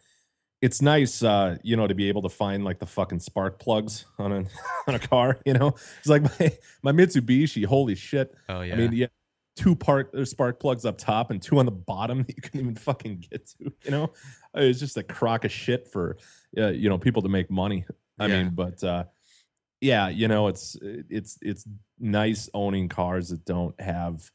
it's 0.61 0.83
nice, 0.83 1.23
uh, 1.23 1.59
you 1.63 1.77
know, 1.77 1.87
to 1.87 1.95
be 1.95 2.09
able 2.09 2.23
to 2.23 2.29
find 2.29 2.65
like 2.65 2.81
the 2.81 2.87
fucking 2.87 3.21
spark 3.21 3.61
plugs 3.61 4.05
on 4.19 4.33
a, 4.33 4.45
on 4.89 4.97
a 4.97 4.99
car, 4.99 5.39
you 5.47 5.55
know, 5.55 5.69
it's 6.01 6.09
like 6.09 6.23
my, 6.23 6.51
my 6.83 6.93
Mitsubishi, 6.93 7.65
holy 7.65 7.95
shit. 7.95 8.35
Oh 8.49 8.63
yeah. 8.63 8.75
I 8.75 8.77
mean, 8.77 8.93
yeah, 8.93 9.07
two 9.61 9.75
part 9.77 10.15
uh, 10.15 10.25
spark 10.25 10.59
plugs 10.61 10.85
up 10.85 10.97
top 10.99 11.31
and 11.31 11.41
two 11.43 11.59
on 11.59 11.67
the 11.67 11.71
bottom 11.73 12.19
that 12.27 12.37
you 12.37 12.43
couldn't 12.43 12.61
even 12.61 12.75
fucking 12.75 13.25
get 13.31 13.47
to, 13.47 13.73
you 13.85 13.91
know, 13.91 14.13
it's 14.55 14.81
just 14.81 14.97
a 14.97 15.03
crock 15.03 15.45
of 15.45 15.53
shit 15.53 15.87
for, 15.89 16.17
uh, 16.59 16.69
you 16.69 16.89
know, 16.89 16.99
people 16.99 17.23
to 17.23 17.29
make 17.29 17.51
money. 17.51 17.85
I 18.19 18.27
Yeah. 18.27 18.43
mean, 18.43 18.55
but, 18.55 18.83
uh, 18.85 19.05
yeah, 19.81 20.09
you 20.09 20.29
know, 20.29 20.49
it's 20.49 20.77
it's 20.83 21.39
it's 21.43 21.65
nice 21.99 22.49
owning 22.55 22.89
cars 22.89 23.29
that 23.31 23.45
don't 23.45 23.79
have 23.81 24.31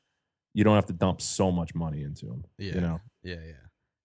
you 0.54 0.64
don't 0.64 0.76
have 0.76 0.86
to 0.88 0.94
dump 0.94 1.22
so 1.22 1.52
much 1.52 1.76
money 1.76 2.02
into 2.04 2.26
them. 2.28 2.46
yeah. 2.58 2.76
You 2.76 2.82
know, 2.82 3.02
Yeah, 3.24 3.36
yeah. 3.46 3.52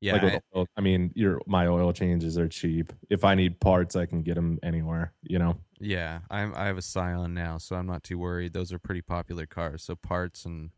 Yeah. 0.02 0.12
like 0.14 0.22
I- 0.34 0.40
oil- 0.56 0.66
I 0.76 0.80
mean, 0.80 1.12
your 1.14 1.40
my 1.46 1.66
oil 1.66 1.92
changes 1.92 2.36
are 2.38 2.48
cheap. 2.48 2.92
If 3.08 3.24
I 3.24 3.34
need 3.34 3.60
parts, 3.60 3.94
I 3.96 4.04
can 4.06 4.22
get 4.22 4.34
them 4.34 4.58
anywhere. 4.62 5.12
You 5.22 5.38
know, 5.38 5.56
Yeah, 5.78 6.20
I'm 6.30 6.54
I 6.54 6.66
have 6.66 6.76
a 6.78 6.82
Scion 6.82 7.32
now, 7.34 7.56
so 7.58 7.76
I'm 7.76 7.86
not 7.86 8.02
too 8.02 8.18
worried. 8.18 8.52
Those 8.52 8.72
are 8.72 8.78
pretty 8.78 9.02
popular 9.02 9.46
cars, 9.46 9.82
so 9.84 9.94
parts 9.96 10.44
and 10.44 10.70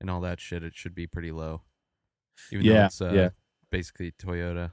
and 0.00 0.10
all 0.10 0.20
that 0.22 0.40
shit 0.40 0.62
it 0.62 0.74
should 0.74 0.94
be 0.94 1.06
pretty 1.06 1.30
low. 1.32 1.62
Even 2.52 2.66
though 2.66 2.72
Yeah, 2.72 2.86
it's 2.86 3.00
uh, 3.00 3.12
yeah. 3.12 3.28
basically 3.70 4.12
Toyota. 4.12 4.72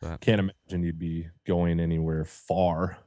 But 0.00 0.20
can't 0.20 0.38
imagine 0.40 0.84
you'd 0.84 0.98
be 0.98 1.28
going 1.46 1.80
anywhere 1.80 2.24
far. 2.24 2.98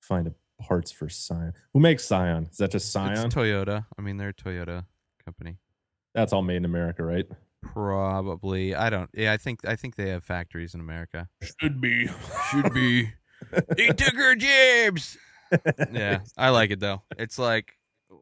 Find 0.00 0.26
a 0.26 0.34
parts 0.62 0.90
for 0.90 1.08
Scion. 1.08 1.52
Who 1.74 1.80
makes 1.80 2.04
Scion? 2.04 2.48
Is 2.50 2.56
that 2.58 2.70
just 2.72 2.90
Scion? 2.90 3.12
it's 3.12 3.34
Toyota. 3.34 3.86
I 3.98 4.02
mean, 4.02 4.16
they're 4.16 4.30
a 4.30 4.34
Toyota 4.34 4.86
company. 5.24 5.58
That's 6.14 6.32
all 6.32 6.42
made 6.42 6.56
in 6.56 6.64
America, 6.64 7.04
right? 7.04 7.26
Probably. 7.62 8.74
I 8.74 8.90
don't. 8.90 9.10
Yeah, 9.14 9.32
I 9.32 9.36
think 9.36 9.66
I 9.66 9.76
think 9.76 9.96
they 9.96 10.08
have 10.08 10.24
factories 10.24 10.74
in 10.74 10.80
America. 10.80 11.28
Should 11.60 11.80
be. 11.80 12.08
Should 12.50 12.72
be. 12.74 13.10
he 13.76 13.88
took 13.88 14.14
her 14.14 14.34
jibs. 14.34 15.16
Yeah, 15.92 16.20
I 16.36 16.50
like 16.50 16.70
it 16.70 16.80
though. 16.80 17.02
It's 17.18 17.38
like 17.38 17.74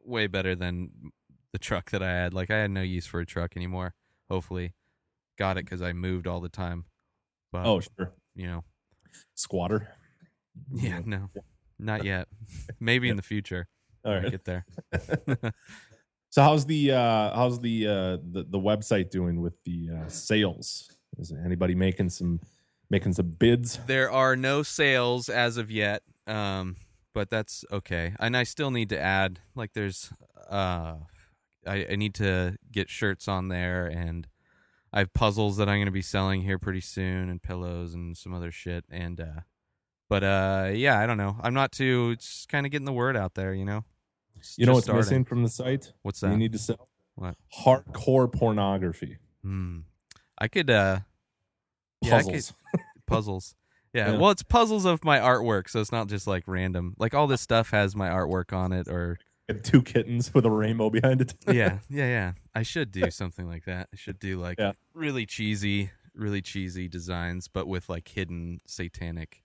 way 0.05 0.27
better 0.27 0.55
than 0.55 0.91
the 1.53 1.59
truck 1.59 1.91
that 1.91 2.01
I 2.03 2.09
had. 2.11 2.33
Like 2.33 2.49
I 2.51 2.57
had 2.57 2.71
no 2.71 2.81
use 2.81 3.05
for 3.05 3.19
a 3.19 3.25
truck 3.25 3.55
anymore. 3.55 3.93
Hopefully, 4.29 4.73
got 5.37 5.57
it 5.57 5.65
because 5.65 5.81
I 5.81 5.93
moved 5.93 6.27
all 6.27 6.39
the 6.39 6.49
time. 6.49 6.85
But 7.51 7.65
Oh, 7.65 7.79
sure. 7.81 8.13
you 8.35 8.47
know, 8.47 8.63
Squatter. 9.35 9.89
yeah, 10.73 11.01
no, 11.05 11.29
not 11.79 12.03
yet. 12.05 12.27
Maybe 12.79 13.09
in 13.09 13.15
the 13.17 13.21
future. 13.23 13.67
All 14.05 14.13
right. 14.13 14.31
get 14.31 14.45
there. 14.45 14.65
So 16.33 16.41
how's 16.41 16.65
the 16.65 16.91
uh 16.93 17.35
how's 17.35 17.59
the 17.59 17.87
uh 17.87 17.91
the, 18.31 18.45
the 18.49 18.57
website 18.57 19.09
doing 19.09 19.41
with 19.41 19.53
the 19.65 19.89
uh 19.93 20.07
sales? 20.07 20.89
Is 21.17 21.33
anybody 21.43 21.75
making 21.75 22.09
some 22.09 22.39
making 22.89 23.11
some 23.13 23.31
bids? 23.31 23.79
There 23.85 24.09
are 24.09 24.37
no 24.37 24.63
sales 24.63 25.27
as 25.27 25.57
of 25.57 25.69
yet, 25.69 26.03
um, 26.27 26.77
but 27.13 27.29
that's 27.29 27.65
okay. 27.69 28.13
And 28.17 28.37
I 28.37 28.43
still 28.43 28.71
need 28.71 28.87
to 28.89 28.97
add 28.97 29.41
like 29.55 29.73
there's 29.73 30.13
uh, 30.49 30.95
I, 31.67 31.85
I 31.91 31.95
need 31.95 32.13
to 32.15 32.57
get 32.71 32.89
shirts 32.89 33.27
on 33.27 33.47
there, 33.49 33.85
and 33.87 34.27
I 34.93 34.99
have 34.99 35.13
puzzles 35.13 35.57
that 35.57 35.69
I'm 35.69 35.77
going 35.77 35.85
to 35.85 35.91
be 35.91 36.01
selling 36.01 36.41
here 36.41 36.57
pretty 36.59 36.81
soon, 36.81 37.29
and 37.29 37.41
pillows 37.41 37.93
and 37.93 38.17
some 38.17 38.33
other 38.33 38.51
shit. 38.51 38.83
And 38.89 39.19
uh, 39.21 39.41
but 40.09 40.23
uh, 40.23 40.71
yeah, 40.73 40.99
I 40.99 41.05
don't 41.05 41.17
know. 41.17 41.37
I'm 41.41 41.53
not 41.53 41.71
too. 41.71 42.11
It's 42.13 42.45
kind 42.47 42.65
of 42.65 42.71
getting 42.71 42.85
the 42.85 42.93
word 42.93 43.15
out 43.15 43.35
there, 43.35 43.53
you 43.53 43.65
know. 43.65 43.85
It's 44.37 44.57
You 44.57 44.65
know 44.65 44.73
what's 44.73 44.87
missing 44.87 45.03
starting. 45.03 45.25
from 45.25 45.43
the 45.43 45.49
site? 45.49 45.93
What's 46.01 46.19
that? 46.21 46.31
You 46.31 46.37
need 46.37 46.53
to 46.53 46.57
sell 46.59 46.87
What? 47.15 47.35
hardcore 47.63 48.31
pornography 48.31 49.17
Hmm. 49.43 49.79
I 50.37 50.47
could 50.47 50.69
uh 50.69 50.99
Yeah, 52.01 52.21
could- 52.21 52.25
puzzles. 52.33 52.53
puzzles. 53.07 53.55
Yeah, 53.93 54.13
Yeah. 54.13 54.17
well, 54.19 54.31
it's 54.31 54.41
puzzles 54.43 54.85
of 54.85 55.03
my 55.03 55.19
artwork, 55.19 55.69
so 55.69 55.79
it's 55.81 55.91
not 55.91 56.07
just 56.07 56.25
like 56.25 56.43
random. 56.47 56.95
Like 56.97 57.13
all 57.13 57.27
this 57.27 57.41
stuff 57.41 57.69
has 57.71 57.95
my 57.95 58.09
artwork 58.09 58.51
on 58.55 58.71
it, 58.71 58.87
or 58.87 59.19
And 59.55 59.63
Two 59.63 59.81
kittens 59.81 60.33
with 60.33 60.45
a 60.45 60.51
rainbow 60.51 60.89
behind 60.89 61.21
it. 61.21 61.33
yeah, 61.47 61.79
yeah, 61.89 62.05
yeah. 62.07 62.31
I 62.55 62.63
should 62.63 62.91
do 62.91 63.09
something 63.11 63.47
like 63.47 63.65
that. 63.65 63.89
I 63.93 63.95
should 63.95 64.19
do 64.19 64.39
like 64.39 64.59
Yeah. 64.59 64.73
really 64.93 65.25
cheesy, 65.25 65.91
really 66.13 66.41
cheesy 66.41 66.87
designs, 66.87 67.47
but 67.47 67.67
with 67.67 67.89
like 67.89 68.07
hidden 68.07 68.59
satanic 68.65 69.43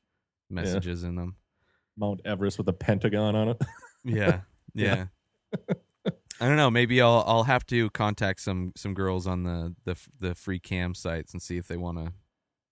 messages 0.51 1.03
in 1.05 1.17
them. 1.17 1.37
Mount 1.97 2.21
Everest 2.25 2.59
with 2.59 2.69
a 2.69 2.73
pentagon 2.73 3.35
on 3.37 3.49
it. 3.51 3.63
Yeah, 4.09 4.43
yeah. 4.73 5.07
I 6.41 6.47
don't 6.47 6.57
know. 6.57 6.71
Maybe 6.71 7.03
I'll 7.03 7.25
I'll 7.27 7.43
have 7.43 7.67
to 7.67 7.91
contact 7.91 8.41
some 8.41 8.73
some 8.77 8.95
girls 8.95 9.27
on 9.27 9.43
the 9.43 9.75
the 9.85 9.97
the 10.21 10.35
free 10.37 10.61
cam 10.61 10.95
sites 10.95 11.33
and 11.33 11.43
see 11.43 11.57
if 11.57 11.67
they 11.67 11.77
want 11.77 11.99
to 11.99 12.13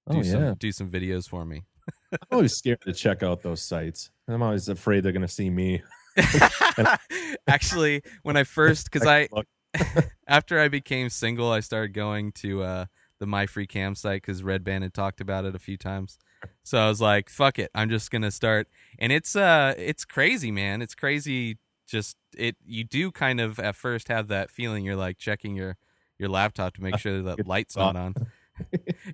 oh, 0.07 0.13
do 0.13 0.19
Oh 0.21 0.23
some 0.23 0.43
yeah. 0.45 0.55
do 0.57 0.71
some 0.71 0.89
videos 0.91 1.29
for 1.29 1.45
me. 1.45 1.65
I'm 2.13 2.19
always 2.31 2.53
scared 2.55 2.83
to 2.83 2.93
check 2.93 3.25
out 3.25 3.43
those 3.43 3.67
sites. 3.67 4.11
I'm 4.29 4.43
always 4.43 4.69
afraid 4.69 5.03
they're 5.03 5.11
gonna 5.11 5.27
see 5.27 5.51
me. 5.51 5.83
Actually, 7.47 8.03
when 8.23 8.37
I 8.37 8.45
first 8.45 8.91
because 8.91 9.07
I 9.07 9.29
after 10.29 10.59
I 10.59 10.69
became 10.69 11.09
single, 11.11 11.51
I 11.51 11.61
started 11.61 11.93
going 11.93 12.33
to 12.33 12.63
uh, 12.63 12.85
the 13.21 13.27
My 13.27 13.47
Free 13.47 13.67
Cam 13.67 13.95
site 13.95 14.23
because 14.23 14.43
Red 14.43 14.65
Band 14.65 14.85
had 14.85 14.95
talked 14.95 15.21
about 15.21 15.45
it 15.45 15.55
a 15.55 15.59
few 15.59 15.77
times. 15.77 16.19
So 16.63 16.79
I 16.79 16.89
was 16.89 17.01
like, 17.01 17.31
"Fuck 17.31 17.59
it, 17.59 17.71
I'm 17.75 17.89
just 17.91 18.11
gonna 18.11 18.31
start." 18.31 18.69
And 18.99 19.13
it's 19.13 19.35
uh, 19.35 19.75
it's 19.77 20.05
crazy, 20.05 20.51
man. 20.51 20.83
It's 20.83 20.95
crazy. 20.95 21.59
Just 21.87 22.17
it, 22.37 22.57
you 22.65 22.85
do 22.85 23.11
kind 23.11 23.41
of 23.41 23.59
at 23.59 23.77
first 23.77 24.09
have 24.09 24.29
that 24.29 24.51
feeling. 24.51 24.85
You're 24.85 24.97
like 24.97 25.19
checking 25.19 25.57
your 25.57 25.77
your 26.19 26.29
laptop 26.29 26.75
to 26.75 26.83
make 26.83 26.99
sure 26.99 27.23
that 27.23 27.47
light's 27.47 27.77
not 27.77 27.97
on. 27.97 28.15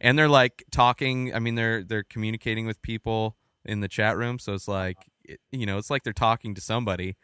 and 0.01 0.19
they're 0.19 0.29
like 0.29 0.65
talking. 0.71 1.35
I 1.35 1.39
mean, 1.39 1.55
they're 1.55 1.83
they're 1.83 2.05
communicating 2.05 2.67
with 2.67 2.83
people 2.83 3.37
in 3.65 3.81
the 3.81 3.89
chat 3.89 4.17
room. 4.17 4.39
So 4.39 4.55
it's 4.55 4.69
like, 4.69 4.99
it, 5.31 5.40
you 5.53 5.66
know, 5.66 5.79
it's 5.79 5.90
like 5.90 6.03
they're 6.03 6.12
talking 6.12 6.55
to 6.55 6.61
somebody, 6.61 7.16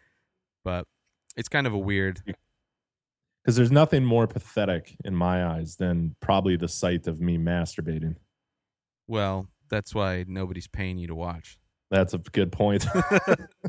but 0.64 0.87
it's 1.37 1.49
kind 1.49 1.66
of 1.66 1.73
a 1.73 1.79
weird. 1.79 2.23
because 3.42 3.57
there's 3.57 3.73
nothing 3.73 4.05
more 4.05 4.27
pathetic 4.27 4.97
in 5.05 5.14
my 5.14 5.45
eyes 5.45 5.77
than 5.77 6.16
probably 6.21 6.57
the 6.57 6.69
sight 6.69 7.07
of 7.07 7.21
me 7.21 7.38
masturbating. 7.38 8.16
Well, 9.07 9.49
that's 9.69 9.95
why 9.95 10.25
nobody's 10.27 10.69
paying 10.69 10.99
you 10.99 11.07
to 11.09 11.14
watch. 11.14 11.59
That's 11.90 12.14
a 12.14 12.19
good 12.19 12.51
point. 12.51 12.85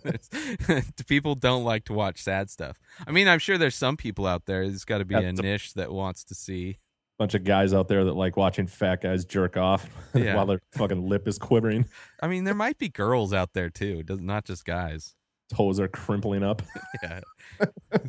people 1.08 1.36
don't 1.36 1.63
like 1.63 1.86
to 1.86 1.93
watch 1.93 2.21
sad 2.23 2.50
stuff. 2.50 2.80
I 3.06 3.12
mean, 3.12 3.28
I'm 3.28 3.39
sure 3.39 3.58
there's 3.58 3.76
some 3.76 3.97
people 3.97 4.26
out 4.26 4.45
there. 4.45 4.67
There's 4.67 4.86
got 4.86 5.00
to 5.00 5.06
be 5.06 5.13
That's 5.15 5.39
a- 5.39 5.43
niche 5.43 5.73
that 5.76 5.91
wants 5.91 6.23
to 6.26 6.36
see. 6.36 6.80
Bunch 7.17 7.34
of 7.34 7.43
guys 7.43 7.73
out 7.73 7.88
there 7.88 8.03
that 8.06 8.13
like 8.13 8.38
watching 8.38 8.67
fat 8.67 9.01
guys 9.01 9.25
jerk 9.25 9.58
off 9.58 9.89
Yeah. 10.13 10.36
while 10.36 10.45
their 10.45 10.60
fucking 10.73 11.08
lip 11.10 11.27
is 11.27 11.39
quivering, 11.39 11.86
I 12.21 12.27
mean, 12.27 12.43
there 12.43 12.53
might 12.53 12.77
be 12.77 12.89
girls 12.89 13.34
out 13.34 13.53
there 13.53 13.69
too, 13.71 14.03
does 14.03 14.21
not 14.21 14.45
just 14.45 14.65
guys. 14.65 15.15
toes 15.53 15.80
are 15.80 15.88
crimpling 15.88 16.43
up. 16.43 16.62
Yeah, 17.03 17.19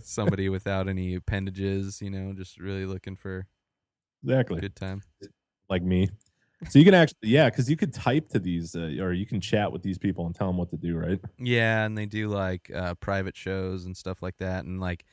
somebody 0.02 0.48
without 0.48 0.88
any 0.88 1.14
appendages, 1.14 2.00
you 2.02 2.10
know, 2.10 2.32
just 2.34 2.58
really 2.58 2.84
looking 2.86 3.16
for 3.16 3.38
a 3.38 4.26
Exactly. 4.26 4.60
good 4.60 4.76
time. 4.76 5.02
like 5.70 5.82
me. 5.82 6.10
So 6.70 6.78
you 6.78 6.84
can 6.84 6.94
actually, 6.94 7.18
yeah, 7.22 7.48
because 7.48 7.70
you 7.70 7.76
could 7.76 7.94
type 7.94 8.28
to 8.30 8.38
these, 8.40 8.74
uh, 8.74 8.96
or 9.00 9.12
you 9.12 9.26
can 9.26 9.40
chat 9.40 9.70
with 9.70 9.82
these 9.82 9.96
people 9.96 10.26
and 10.26 10.34
tell 10.34 10.48
them 10.48 10.56
what 10.56 10.70
to 10.70 10.76
do, 10.76 10.96
right? 10.96 11.20
Yeah, 11.38 11.84
and 11.86 11.96
they 11.96 12.06
do 12.06 12.28
like 12.28 12.70
uh, 12.74 12.94
private 12.96 13.36
shows 13.36 13.84
and 13.84 13.96
stuff 13.96 14.22
like 14.22 14.36
that, 14.38 14.64
and 14.64 14.80
like 14.80 15.04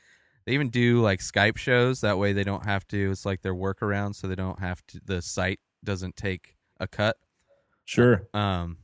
they 0.46 0.52
even 0.52 0.70
do 0.70 1.02
like 1.02 1.20
Skype 1.20 1.56
shows. 1.56 2.00
That 2.00 2.18
way, 2.18 2.32
they 2.32 2.44
don't 2.44 2.64
have 2.64 2.86
to. 2.88 3.10
It's 3.10 3.26
like 3.26 3.42
their 3.42 3.54
workaround, 3.54 4.14
so 4.14 4.26
they 4.28 4.34
don't 4.36 4.60
have 4.60 4.86
to. 4.88 5.00
The 5.04 5.20
site 5.20 5.60
doesn't 5.84 6.16
take 6.16 6.56
a 6.80 6.86
cut. 6.86 7.16
Sure. 7.84 8.26
Um, 8.34 8.78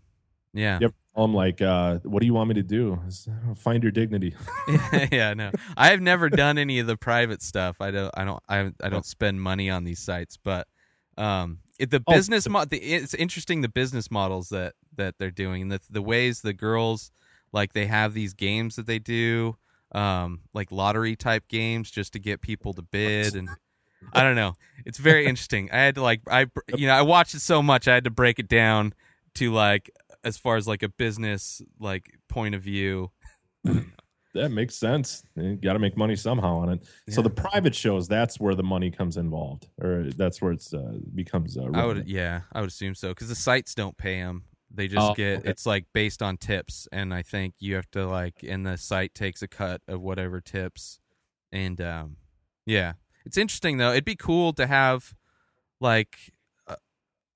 yeah, 0.55 0.79
Yep. 0.81 0.95
I'm 1.15 1.35
like, 1.35 1.61
uh, 1.61 1.99
what 2.05 2.21
do 2.21 2.27
you 2.27 2.33
want 2.35 2.49
me 2.49 2.55
to 2.55 2.63
do? 2.63 2.99
Find 3.57 3.83
your 3.83 3.93
dignity. 3.93 4.35
yeah, 5.13 5.35
no. 5.35 5.51
I 5.77 5.89
have 5.89 6.01
never 6.01 6.29
done 6.31 6.57
any 6.59 6.79
of 6.79 6.87
the 6.87 6.97
private 6.97 7.43
stuff. 7.43 7.81
I 7.81 7.91
don't. 7.91 8.11
I 8.17 8.25
don't. 8.25 8.43
I, 8.49 8.71
I 8.83 8.89
don't 8.89 9.07
spend 9.07 9.41
money 9.41 9.69
on 9.71 9.85
these 9.85 9.99
sites, 10.01 10.37
but 10.43 10.67
um, 11.19 11.59
it, 11.79 11.91
the 11.91 12.03
Oh, 12.07 12.13
business 12.15 12.45
the- 12.45 12.51
mo- 12.51 12.65
the, 12.65 12.79
It's 12.79 13.15
interesting 13.15 13.61
the 13.61 13.69
business 13.69 14.11
models 14.11 14.49
that 14.51 14.75
that 14.97 15.17
they're 15.19 15.31
doing, 15.31 15.63
and 15.63 15.73
the 15.73 15.81
the 15.91 16.03
ways 16.03 16.41
the 16.41 16.53
girls 16.55 17.11
like 17.53 17.73
they 17.75 17.87
have 17.87 18.15
these 18.15 18.33
games 18.33 18.77
that 18.77 18.87
they 18.87 18.99
do, 18.99 19.57
um, 19.93 20.41
like 20.55 20.73
lottery 20.73 21.17
type 21.17 21.49
games, 21.49 21.91
just 21.91 22.13
to 22.15 22.19
get 22.19 22.41
people 22.41 22.73
to 22.75 22.83
bid 22.83 23.35
and. 23.35 23.49
I 24.13 24.25
don't 24.25 24.35
know. 24.35 24.57
It's 24.85 24.99
very 24.99 25.27
interesting. 25.27 25.71
I 25.71 25.77
had 25.77 25.95
to 25.95 26.03
like 26.03 26.23
I 26.27 26.47
you 26.75 26.89
know 26.89 26.93
I 26.93 27.03
watched 27.03 27.37
it 27.37 27.41
so 27.41 27.63
much 27.63 27.87
I 27.87 27.95
had 27.95 28.03
to 28.03 28.11
break 28.11 28.41
it 28.41 28.49
down 28.49 28.95
to 29.37 29.53
like 29.53 29.93
as 30.25 30.37
far 30.37 30.57
as 30.57 30.67
like 30.67 30.83
a 30.83 30.89
business 30.89 31.63
like 31.79 32.19
point 32.29 32.57
of 32.57 32.63
view. 32.63 33.13
That 34.35 34.51
makes 34.51 34.77
sense. 34.77 35.25
You 35.37 35.57
got 35.57 35.75
to 35.75 35.79
make 35.79 35.97
money 35.97 36.17
somehow 36.17 36.57
on 36.57 36.71
it. 36.71 36.87
So 37.11 37.21
the 37.21 37.31
private 37.31 37.75
shows, 37.75 38.09
that's 38.09 38.41
where 38.41 38.55
the 38.55 38.63
money 38.63 38.91
comes 38.91 39.19
involved, 39.19 39.69
or 39.79 40.05
that's 40.17 40.41
where 40.41 40.53
it's 40.53 40.73
uh, 40.73 40.95
becomes. 41.15 41.59
Uh, 41.59 41.69
I 41.75 41.85
would, 41.85 42.09
yeah, 42.09 42.43
I 42.51 42.61
would 42.61 42.71
assume 42.71 42.95
so 42.95 43.11
because 43.11 43.29
the 43.29 43.35
sites 43.35 43.75
don't 43.75 43.97
pay 43.97 44.17
them. 44.17 44.45
They 44.75 44.89
just 44.89 45.11
Oh, 45.11 45.15
get 45.15 45.41
okay. 45.41 45.49
it's 45.51 45.67
like 45.67 45.87
based 45.93 46.23
on 46.23 46.37
tips, 46.39 46.89
and 46.91 47.13
I 47.13 47.23
think 47.23 47.55
you 47.59 47.75
have 47.75 47.91
to 47.93 48.07
like, 48.07 48.43
and 48.43 48.65
the 48.65 48.77
site 48.79 49.15
takes 49.15 49.43
a 49.43 49.49
cut 49.49 49.83
of 49.87 50.01
whatever 50.01 50.41
tips, 50.41 50.99
and 51.51 51.81
um, 51.81 52.17
yeah, 52.65 52.95
it's 53.27 53.37
interesting 53.37 53.77
though. 53.77 53.91
It'd 53.93 54.05
be 54.05 54.17
cool 54.17 54.53
to 54.55 54.67
have 54.67 55.15
like 55.81 56.33
uh, 56.67 56.77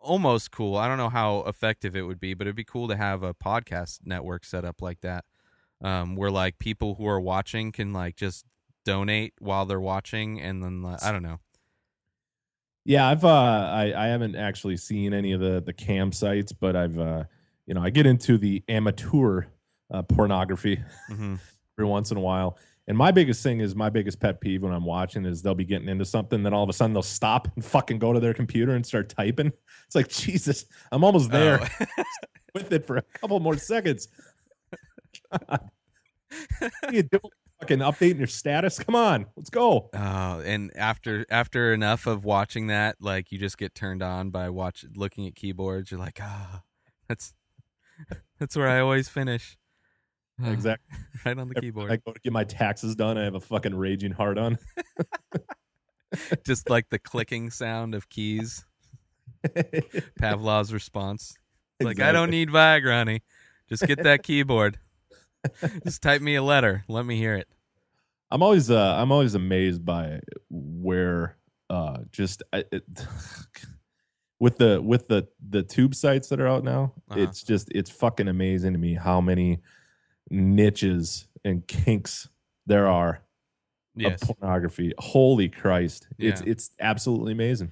almost 0.01 0.51
cool. 0.51 0.77
I 0.77 0.88
don't 0.88 0.99
know 0.99 1.11
how 1.11 1.40
effective 1.40 1.94
it 1.94 2.03
would 2.03 2.20
be, 2.20 2.33
but 2.35 2.46
it'd 2.46 2.57
be 2.57 2.64
cool 2.64 2.88
to 2.88 2.96
have 2.96 3.22
a 3.22 3.35
podcast 3.35 4.01
network 4.05 4.44
set 4.44 4.64
up 4.64 4.81
like 4.81 5.01
that, 5.03 5.25
um, 5.83 6.16
where 6.16 6.31
like 6.31 6.59
people 6.59 6.94
who 6.94 7.07
are 7.07 7.20
watching 7.20 7.70
can 7.72 7.92
like 7.92 8.16
just 8.16 8.46
donate 8.85 9.35
while 9.40 9.66
they're 9.66 9.81
watching, 9.81 10.40
and 10.40 10.62
then 10.62 10.81
like, 10.83 11.03
I 11.03 11.12
don't 11.12 11.22
know. 11.22 11.40
Yeah, 12.87 13.09
I've 13.09 13.25
uh, 13.25 13.29
I 13.29 13.92
I 13.96 14.07
haven't 14.07 14.37
actually 14.37 14.77
seen 14.77 15.12
any 15.12 15.33
of 15.33 15.40
the 15.40 15.61
the 15.61 15.72
cam 15.72 16.12
sites, 16.12 16.53
but 16.53 16.77
I've 16.77 16.99
uh, 16.99 17.25
you 17.66 17.75
know, 17.75 17.83
I 17.83 17.90
get 17.90 18.07
into 18.07 18.38
the 18.38 18.62
amateur 18.68 19.42
uh, 19.90 20.03
pornography 20.03 20.81
hmm 21.09 21.35
every 21.79 21.88
once 21.88 22.11
in 22.12 22.16
a 22.16 22.20
while. 22.20 22.57
And 22.88 22.96
my 22.96 23.11
biggest 23.11 23.42
thing 23.42 23.59
is 23.61 23.75
my 23.75 23.90
biggest 23.90 24.20
pet 24.20 24.40
peeve 24.40 24.62
when 24.62 24.72
I'm 24.72 24.85
watching 24.85 25.27
is 25.27 25.42
they'll 25.42 25.57
be 25.57 25.64
getting 25.64 25.88
into 25.88 26.05
something, 26.05 26.44
then 26.44 26.55
all 26.55 26.62
of 26.62 26.70
a 26.70 26.72
sudden 26.72 26.94
they'll 26.94 27.03
stop 27.03 27.49
and 27.57 27.64
fucking 27.64 27.99
go 27.99 28.12
to 28.12 28.20
their 28.20 28.33
computer 28.33 28.77
and 28.77 28.87
start 28.87 29.09
typing. 29.09 29.53
It's 29.87 29.96
like 29.96 30.09
Jesus, 30.09 30.66
I'm 30.92 31.03
almost 31.03 31.33
there 31.33 31.59
Oh. 31.81 31.87
with 32.55 32.72
it 32.72 32.87
for 32.87 32.99
a 32.99 33.03
couple 33.03 33.40
more 33.40 33.57
seconds. 33.57 34.07
God. 35.33 35.70
What 36.61 36.72
are 36.85 36.92
you 36.94 37.03
doing? 37.03 37.22
Fucking 37.60 37.78
updating 37.78 38.18
your 38.18 38.26
status? 38.26 38.78
Come 38.78 38.94
on, 38.94 39.26
let's 39.36 39.48
go. 39.48 39.88
Oh, 39.94 40.40
and 40.44 40.70
after 40.76 41.24
after 41.30 41.72
enough 41.72 42.06
of 42.06 42.24
watching 42.24 42.66
that, 42.66 42.96
like 43.00 43.32
you 43.32 43.38
just 43.38 43.56
get 43.56 43.74
turned 43.74 44.02
on 44.02 44.30
by 44.30 44.50
watch 44.50 44.84
looking 44.94 45.26
at 45.26 45.34
keyboards. 45.34 45.90
You're 45.90 46.00
like, 46.00 46.18
ah, 46.20 46.62
that's 47.08 47.32
that's 48.38 48.56
where 48.56 48.68
I 48.68 48.80
always 48.80 49.08
finish. 49.08 49.56
Ah, 50.42 50.50
Exactly. 50.50 50.98
right 51.24 51.38
on 51.38 51.48
the 51.48 51.54
I 51.56 51.60
keyboard, 51.60 51.90
I 51.90 51.96
go 51.96 52.12
to 52.12 52.20
get 52.20 52.32
my 52.32 52.44
taxes 52.44 52.94
done. 52.94 53.16
I 53.16 53.24
have 53.24 53.34
a 53.34 53.40
fucking 53.40 53.74
raging 53.74 54.12
heart 54.12 54.36
on. 54.36 54.58
just 56.44 56.68
like 56.68 56.90
the 56.90 56.98
clicking 56.98 57.50
sound 57.50 57.94
of 57.94 58.08
keys. 58.10 58.66
Pavlov's 60.18 60.72
response. 60.74 61.34
Like, 61.80 62.00
I 62.00 62.12
don't 62.12 62.30
need 62.30 62.48
Viagra, 62.48 62.92
honey. 62.92 63.22
Just 63.68 63.86
get 63.86 64.02
that 64.02 64.22
keyboard. 64.22 64.78
Just 65.85 66.02
type 66.02 66.20
me 66.22 66.35
a 66.37 66.42
letter. 66.42 66.85
Let 66.88 67.04
me 67.06 67.16
hear 67.16 67.35
it. 67.35 67.48
I'm 68.30 68.42
always 68.42 68.70
uh 68.70 68.94
I'm 68.96 69.12
always 69.12 69.35
amazed 69.35 69.85
by 69.85 70.20
where 70.50 71.37
uh 71.70 71.98
just 72.11 72.42
I- 72.52 72.64
it, 72.72 72.85
with 74.40 74.59
the 74.59 74.80
with 74.82 75.09
the 75.09 75.28
the 75.48 75.62
tube 75.62 75.94
sites 75.94 76.28
that 76.28 76.40
are 76.40 76.46
out 76.48 76.64
now 76.64 76.92
Uh-huh. 77.11 77.20
it's 77.20 77.42
just 77.42 77.68
it's 77.72 77.90
fucking 77.90 78.28
amazing 78.28 78.72
to 78.72 78.78
me 78.78 78.94
how 78.94 79.20
many 79.20 79.61
niches 80.30 81.28
and 81.44 81.66
kinks 81.66 82.28
there 82.66 82.87
are 82.88 83.22
Yes. 83.98 84.20
of 84.22 84.37
pornography 84.38 84.92
holy 84.98 85.48
christ 85.48 86.06
it's 86.18 86.42
Yeah. 86.42 86.50
it's 86.50 86.70
absolutely 86.80 87.32
amazing 87.32 87.70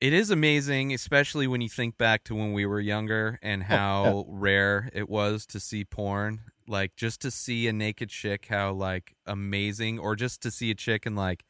It 0.00 0.12
is 0.12 0.30
amazing, 0.30 0.92
especially 0.94 1.46
when 1.48 1.60
you 1.60 1.68
think 1.68 1.96
back 1.98 2.22
to 2.24 2.34
when 2.34 2.52
we 2.52 2.66
were 2.66 2.78
younger 2.80 3.38
and 3.42 3.62
how 3.64 4.26
rare 4.28 4.88
it 4.92 5.08
was 5.08 5.44
to 5.46 5.58
see 5.58 5.84
porn. 5.84 6.40
Like 6.68 6.94
just 6.96 7.20
to 7.22 7.30
see 7.30 7.66
a 7.68 7.72
naked 7.72 8.10
chick, 8.10 8.46
how 8.48 8.72
like 8.72 9.14
amazing, 9.26 9.98
or 9.98 10.14
just 10.16 10.42
to 10.42 10.50
see 10.50 10.70
a 10.70 10.74
chick 10.74 11.06
in 11.06 11.14
like 11.14 11.44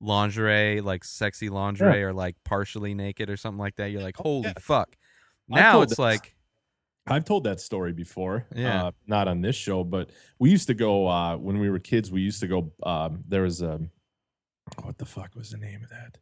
lingerie, 0.00 0.80
like 0.80 1.04
sexy 1.04 1.48
lingerie, 1.48 2.02
or 2.02 2.12
like 2.12 2.36
partially 2.44 2.94
naked 2.94 3.30
or 3.30 3.36
something 3.36 3.58
like 3.58 3.76
that. 3.76 3.90
You're 3.90 4.02
like, 4.02 4.16
holy 4.16 4.48
yeah. 4.48 4.52
fuck! 4.60 4.96
Now 5.48 5.82
it's 5.82 5.92
this- 5.92 5.98
like, 5.98 6.34
I've 7.06 7.24
told 7.24 7.44
that 7.44 7.60
story 7.60 7.92
before. 7.92 8.46
Yeah. 8.54 8.84
Uh, 8.84 8.90
not 9.06 9.28
on 9.28 9.40
this 9.40 9.56
show, 9.56 9.82
but 9.82 10.10
we 10.38 10.50
used 10.50 10.66
to 10.66 10.74
go 10.74 11.08
uh, 11.08 11.36
when 11.36 11.58
we 11.58 11.70
were 11.70 11.78
kids. 11.78 12.12
We 12.12 12.20
used 12.20 12.40
to 12.40 12.46
go. 12.46 12.72
Um, 12.82 13.22
there 13.26 13.42
was 13.42 13.62
a 13.62 13.80
what 14.82 14.98
the 14.98 15.06
fuck 15.06 15.34
was 15.34 15.50
the 15.50 15.56
name 15.56 15.82
of 15.82 15.88
that? 15.90 16.18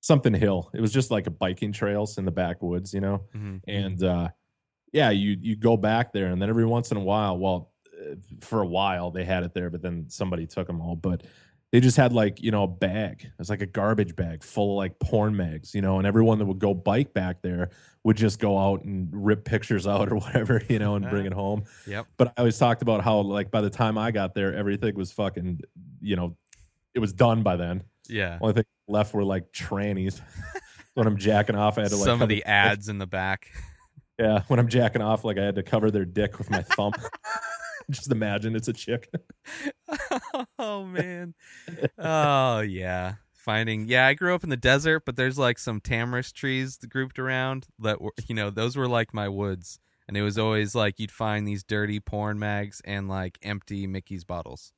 Something 0.00 0.34
hill. 0.34 0.70
It 0.74 0.80
was 0.80 0.92
just 0.92 1.10
like 1.10 1.26
a 1.26 1.30
biking 1.30 1.72
trails 1.72 2.18
in 2.18 2.24
the 2.24 2.30
backwoods, 2.32 2.92
you 2.92 3.00
know. 3.00 3.22
mhm. 3.34 3.60
And 3.66 4.02
uh, 4.02 4.28
yeah, 4.94 5.10
you 5.10 5.36
you 5.40 5.56
go 5.56 5.76
back 5.76 6.12
there, 6.12 6.26
and 6.26 6.40
then 6.40 6.48
every 6.48 6.64
once 6.64 6.92
in 6.92 6.96
a 6.96 7.00
while, 7.00 7.36
well, 7.36 7.72
uh, 8.00 8.14
for 8.40 8.62
a 8.62 8.66
while 8.66 9.10
they 9.10 9.24
had 9.24 9.42
it 9.42 9.52
there, 9.52 9.68
but 9.68 9.82
then 9.82 10.06
somebody 10.08 10.46
took 10.46 10.68
them 10.68 10.80
all. 10.80 10.94
But 10.94 11.24
they 11.72 11.80
just 11.80 11.96
had 11.96 12.12
like 12.12 12.40
you 12.40 12.52
know 12.52 12.62
a 12.62 12.68
bag. 12.68 13.24
It 13.24 13.32
was 13.36 13.50
like 13.50 13.60
a 13.60 13.66
garbage 13.66 14.14
bag 14.14 14.44
full 14.44 14.74
of 14.74 14.76
like 14.76 15.00
porn 15.00 15.36
mags, 15.36 15.74
you 15.74 15.82
know, 15.82 15.98
and 15.98 16.06
everyone 16.06 16.38
that 16.38 16.44
would 16.44 16.60
go 16.60 16.72
bike 16.72 17.12
back 17.12 17.42
there 17.42 17.70
would 18.04 18.16
just 18.16 18.38
go 18.38 18.56
out 18.56 18.84
and 18.84 19.08
rip 19.12 19.44
pictures 19.44 19.84
out 19.88 20.12
or 20.12 20.14
whatever, 20.14 20.62
you 20.68 20.78
know, 20.78 20.94
and 20.94 21.10
bring 21.10 21.26
it 21.26 21.32
home. 21.32 21.64
Yep. 21.88 22.06
But 22.16 22.28
I 22.28 22.32
always 22.38 22.56
talked 22.56 22.82
about 22.82 23.02
how 23.02 23.18
like 23.18 23.50
by 23.50 23.62
the 23.62 23.70
time 23.70 23.98
I 23.98 24.12
got 24.12 24.32
there, 24.34 24.54
everything 24.54 24.94
was 24.94 25.10
fucking, 25.10 25.60
you 26.00 26.14
know, 26.14 26.36
it 26.94 27.00
was 27.00 27.12
done 27.12 27.42
by 27.42 27.56
then. 27.56 27.82
Yeah. 28.08 28.38
Only 28.40 28.54
thing 28.54 28.64
left 28.86 29.12
were 29.12 29.24
like 29.24 29.50
trannies. 29.50 30.20
when 30.94 31.08
I'm 31.08 31.16
jacking 31.16 31.56
off, 31.56 31.78
I 31.78 31.82
had 31.82 31.90
to 31.90 31.96
like 31.96 32.04
Some 32.04 32.22
of 32.22 32.28
the 32.28 32.44
ads 32.44 32.88
in 32.88 32.98
the 32.98 33.08
back. 33.08 33.50
Yeah, 34.18 34.42
when 34.48 34.58
I'm 34.60 34.68
jacking 34.68 35.02
off, 35.02 35.24
like 35.24 35.38
I 35.38 35.44
had 35.44 35.56
to 35.56 35.62
cover 35.62 35.90
their 35.90 36.04
dick 36.04 36.38
with 36.38 36.50
my 36.50 36.62
thumb. 36.62 36.92
Just 37.90 38.10
imagine 38.12 38.54
it's 38.56 38.68
a 38.68 38.72
chick. 38.72 39.10
oh 40.58 40.84
man. 40.84 41.34
Oh 41.98 42.60
yeah. 42.60 43.14
Finding 43.34 43.88
yeah, 43.88 44.06
I 44.06 44.14
grew 44.14 44.34
up 44.34 44.42
in 44.44 44.50
the 44.50 44.56
desert, 44.56 45.02
but 45.04 45.16
there's 45.16 45.36
like 45.38 45.58
some 45.58 45.80
tamarisk 45.80 46.32
trees 46.32 46.78
grouped 46.88 47.18
around 47.18 47.66
that 47.78 48.00
were 48.00 48.12
you 48.26 48.34
know, 48.34 48.50
those 48.50 48.76
were 48.76 48.88
like 48.88 49.12
my 49.12 49.28
woods. 49.28 49.78
And 50.06 50.16
it 50.16 50.22
was 50.22 50.38
always 50.38 50.74
like 50.74 50.98
you'd 50.98 51.10
find 51.10 51.46
these 51.48 51.62
dirty 51.64 51.98
porn 51.98 52.38
mags 52.38 52.80
and 52.84 53.08
like 53.08 53.38
empty 53.42 53.86
Mickey's 53.86 54.24
bottles. 54.24 54.72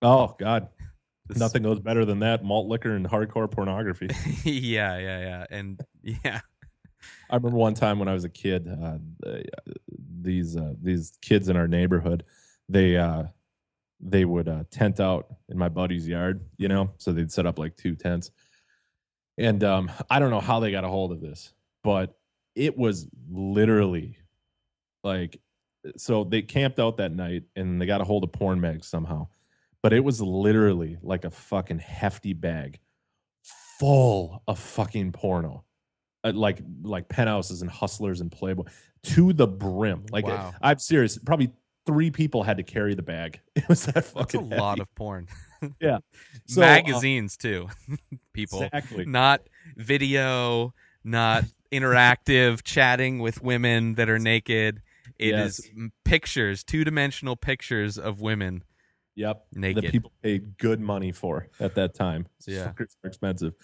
Oh 0.00 0.34
God, 0.38 0.68
This- 1.26 1.36
nothing 1.38 1.62
goes 1.64 1.80
better 1.80 2.06
than 2.06 2.20
that 2.20 2.42
malt 2.44 2.68
liquor 2.68 2.94
and 2.94 3.06
hardcore 3.06 3.50
pornography. 3.50 4.08
yeah, 4.44 4.96
yeah, 4.98 5.20
yeah. 5.20 5.46
And 5.50 5.80
yeah. 6.02 6.40
I 7.30 7.36
remember 7.36 7.56
one 7.58 7.74
time 7.74 7.98
when 7.98 8.08
I 8.08 8.12
was 8.14 8.24
a 8.24 8.28
kid, 8.28 8.68
uh, 8.68 8.98
the- 9.20 9.44
these 10.20 10.56
uh, 10.56 10.74
these 10.82 11.12
kids 11.22 11.48
in 11.48 11.56
our 11.56 11.68
neighborhood, 11.68 12.24
they 12.68 12.96
uh, 12.96 13.24
they 14.00 14.24
would 14.24 14.48
uh, 14.48 14.64
tent 14.70 15.00
out 15.00 15.26
in 15.48 15.56
my 15.58 15.68
buddy's 15.68 16.06
yard, 16.08 16.44
you 16.56 16.68
know, 16.68 16.90
so 16.98 17.12
they'd 17.12 17.32
set 17.32 17.46
up 17.46 17.58
like 17.58 17.76
two 17.76 17.94
tents, 17.94 18.30
and 19.36 19.62
um, 19.64 19.90
I 20.10 20.18
don't 20.18 20.30
know 20.30 20.40
how 20.40 20.60
they 20.60 20.70
got 20.70 20.84
a 20.84 20.88
hold 20.88 21.12
of 21.12 21.20
this, 21.20 21.52
but 21.84 22.16
it 22.54 22.76
was 22.76 23.08
literally 23.30 24.18
like 25.04 25.40
so 25.96 26.24
they 26.24 26.42
camped 26.42 26.80
out 26.80 26.96
that 26.96 27.12
night 27.12 27.44
and 27.54 27.80
they 27.80 27.86
got 27.86 28.00
a 28.00 28.04
hold 28.04 28.24
of 28.24 28.32
porn 28.32 28.60
mags 28.60 28.88
somehow, 28.88 29.28
but 29.82 29.92
it 29.92 30.02
was 30.02 30.20
literally 30.20 30.98
like 31.02 31.24
a 31.24 31.30
fucking 31.30 31.78
hefty 31.78 32.32
bag 32.32 32.80
full 33.78 34.42
of 34.48 34.58
fucking 34.58 35.12
porno 35.12 35.64
uh, 36.24 36.32
like 36.34 36.60
like 36.82 37.08
penthouses 37.08 37.62
and 37.62 37.70
hustlers 37.70 38.20
and 38.20 38.30
playboy 38.32 38.64
to 39.04 39.32
the 39.32 39.46
brim 39.46 40.04
like 40.10 40.24
uh, 40.24 40.28
Wow. 40.28 40.54
i'm 40.60 40.78
serious 40.78 41.16
probably 41.18 41.50
three 41.86 42.10
people 42.10 42.42
had 42.42 42.56
to 42.58 42.62
carry 42.62 42.94
the 42.94 43.02
bag 43.02 43.40
it 43.56 43.68
was 43.68 43.84
that 43.86 43.94
That's 43.94 44.10
a 44.10 44.12
fucking 44.14 44.50
lot 44.50 44.70
heavy. 44.78 44.80
of 44.82 44.94
porn. 44.94 45.28
So, 46.46 46.62
uh, 46.62 46.66
Magazines 46.66 47.36
too. 47.36 47.68
People. 48.32 48.62
exactly 48.62 49.04
Not 49.06 49.40
video, 49.76 50.72
not 51.02 51.44
interactive 51.72 52.62
chatting 52.62 53.18
with 53.18 53.42
women 53.42 53.94
that 53.96 54.08
are 54.08 54.18
naked. 54.20 54.82
It 55.18 55.34
is 55.34 55.60
Yes. 55.64 55.70
m 55.76 55.92
pictures, 56.04 56.62
two 56.62 56.84
dimensional 56.84 57.34
pictures 57.36 57.98
of 57.98 58.20
women 58.20 58.62
yep 59.16 59.46
naked. 59.52 59.82
that 59.84 59.90
people 59.90 60.12
paid 60.22 60.56
good 60.58 60.78
money 60.80 61.10
for 61.10 61.48
at 61.58 61.74
that 61.74 61.92
time 61.94 62.26
it's 62.38 62.46
Yeah. 62.46 62.66
fucking 62.66 62.86
expensive 63.02 63.54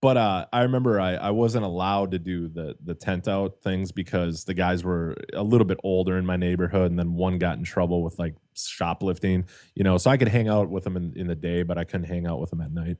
but 0.00 0.16
uh 0.16 0.46
i 0.52 0.62
remember 0.62 1.00
i 1.00 1.14
i 1.14 1.30
wasn't 1.30 1.64
allowed 1.64 2.10
to 2.12 2.18
do 2.18 2.48
the 2.48 2.76
the 2.84 2.94
tent 2.94 3.26
out 3.26 3.60
things 3.62 3.90
because 3.90 4.44
the 4.44 4.54
guys 4.54 4.84
were 4.84 5.16
a 5.34 5.42
little 5.42 5.64
bit 5.64 5.78
older 5.82 6.16
in 6.18 6.24
my 6.24 6.36
neighborhood 6.36 6.90
and 6.90 6.98
then 6.98 7.14
one 7.14 7.38
got 7.38 7.58
in 7.58 7.64
trouble 7.64 8.02
with 8.02 8.18
like 8.18 8.34
shoplifting 8.54 9.44
you 9.74 9.82
know 9.82 9.98
so 9.98 10.10
i 10.10 10.16
could 10.16 10.28
hang 10.28 10.48
out 10.48 10.68
with 10.68 10.84
them 10.84 10.96
in, 10.96 11.12
in 11.16 11.26
the 11.26 11.34
day 11.34 11.62
but 11.62 11.76
i 11.78 11.84
couldn't 11.84 12.06
hang 12.06 12.26
out 12.26 12.38
with 12.40 12.50
them 12.50 12.60
at 12.60 12.72
night 12.72 12.96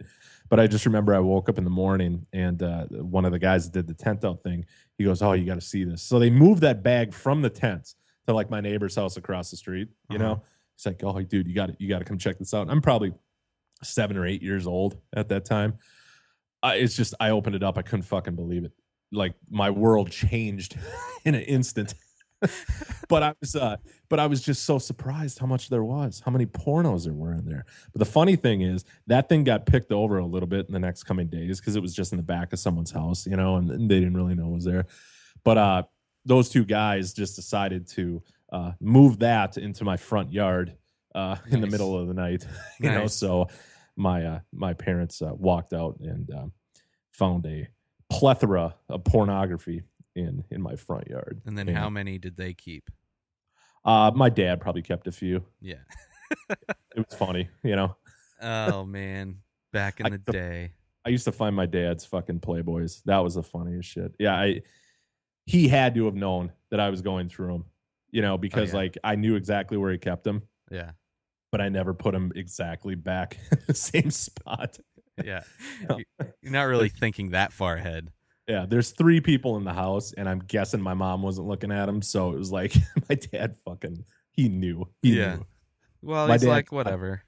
but 0.49 0.59
i 0.59 0.67
just 0.67 0.87
remember 0.87 1.15
i 1.15 1.19
woke 1.21 1.49
up 1.49 1.57
in 1.59 1.65
the 1.65 1.71
morning 1.71 2.27
and 2.33 2.63
uh 2.63 2.85
one 2.91 3.25
of 3.25 3.33
the 3.33 3.39
guys 3.39 3.65
that 3.65 3.73
did 3.73 3.87
the 3.87 3.95
tent 3.95 4.25
out 4.25 4.43
thing 4.43 4.65
he 4.97 5.05
goes 5.05 5.23
oh 5.23 5.33
you 5.35 5.45
got 5.45 5.55
to 5.55 5.61
see 5.61 5.85
this 5.85 6.03
so 6.03 6.19
they 6.19 6.31
moved 6.31 6.63
that 6.63 6.83
bag 6.83 7.13
from 7.15 7.43
the 7.43 7.51
tents 7.51 7.95
to 8.27 8.35
like 8.35 8.51
my 8.51 8.61
neighbor's 8.61 8.97
house 8.97 9.17
across 9.17 9.51
the 9.51 9.57
street 9.57 9.89
you 10.11 10.17
Uh-huh. 10.17 10.27
know 10.35 10.43
He's 10.77 10.87
like, 10.87 11.03
"Oh, 11.03 11.21
dude, 11.23 11.49
you 11.49 11.57
got 11.57 11.67
to 11.71 11.77
you 11.81 11.89
got 11.89 11.99
to 11.99 12.05
come 12.05 12.19
check 12.19 12.39
this 12.39 12.55
out." 12.55 12.71
I'm 12.71 12.81
probably 12.81 13.13
seven 13.83 14.17
or 14.17 14.25
eight 14.25 14.43
years 14.45 14.65
old 14.65 14.97
at 15.13 15.29
that 15.31 15.45
time. 15.45 15.77
I, 16.63 16.77
it's 16.77 16.97
just 16.97 17.15
I 17.21 17.31
opened 17.31 17.57
it 17.57 17.63
up, 17.63 17.79
I 17.79 17.83
couldn't 17.83 18.03
fucking 18.03 18.37
believe 18.37 18.65
it. 18.65 18.73
Like 19.13 19.35
my 19.51 19.71
world 19.71 20.11
changed 20.11 20.77
in 21.25 21.35
an 21.35 21.43
instant. 21.43 21.95
but 23.09 23.23
I 23.23 23.35
was, 23.41 23.57
uh, 23.57 23.77
but 24.09 24.21
I 24.21 24.27
was 24.27 24.41
just 24.43 24.65
so 24.65 24.79
surprised 24.79 25.39
how 25.39 25.47
much 25.47 25.69
there 25.71 25.83
was, 25.83 26.23
how 26.25 26.31
many 26.31 26.47
pornos 26.47 27.05
there 27.05 27.13
were 27.13 27.33
in 27.33 27.45
there. 27.45 27.65
But 27.93 27.99
the 27.99 28.05
funny 28.05 28.37
thing 28.37 28.61
is, 28.63 28.85
that 29.09 29.29
thing 29.29 29.43
got 29.43 29.67
picked 29.67 29.91
over 29.91 30.19
a 30.19 30.27
little 30.27 30.47
bit 30.47 30.67
in 30.67 30.73
the 30.73 30.79
next 30.79 31.03
coming 31.03 31.27
days 31.27 31.59
because 31.59 31.75
it 31.75 31.83
was 31.83 31.95
just 31.95 32.13
in 32.13 32.17
the 32.17 32.23
back 32.23 32.53
of 32.53 32.59
someone's 32.61 32.93
house, 32.93 33.27
you 33.27 33.37
know, 33.37 33.57
and, 33.57 33.71
and 33.71 33.91
they 33.91 33.99
didn't 33.99 34.17
really 34.17 34.35
know 34.35 34.47
it 34.47 34.55
was 34.55 34.65
there. 34.65 34.87
But 35.43 35.59
uh, 35.59 35.83
those 36.25 36.49
two 36.49 36.65
guys 36.65 37.13
just 37.13 37.35
decided 37.35 37.89
to 37.89 38.23
uh, 38.53 38.73
move 38.81 39.19
that 39.21 39.57
into 39.57 39.85
my 39.85 39.97
front 39.97 40.33
yard 40.33 40.77
uh, 41.15 41.37
in 41.51 41.61
the 41.61 41.67
middle 41.67 41.99
of 41.99 42.07
the 42.09 42.15
night. 42.15 42.47
You 42.81 42.91
know, 42.91 43.09
so 43.09 43.49
my 43.99 44.25
uh, 44.25 44.41
my 44.53 44.73
parents 44.75 45.21
uh, 45.21 45.33
walked 45.35 45.73
out 45.73 45.99
and 46.01 46.31
uh, 46.31 46.47
found 47.13 47.45
a 47.47 47.69
plethora 48.11 48.75
of 48.89 49.05
pornography 49.05 49.83
in 50.15 50.45
in 50.51 50.63
my 50.63 50.77
front 50.77 51.09
yard. 51.09 51.41
and 51.47 51.57
then 51.59 51.69
Yeah. 51.69 51.79
how 51.81 51.91
many 51.91 52.17
did 52.19 52.37
they 52.37 52.55
keep? 52.55 52.89
Uh, 53.85 54.11
my 54.15 54.29
dad 54.29 54.61
probably 54.61 54.83
kept 54.83 55.07
a 55.07 55.13
few. 55.13 55.45
Yeah. 55.61 55.83
It 56.97 57.07
was 57.09 57.17
funny, 57.19 57.49
you 57.63 57.77
know. 57.77 57.97
Oh 58.43 58.85
man, 58.85 59.37
back 59.73 60.01
in 60.01 60.07
I- 60.07 60.11
the 60.11 60.19
day. 60.19 60.73
I 61.05 61.11
used 61.11 61.25
to 61.25 61.33
find 61.33 61.55
my 61.57 61.65
dad's 61.67 62.05
fucking 62.05 62.41
playboys. 62.41 63.03
That 63.05 63.19
was 63.19 63.35
the 63.37 63.43
funniest 63.43 63.89
shit. 63.89 64.15
Yeah, 64.19 64.35
I 64.35 64.63
he 65.47 65.69
had 65.69 65.95
to 65.95 66.05
have 66.07 66.15
known 66.15 66.53
that 66.71 66.81
I 66.81 66.91
was 66.91 67.01
going 67.01 67.29
through 67.31 67.53
them, 67.53 67.65
you 68.11 68.21
know, 68.21 68.37
because 68.37 68.75
Oh, 68.75 68.77
yeah. 68.77 68.83
like 68.83 68.99
I 69.05 69.15
knew 69.15 69.37
exactly 69.37 69.79
where 69.79 69.91
he 69.93 69.97
kept 69.99 70.25
them, 70.25 70.43
Yeah. 70.71 70.91
But 71.51 71.61
I 71.61 71.69
never 71.69 71.95
put 71.95 72.13
them 72.13 72.33
exactly 72.37 72.95
back 72.95 73.39
in 73.53 73.59
the 73.67 73.75
same 73.75 74.11
spot. 74.11 74.79
Yeah. 75.25 75.43
You're 76.43 76.53
not 76.53 76.63
really 76.65 76.89
thinking 76.89 77.31
that 77.31 77.53
far 77.53 77.77
ahead. 77.77 78.11
Yeah, 78.47 78.65
there's 78.67 78.93
three 78.93 79.21
people 79.21 79.57
in 79.59 79.65
the 79.65 79.75
house, 79.75 80.13
and 80.17 80.27
I'm 80.29 80.39
guessing 80.39 80.81
my 80.81 80.95
mom 80.95 81.23
wasn't 81.23 81.49
looking 81.49 81.71
at 81.71 81.87
them, 81.87 82.01
so 82.01 82.33
it 82.33 82.39
was 82.39 82.51
like 82.51 82.75
my 83.09 83.15
dad 83.17 83.57
fucking 83.65 84.05
he 84.31 84.49
knew. 84.49 84.89
He 85.03 85.19
Yeah. 85.19 85.37
knew. 85.37 85.47
Well, 86.03 86.27
My 86.29 86.35
he's 86.35 86.43
dad- 86.43 86.49
like 86.49 86.73
whatever. 86.73 87.23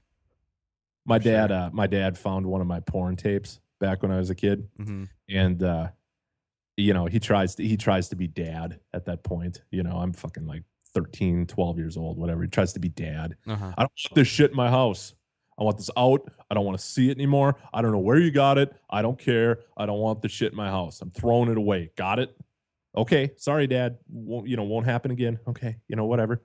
My 1.05 1.17
dad, 1.17 1.51
uh, 1.51 1.69
my 1.73 1.87
dad 1.87 2.17
found 2.17 2.45
one 2.45 2.61
of 2.61 2.67
my 2.67 2.79
porn 2.79 3.15
tapes 3.15 3.59
back 3.79 4.01
when 4.03 4.11
I 4.11 4.17
was 4.17 4.29
a 4.29 4.35
kid, 4.35 4.67
hmm 4.77 5.05
and 5.29 5.61
uh, 5.63 5.87
you 6.77 6.93
know 6.93 7.05
he 7.07 7.19
tries 7.19 7.55
to 7.55 7.67
he 7.67 7.75
tries 7.75 8.09
to 8.09 8.15
be 8.15 8.27
dad 8.27 8.79
at 8.93 9.05
that 9.05 9.23
point. 9.23 9.61
You 9.71 9.81
know, 9.83 9.97
I'm 9.97 10.13
fucking 10.13 10.45
like 10.45 10.63
13, 10.93 11.47
12 11.47 11.77
years 11.77 11.97
old, 11.97 12.17
whatever. 12.17 12.41
He 12.41 12.47
tries 12.47 12.73
to 12.73 12.79
be 12.79 12.89
dad. 12.89 13.35
Uh-huh. 13.47 13.73
I 13.77 13.81
don't 13.81 13.91
want 13.91 14.15
this 14.15 14.27
shit 14.27 14.51
in 14.51 14.57
my 14.57 14.69
house. 14.69 15.13
I 15.59 15.63
want 15.63 15.77
this 15.77 15.91
out. 15.95 16.21
I 16.49 16.55
don't 16.55 16.65
want 16.65 16.79
to 16.79 16.83
see 16.83 17.09
it 17.09 17.17
anymore. 17.17 17.55
I 17.73 17.81
don't 17.81 17.91
know 17.91 17.99
where 17.99 18.17
you 18.17 18.31
got 18.31 18.57
it. 18.57 18.73
I 18.89 19.01
don't 19.01 19.19
care. 19.19 19.59
I 19.77 19.85
don't 19.85 19.99
want 19.99 20.21
the 20.21 20.29
shit 20.29 20.51
in 20.51 20.57
my 20.57 20.69
house. 20.69 21.01
I'm 21.01 21.11
throwing 21.11 21.51
it 21.51 21.57
away. 21.57 21.91
Got 21.95 22.19
it? 22.19 22.35
Okay. 22.95 23.31
Sorry, 23.37 23.67
Dad. 23.67 23.97
Won't, 24.09 24.47
you 24.47 24.57
know, 24.57 24.63
won't 24.63 24.85
happen 24.85 25.11
again. 25.11 25.39
Okay. 25.47 25.77
You 25.87 25.95
know, 25.95 26.05
whatever. 26.05 26.41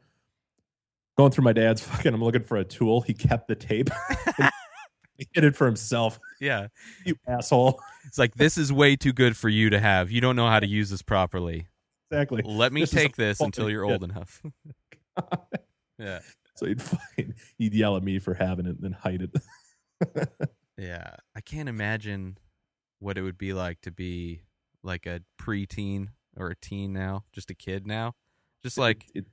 Going 1.16 1.32
through 1.32 1.44
my 1.44 1.54
dad's 1.54 1.80
fucking, 1.86 2.12
I'm 2.12 2.22
looking 2.22 2.42
for 2.42 2.58
a 2.58 2.64
tool. 2.64 3.00
He 3.00 3.14
kept 3.14 3.48
the 3.48 3.54
tape. 3.54 3.88
he 5.16 5.26
hid 5.32 5.44
it 5.44 5.56
for 5.56 5.66
himself. 5.66 6.18
Yeah. 6.38 6.66
You 7.06 7.16
asshole. 7.26 7.80
It's 8.06 8.18
like 8.18 8.34
this 8.34 8.58
is 8.58 8.72
way 8.72 8.96
too 8.96 9.14
good 9.14 9.36
for 9.36 9.48
you 9.48 9.70
to 9.70 9.80
have. 9.80 10.10
You 10.10 10.20
don't 10.20 10.36
know 10.36 10.48
how 10.48 10.60
to 10.60 10.66
use 10.66 10.90
this 10.90 11.02
properly. 11.02 11.68
Exactly. 12.10 12.42
Let 12.44 12.72
me 12.72 12.82
This 12.82 12.90
take 12.90 13.16
this 13.16 13.40
until 13.40 13.68
you're 13.70 13.84
old 13.84 14.04
enough. 14.04 14.42
yeah. 15.98 16.20
So 16.54 16.66
he'd 16.66 16.80
fucking, 16.82 17.34
he'd 17.58 17.74
yell 17.74 17.96
at 17.96 18.02
me 18.02 18.18
for 18.18 18.34
having 18.34 18.66
it 18.66 18.76
and 18.76 18.82
then 18.82 18.92
hide 18.92 19.22
it. 19.22 20.38
Yeah. 20.78 21.14
I 21.34 21.40
can't 21.40 21.70
imagine 21.70 22.36
what 22.98 23.16
it 23.16 23.22
would 23.22 23.38
be 23.38 23.54
like 23.54 23.80
to 23.80 23.90
be 23.90 24.42
like 24.82 25.06
a 25.06 25.22
preteen 25.40 26.08
or 26.36 26.48
a 26.48 26.54
teen 26.54 26.92
now, 26.92 27.24
just 27.32 27.50
a 27.50 27.54
kid 27.54 27.86
now. 27.86 28.12
Just 28.62 28.76
like, 28.76 29.06
It- 29.14 29.24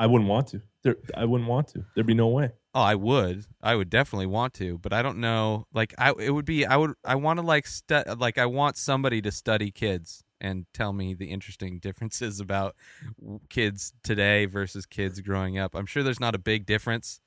I 0.00 0.06
wouldn't 0.06 0.28
want 0.28 0.48
to. 0.48 0.62
There, 0.82 0.96
I 1.16 1.26
wouldn't 1.26 1.48
want 1.48 1.68
to. 1.68 1.84
There'd 1.94 2.06
be 2.08 2.14
no 2.14 2.26
way. 2.28 2.50
oh, 2.74 2.80
I 2.80 2.94
would. 2.96 3.44
I 3.62 3.76
would 3.76 3.88
definitely 3.90 4.26
want 4.26 4.52
to, 4.54 4.78
but 4.78 4.92
I 4.92 5.02
don't 5.02 5.18
know. 5.18 5.66
Like 5.74 5.94
I 5.98 6.12
it 6.18 6.30
would 6.30 6.46
be 6.46 6.64
I 6.66 6.76
would 6.76 6.94
I 7.04 7.14
want 7.16 7.38
to 7.38 7.44
like 7.46 7.66
stu- 7.66 8.02
like 8.18 8.38
I 8.38 8.46
want 8.46 8.76
somebody 8.78 9.20
to 9.22 9.30
study 9.30 9.70
kids 9.70 10.24
and 10.40 10.66
tell 10.72 10.92
me 10.92 11.14
the 11.14 11.26
interesting 11.30 11.78
differences 11.78 12.40
about 12.40 12.76
kids 13.48 13.92
today 14.02 14.46
versus 14.46 14.86
kids 14.86 15.20
growing 15.20 15.58
up. 15.58 15.74
I'm 15.74 15.86
sure 15.86 16.02
there's 16.02 16.20
not 16.20 16.34
a 16.34 16.38
big 16.38 16.66
difference, 16.66 17.20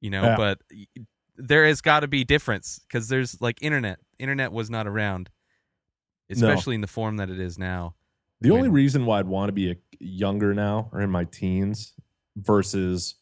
you 0.00 0.10
know, 0.10 0.22
Yeah. 0.22 0.36
but 0.36 0.60
there 1.36 1.66
has 1.66 1.80
got 1.80 2.00
to 2.00 2.08
be 2.08 2.24
difference 2.24 2.80
cuz 2.90 3.08
there's 3.08 3.40
like 3.40 3.62
internet. 3.62 4.00
Internet 4.18 4.52
was 4.52 4.68
not 4.70 4.86
around 4.86 5.30
especially 6.32 6.76
in 6.76 6.80
the 6.80 6.86
form 6.86 7.16
that 7.16 7.28
it 7.28 7.40
is 7.40 7.58
now. 7.58 7.94
The 8.40 8.52
only 8.52 8.68
reason 8.68 9.04
why 9.04 9.18
I'd 9.18 9.26
want 9.26 9.48
to 9.48 9.52
be 9.52 9.70
a 9.72 9.76
younger 9.98 10.54
now 10.54 10.88
or 10.92 11.00
in 11.00 11.10
my 11.10 11.24
teens 11.24 11.92
versus 12.36 13.16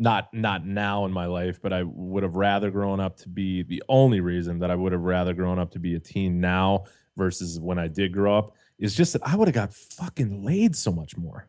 not 0.00 0.32
not 0.32 0.66
now 0.66 1.04
in 1.04 1.12
my 1.12 1.26
life, 1.26 1.60
but 1.62 1.72
I 1.72 1.82
would 1.84 2.22
have 2.22 2.34
rather 2.34 2.70
grown 2.70 2.98
up 3.00 3.18
to 3.18 3.28
be 3.28 3.62
the 3.62 3.82
only 3.88 4.20
reason 4.20 4.58
that 4.60 4.70
I 4.70 4.74
would 4.74 4.92
have 4.92 5.02
rather 5.02 5.34
grown 5.34 5.58
up 5.58 5.70
to 5.72 5.78
be 5.78 5.94
a 5.94 6.00
teen 6.00 6.40
now 6.40 6.84
versus 7.16 7.60
when 7.60 7.78
I 7.78 7.86
did 7.86 8.12
grow 8.12 8.38
up 8.38 8.56
is 8.78 8.96
just 8.96 9.12
that 9.12 9.22
I 9.26 9.36
would 9.36 9.46
have 9.46 9.54
got 9.54 9.74
fucking 9.74 10.42
laid 10.42 10.74
so 10.74 10.90
much 10.90 11.16
more. 11.18 11.46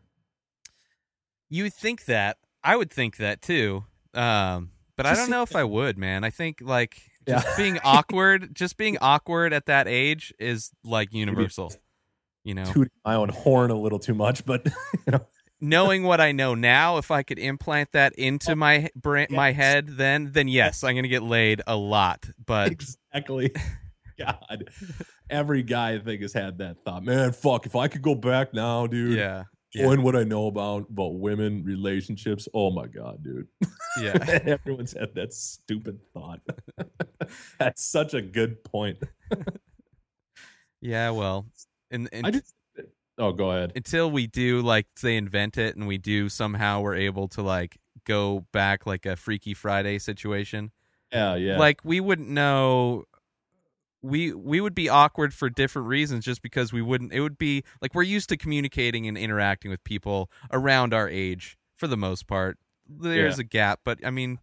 You 1.50 1.64
would 1.64 1.74
think 1.74 2.06
that. 2.06 2.38
I 2.64 2.76
would 2.76 2.92
think 2.92 3.18
that 3.18 3.42
too. 3.42 3.86
Um, 4.14 4.72
but 4.98 5.06
I 5.06 5.16
don't 5.16 5.30
know 5.30 5.42
if 5.44 5.56
I 5.56 5.64
would, 5.64 5.98
man. 5.98 6.24
I 6.24 6.30
think 6.30 6.60
like 6.62 7.02
just 7.28 7.48
Yeah. 7.48 7.54
being 7.58 7.80
awkward, 7.84 8.54
just 8.54 8.76
being 8.78 8.98
awkward 9.02 9.54
at 9.54 9.66
that 9.68 9.88
age 9.88 10.34
is 10.40 10.72
like 10.84 11.14
universal. 11.14 11.74
You 12.44 12.56
know, 12.56 12.66
Tooting 12.66 12.92
my 13.06 13.16
own 13.16 13.30
horn 13.30 13.72
a 13.72 13.76
little 13.76 14.00
too 14.00 14.14
much, 14.16 14.46
but 14.46 14.66
you 15.06 15.12
know, 15.14 15.26
knowing 15.62 16.04
what 16.04 16.20
I 16.20 16.32
know 16.32 16.56
now, 16.56 16.98
if 16.98 17.12
I 17.12 17.24
could 17.24 17.40
implant 17.40 17.92
that 17.92 18.14
into 18.14 18.56
my 18.56 18.90
brain, 18.96 19.28
my 19.30 19.52
head, 19.52 19.88
then 19.88 20.32
then 20.34 20.48
yes, 20.48 20.84
I'm 20.84 20.96
gonna 20.96 21.08
get 21.08 21.24
laid 21.24 21.62
a 21.68 21.76
lot. 21.78 22.28
But 22.44 22.72
exactly. 22.72 23.54
God, 24.20 24.70
every 25.30 25.64
guy 25.64 25.94
I 25.94 26.00
think 26.00 26.22
has 26.22 26.34
had 26.34 26.58
that 26.60 26.78
thought. 26.84 27.04
Man, 27.04 27.32
fuck! 27.32 27.66
If 27.66 27.76
I 27.76 27.88
could 27.88 28.02
go 28.02 28.14
back 28.14 28.54
now, 28.54 28.86
dude, 28.86 29.18
yeah, 29.18 29.46
yeah. 29.74 29.84
knowing 29.84 30.04
what 30.04 30.16
I 30.16 30.24
know 30.24 30.48
about 30.48 30.90
about 30.90 31.16
women 31.16 31.64
relationships, 31.64 32.48
oh 32.54 32.70
my 32.70 32.86
god, 32.88 33.24
dude. 33.24 33.48
yeah, 34.00 34.14
Everyone's 34.46 34.94
had 34.94 35.16
that 35.16 35.34
stupid 35.34 36.00
thought. 36.14 36.42
That's 37.58 37.84
such 37.84 38.14
a 38.14 38.22
good 38.22 38.64
point. 38.64 39.00
yeah. 40.82 41.10
Well, 41.10 41.48
and, 41.90 42.08
and 42.12 42.28
I 42.28 42.32
just. 42.32 42.54
Oh, 43.22 43.32
go 43.32 43.52
ahead. 43.52 43.74
until 43.76 44.10
we 44.10 44.26
do 44.26 44.62
like 44.62 44.88
they 45.02 45.16
invent 45.16 45.56
it 45.58 45.76
and 45.76 45.88
we 45.88 46.00
do 46.00 46.28
somehow 46.28 46.82
we're 46.82 46.96
able 46.96 47.28
to 47.30 47.44
like 47.44 47.78
go 48.06 48.46
back 48.52 48.88
like 48.88 49.06
a 49.06 49.16
Freaky 49.16 49.54
Friday 49.54 50.00
situation. 50.00 50.72
Yeah, 51.14 51.36
yeah. 51.36 51.60
Like 51.60 51.82
we 51.84 52.00
wouldn't 52.00 52.30
know 52.30 53.06
we 54.02 54.34
we 54.34 54.60
would 54.60 54.74
be 54.74 54.90
awkward 54.90 55.36
for 55.36 55.52
different 55.52 55.88
reasons 55.88 56.26
just 56.26 56.42
because 56.42 56.74
we 56.74 56.82
wouldn't 56.82 57.14
it 57.14 57.22
would 57.22 57.38
be 57.38 57.64
like 57.80 57.94
we're 57.94 58.02
used 58.02 58.30
to 58.30 58.38
communicating 58.38 59.08
and 59.08 59.16
interacting 59.18 59.70
with 59.70 59.84
people 59.84 60.32
around 60.52 60.92
our 60.92 61.08
age 61.08 61.60
for 61.78 61.86
the 61.86 61.98
most 61.98 62.26
part. 62.26 62.58
There's 62.90 63.38
a 63.40 63.44
gap, 63.44 63.82
but 63.84 64.00
I 64.04 64.10
mean 64.10 64.40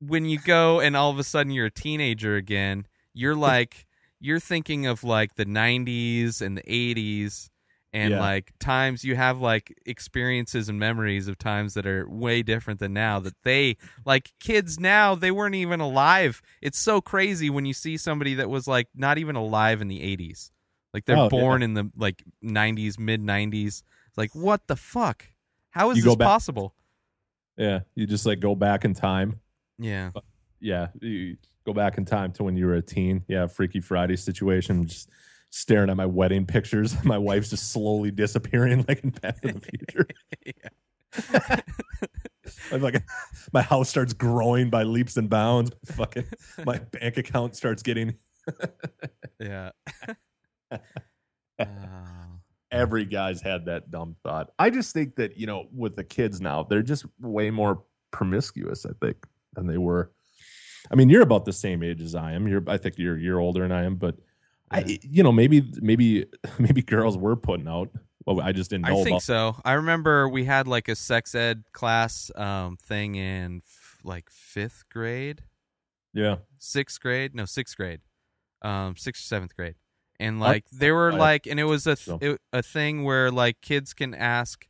when 0.00 0.24
you 0.24 0.38
go 0.38 0.80
and 0.80 0.96
all 0.96 1.10
of 1.10 1.18
a 1.18 1.24
sudden 1.24 1.52
you're 1.52 1.66
a 1.66 1.70
teenager 1.70 2.36
again, 2.36 2.86
you're 3.12 3.36
like 3.36 3.86
you're 4.20 4.40
thinking 4.40 4.86
of 4.86 5.02
like 5.02 5.34
the 5.36 5.46
90s 5.46 6.40
and 6.40 6.56
the 6.58 6.62
80s 6.62 7.50
and 7.92 8.12
Yeah. 8.12 8.20
like 8.20 8.52
times 8.60 9.02
you 9.04 9.16
have 9.16 9.40
like 9.40 9.74
experiences 9.84 10.68
and 10.68 10.78
memories 10.78 11.26
of 11.26 11.38
times 11.38 11.74
that 11.74 11.86
are 11.86 12.08
way 12.08 12.42
different 12.42 12.78
than 12.80 12.92
now 12.92 13.18
that 13.20 13.34
they 13.42 13.76
like 14.04 14.32
kids 14.38 14.78
now 14.78 15.14
they 15.14 15.30
weren't 15.30 15.54
even 15.56 15.80
alive 15.80 16.40
it's 16.62 16.78
so 16.78 17.00
crazy 17.00 17.50
when 17.50 17.64
you 17.64 17.72
see 17.74 17.96
somebody 17.96 18.34
that 18.34 18.48
was 18.48 18.68
like 18.68 18.86
not 18.94 19.18
even 19.18 19.34
alive 19.36 19.80
in 19.80 19.88
the 19.88 20.00
80s 20.00 20.50
like 20.94 21.04
they're 21.04 21.16
Oh, 21.16 21.24
yeah. 21.24 21.28
born 21.30 21.62
in 21.62 21.74
the 21.74 21.90
like 21.96 22.22
90s 22.44 22.98
mid 22.98 23.20
90s 23.22 23.82
it's 24.08 24.18
like 24.18 24.34
what 24.34 24.66
the 24.68 24.76
fuck 24.76 25.26
how 25.70 25.90
is 25.90 25.98
You 25.98 26.04
this 26.04 26.16
back- 26.16 26.26
possible 26.28 26.74
yeah, 27.56 27.80
you 27.94 28.06
just 28.06 28.24
like 28.24 28.40
go 28.40 28.54
back 28.54 28.84
in 28.84 28.94
time. 28.94 29.40
yeah 29.78 30.10
uh, 30.14 30.20
Yeah, 30.60 30.88
you 31.00 31.36
go 31.70 31.74
back 31.74 31.98
in 31.98 32.04
time 32.04 32.32
to 32.32 32.42
when 32.42 32.56
you 32.56 32.66
were 32.66 32.74
a 32.74 32.82
teen. 32.82 33.24
Yeah, 33.28 33.46
Freaky 33.46 33.80
Friday 33.80 34.16
situation. 34.16 34.86
Just 34.86 35.08
staring 35.50 35.88
at 35.88 35.96
my 35.96 36.06
wedding 36.06 36.46
pictures. 36.46 37.02
My 37.04 37.18
wife's 37.18 37.50
just 37.50 37.72
slowly 37.72 38.10
disappearing, 38.10 38.84
like 38.88 39.04
in 39.04 39.10
Back 39.10 39.40
to 39.42 39.52
the 39.52 39.60
Future. 39.60 40.06
I'm 42.72 42.82
like, 42.82 43.02
my 43.52 43.62
house 43.62 43.88
starts 43.88 44.12
growing 44.12 44.70
by 44.70 44.82
leaps 44.82 45.16
and 45.16 45.28
bounds. 45.28 45.72
Fucking, 45.86 46.24
my 46.64 46.78
bank 46.78 47.16
account 47.16 47.56
starts 47.56 47.82
getting. 47.82 48.16
yeah 49.38 49.70
Oh. 51.58 51.66
Every 52.72 53.04
guy's 53.04 53.42
had 53.42 53.66
that 53.66 53.90
dumb 53.90 54.16
thought. 54.24 54.50
I 54.58 54.70
just 54.70 54.94
think 54.94 55.16
that 55.16 55.36
you 55.36 55.46
know, 55.46 55.66
with 55.72 55.96
the 55.96 56.04
kids 56.04 56.40
now, 56.40 56.62
they're 56.62 56.82
just 56.82 57.04
way 57.20 57.50
more 57.50 57.82
promiscuous. 58.12 58.86
I 58.86 58.92
think 59.00 59.16
than 59.54 59.66
they 59.66 59.78
were. 59.78 60.12
I 60.90 60.94
mean, 60.94 61.08
you're 61.08 61.22
about 61.22 61.44
the 61.44 61.52
same 61.52 61.82
age 61.82 62.00
as 62.00 62.14
I 62.14 62.32
am. 62.32 62.46
You're, 62.46 62.62
I 62.68 62.76
think 62.76 62.98
you're 62.98 63.18
you're 63.18 63.40
older 63.40 63.62
than 63.62 63.72
I 63.72 63.84
am, 63.84 63.96
but 63.96 64.16
I, 64.70 64.98
you 65.02 65.22
know, 65.22 65.32
maybe 65.32 65.70
maybe 65.80 66.26
maybe 66.58 66.82
girls 66.82 67.16
were 67.18 67.36
putting 67.36 67.66
out. 67.68 67.90
Well, 68.26 68.40
I 68.40 68.52
just 68.52 68.70
didn't 68.70 68.86
know 68.86 69.00
I 69.00 69.04
think 69.04 69.14
about. 69.14 69.22
so. 69.22 69.56
I 69.64 69.72
remember 69.72 70.28
we 70.28 70.44
had 70.44 70.68
like 70.68 70.88
a 70.88 70.94
sex 70.94 71.34
ed 71.34 71.64
class 71.72 72.30
um, 72.36 72.76
thing 72.76 73.14
in 73.16 73.62
f- 73.66 73.98
like 74.04 74.28
fifth 74.30 74.84
grade, 74.90 75.42
Yeah, 76.12 76.36
sixth 76.58 77.00
grade, 77.00 77.34
no 77.34 77.46
sixth 77.46 77.76
grade, 77.76 78.00
um, 78.62 78.96
sixth 78.96 79.22
or 79.22 79.26
seventh 79.26 79.56
grade, 79.56 79.74
and 80.20 80.36
I- 80.36 80.46
like 80.46 80.64
they 80.70 80.92
were 80.92 81.12
I- 81.12 81.16
like, 81.16 81.46
and 81.46 81.58
it 81.58 81.64
was 81.64 81.86
a 81.86 81.96
th- 81.96 81.98
so. 82.06 82.18
it, 82.20 82.40
a 82.52 82.62
thing 82.62 83.04
where 83.04 83.30
like 83.30 83.60
kids 83.62 83.94
can 83.94 84.14
ask 84.14 84.68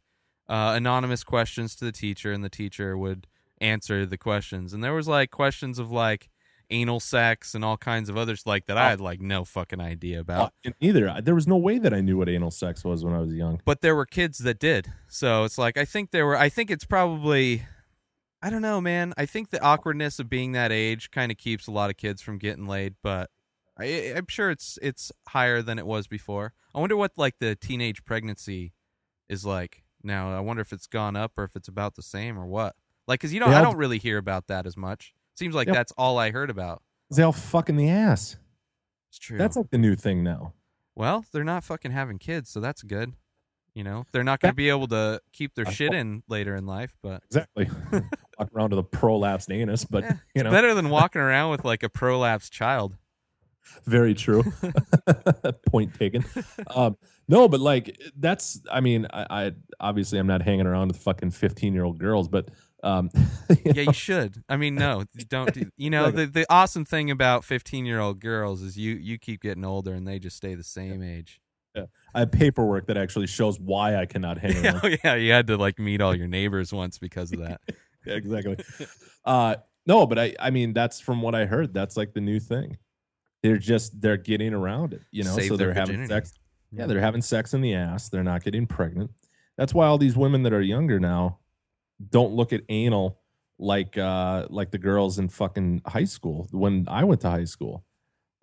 uh, 0.49 0.73
anonymous 0.77 1.25
questions 1.25 1.75
to 1.77 1.85
the 1.85 1.93
teacher, 1.93 2.33
and 2.33 2.43
the 2.45 2.49
teacher 2.51 2.97
would 2.97 3.27
answer 3.61 4.07
the 4.07 4.19
questions, 4.19 4.73
and 4.73 4.83
there 4.83 4.95
was 4.95 5.09
like 5.09 5.31
questions 5.31 5.79
of 5.79 5.91
like 5.91 6.29
anal 6.73 7.01
sex 7.01 7.53
and 7.55 7.65
all 7.65 7.77
kinds 7.77 8.09
of 8.09 8.17
others 8.17 8.47
like 8.47 8.67
that 8.67 8.79
I 8.79 8.91
had 8.91 9.01
like 9.01 9.21
no 9.21 9.45
fucking 9.45 9.81
idea 9.81 10.19
Uh, 10.19 10.21
about. 10.21 10.53
and 10.65 10.73
either 10.81 11.21
there 11.21 11.35
was 11.35 11.49
no 11.49 11.57
way 11.57 11.79
that 11.81 11.93
I 11.93 12.01
knew 12.01 12.17
what 12.17 12.29
anal 12.29 12.53
sex 12.53 12.85
was 12.85 13.05
when 13.05 13.13
I 13.13 13.19
was 13.19 13.33
young. 13.35 13.61
but 13.65 13.81
there 13.81 13.97
were 13.97 14.07
kids 14.07 14.39
that 14.39 14.61
did. 14.61 14.93
So 15.09 15.43
it's 15.45 15.59
like 15.59 15.77
I 15.77 15.85
think 15.85 16.11
there 16.13 16.25
were. 16.27 16.37
I 16.37 16.49
think 16.49 16.71
it's 16.71 16.85
probably. 16.85 17.63
I 18.43 18.49
don't 18.49 18.63
know, 18.63 18.81
man. 18.81 19.13
I 19.19 19.27
think 19.27 19.51
the 19.51 19.61
awkwardness 19.61 20.19
of 20.19 20.31
being 20.31 20.53
that 20.53 20.73
age 20.73 21.11
kind 21.11 21.31
of 21.31 21.37
keeps 21.37 21.67
a 21.67 21.71
lot 21.73 21.91
of 21.91 21.97
kids 21.99 22.23
from 22.23 22.39
getting 22.39 22.67
laid, 22.67 22.95
but 23.03 23.31
I, 23.79 24.15
I'm 24.17 24.27
sure 24.29 24.51
it's 24.51 24.79
it's 24.81 25.13
higher 25.29 25.61
than 25.61 25.79
it 25.79 25.85
was 25.87 26.07
before. 26.07 26.55
I 26.75 26.79
wonder 26.79 26.97
what 26.97 27.13
like 27.19 27.39
the 27.41 27.55
teenage 27.57 28.05
pregnancy 28.05 28.73
is 29.29 29.45
like 29.45 29.83
now. 30.03 30.33
I 30.35 30.41
wonder 30.41 30.63
if 30.63 30.73
it's 30.73 30.87
gone 30.87 31.17
up 31.17 31.33
or 31.37 31.45
if 31.45 31.55
it's 31.57 31.69
about 31.69 31.97
the 31.97 32.03
same 32.03 32.39
or 32.39 32.47
what. 32.47 32.77
Like, 33.11 33.19
cause 33.19 33.33
you 33.33 33.41
know, 33.41 33.47
I 33.49 33.61
don't 33.61 33.77
really 33.77 33.99
hear 33.99 34.19
about 34.19 34.47
that 34.47 34.67
as 34.67 34.77
much. 34.77 35.15
Seems 35.35 35.53
like 35.53 35.67
that's 35.67 35.91
all 35.99 36.17
I 36.17 36.31
heard 36.31 36.49
about. 36.49 36.81
They 37.11 37.25
all 37.25 37.33
fucking 37.33 37.77
the 37.77 37.89
ass. 37.89 38.37
It's 39.09 39.19
true. 39.19 39.37
That's 39.37 39.57
like 39.57 39.71
the 39.71 39.79
new 39.79 39.97
thing 39.97 40.23
now. 40.23 40.53
well, 40.95 41.25
they're 41.33 41.43
not 41.43 41.65
fucking 41.65 41.91
having 41.91 42.19
kids, 42.21 42.51
so 42.51 42.61
that's 42.61 42.85
good. 42.85 43.15
You 43.75 43.83
know, 43.83 44.05
they're 44.13 44.23
not 44.23 44.39
going 44.39 44.53
to 44.53 44.57
be 44.57 44.69
able 44.69 44.87
to 44.89 45.21
keep 45.33 45.57
their 45.57 45.65
shit 45.67 45.93
in 45.93 46.23
later 46.29 46.55
in 46.55 46.67
life, 46.67 46.97
but 47.03 47.25
Exactly. 47.27 47.69
Walk 48.39 48.49
around 48.55 48.71
with 48.71 48.79
a 48.79 48.85
prolapsed 48.85 49.53
anus, 49.53 49.85
but 49.85 50.05
Yeah, 50.05 50.13
you 50.37 50.43
know, 50.45 50.51
better 50.53 50.73
than 50.73 50.89
walking 50.89 51.21
around 51.21 51.51
with 51.51 51.65
like 51.65 51.83
a 51.83 51.89
prolapsed 51.89 52.53
child. 52.53 52.97
very 53.87 54.15
true. 54.15 54.45
Point 55.67 55.95
taken. 55.95 56.25
Um, 56.69 56.97
no, 57.27 57.49
but 57.49 57.59
like 57.61 58.01
that's. 58.17 58.61
I 58.71 58.81
mean, 58.81 59.07
I, 59.13 59.27
I 59.47 59.53
obviously 59.81 60.19
I'm 60.21 60.27
not 60.29 60.43
hanging 60.43 60.67
around 60.67 60.89
with 60.89 60.99
fucking 60.99 61.31
15 61.33 61.75
year 61.75 61.85
old 61.85 61.99
girls, 61.99 62.29
but 62.29 62.49
um, 62.83 63.11
you 63.51 63.57
Yeah, 63.65 63.73
know, 63.73 63.83
you 63.83 63.93
should. 63.93 64.43
I 64.49 64.57
mean, 64.57 64.75
no, 64.75 65.05
don't. 65.29 65.53
Do, 65.53 65.71
you 65.77 65.91
know, 65.95 66.11
the 66.11 66.27
the 66.27 66.47
awesome 66.51 66.85
thing 66.85 67.11
about 67.11 67.45
fifteen 67.45 67.87
year 67.87 68.01
old 68.01 68.21
girls 68.21 68.63
is 68.63 68.77
you 68.77 68.95
you 68.95 69.19
keep 69.19 69.43
getting 69.43 69.65
older 69.65 69.93
and 69.93 70.07
they 70.07 70.19
just 70.19 70.37
stay 70.37 70.55
the 70.55 70.65
same 70.65 71.03
age. 71.03 71.41
Yeah. 71.75 71.85
I 72.15 72.21
have 72.21 72.33
paperwork 72.33 72.87
that 72.89 72.97
actually 72.97 73.29
shows 73.29 73.61
why 73.61 73.97
I 73.97 74.07
cannot 74.07 74.39
hang 74.39 74.57
around. 74.67 74.81
oh 74.83 74.91
yeah, 75.05 75.15
you 75.15 75.31
had 75.31 75.47
to 75.49 75.57
like 75.57 75.79
meet 75.79 76.01
all 76.01 76.15
your 76.15 76.27
neighbors 76.27 76.73
once 76.73 76.99
because 76.99 77.33
of 77.33 77.39
that. 77.41 77.61
Yeah, 78.05 78.15
exactly. 78.15 78.57
Uh, 79.25 79.57
no, 79.87 80.07
but 80.07 80.19
I, 80.19 80.35
I 80.41 80.51
mean, 80.51 80.73
that's 80.73 81.01
from 81.01 81.23
what 81.23 81.35
I 81.35 81.47
heard. 81.47 81.73
That's 81.73 81.97
like 81.97 82.13
the 82.13 82.21
new 82.21 82.41
thing. 82.41 82.79
They're 83.43 83.59
just 83.59 84.01
they're 84.01 84.17
getting 84.17 84.53
around 84.53 84.93
it, 84.93 85.03
you 85.11 85.25
know. 85.25 85.35
Save 85.37 85.49
so 85.49 85.57
they're 85.57 85.73
having 85.73 86.07
sex. 86.07 86.33
Yeah, 86.73 86.87
they're 86.87 87.01
having 87.01 87.23
sex 87.23 87.55
in 87.55 87.61
the 87.61 87.75
ass. 87.75 88.09
They're 88.09 88.23
not 88.25 88.43
getting 88.45 88.67
pregnant. 88.67 89.11
That's 89.57 89.75
why 89.75 89.87
all 89.87 89.99
these 89.99 90.17
women 90.17 90.43
that 90.45 90.53
are 90.53 90.61
younger 90.61 90.99
now 91.01 91.39
don't 92.09 92.33
look 92.33 92.53
at 92.53 92.63
anal 92.69 93.19
like 93.59 93.99
uh 93.99 94.47
like 94.49 94.71
the 94.71 94.79
girls 94.79 95.19
in 95.19 95.29
fucking 95.29 95.83
high 95.87 96.05
school 96.05 96.49
when 96.51 96.87
I 96.89 97.05
went 97.05 97.21
to 97.23 97.31
high 97.31 97.45
school. 97.45 97.85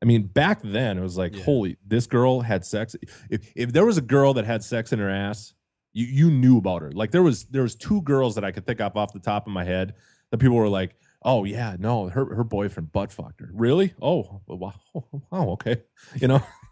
I 0.01 0.05
mean, 0.05 0.27
back 0.27 0.61
then 0.63 0.99
it 0.99 1.01
was 1.01 1.17
like, 1.17 1.35
Yeah. 1.35 1.43
holy, 1.43 1.77
this 1.85 2.05
girl 2.05 2.41
had 2.41 2.63
sex. 2.63 2.95
If 3.29 3.51
if 3.55 3.73
there 3.73 3.85
was 3.85 3.97
a 3.97 4.01
girl 4.01 4.33
that 4.35 4.45
had 4.45 4.63
sex 4.63 4.93
in 4.93 4.99
her 4.99 5.09
ass, 5.09 5.55
you 5.93 6.05
you 6.05 6.29
knew 6.29 6.57
about 6.59 6.83
her. 6.83 6.91
Like 6.91 7.09
there 7.11 7.23
was 7.23 7.45
there 7.45 7.63
was 7.63 7.75
two 7.75 8.01
girls 8.03 8.35
that 8.35 8.43
I 8.43 8.51
could 8.51 8.67
think 8.67 8.79
of 8.79 8.95
off 8.95 9.11
the 9.13 9.19
top 9.19 9.47
of 9.47 9.53
my 9.53 9.63
head 9.63 9.95
that 10.29 10.37
people 10.37 10.55
were 10.55 10.69
like, 10.69 10.95
oh 11.23 11.45
yeah, 11.45 11.75
no, 11.79 12.09
her 12.09 12.35
her 12.35 12.43
boyfriend 12.43 12.91
butt 12.91 13.11
fucked 13.11 13.39
her. 13.39 13.49
Really? 13.51 13.95
Oh 13.99 14.41
wow, 14.47 14.75
wow, 15.31 15.49
okay, 15.53 15.81
you 16.15 16.27
know. 16.27 16.43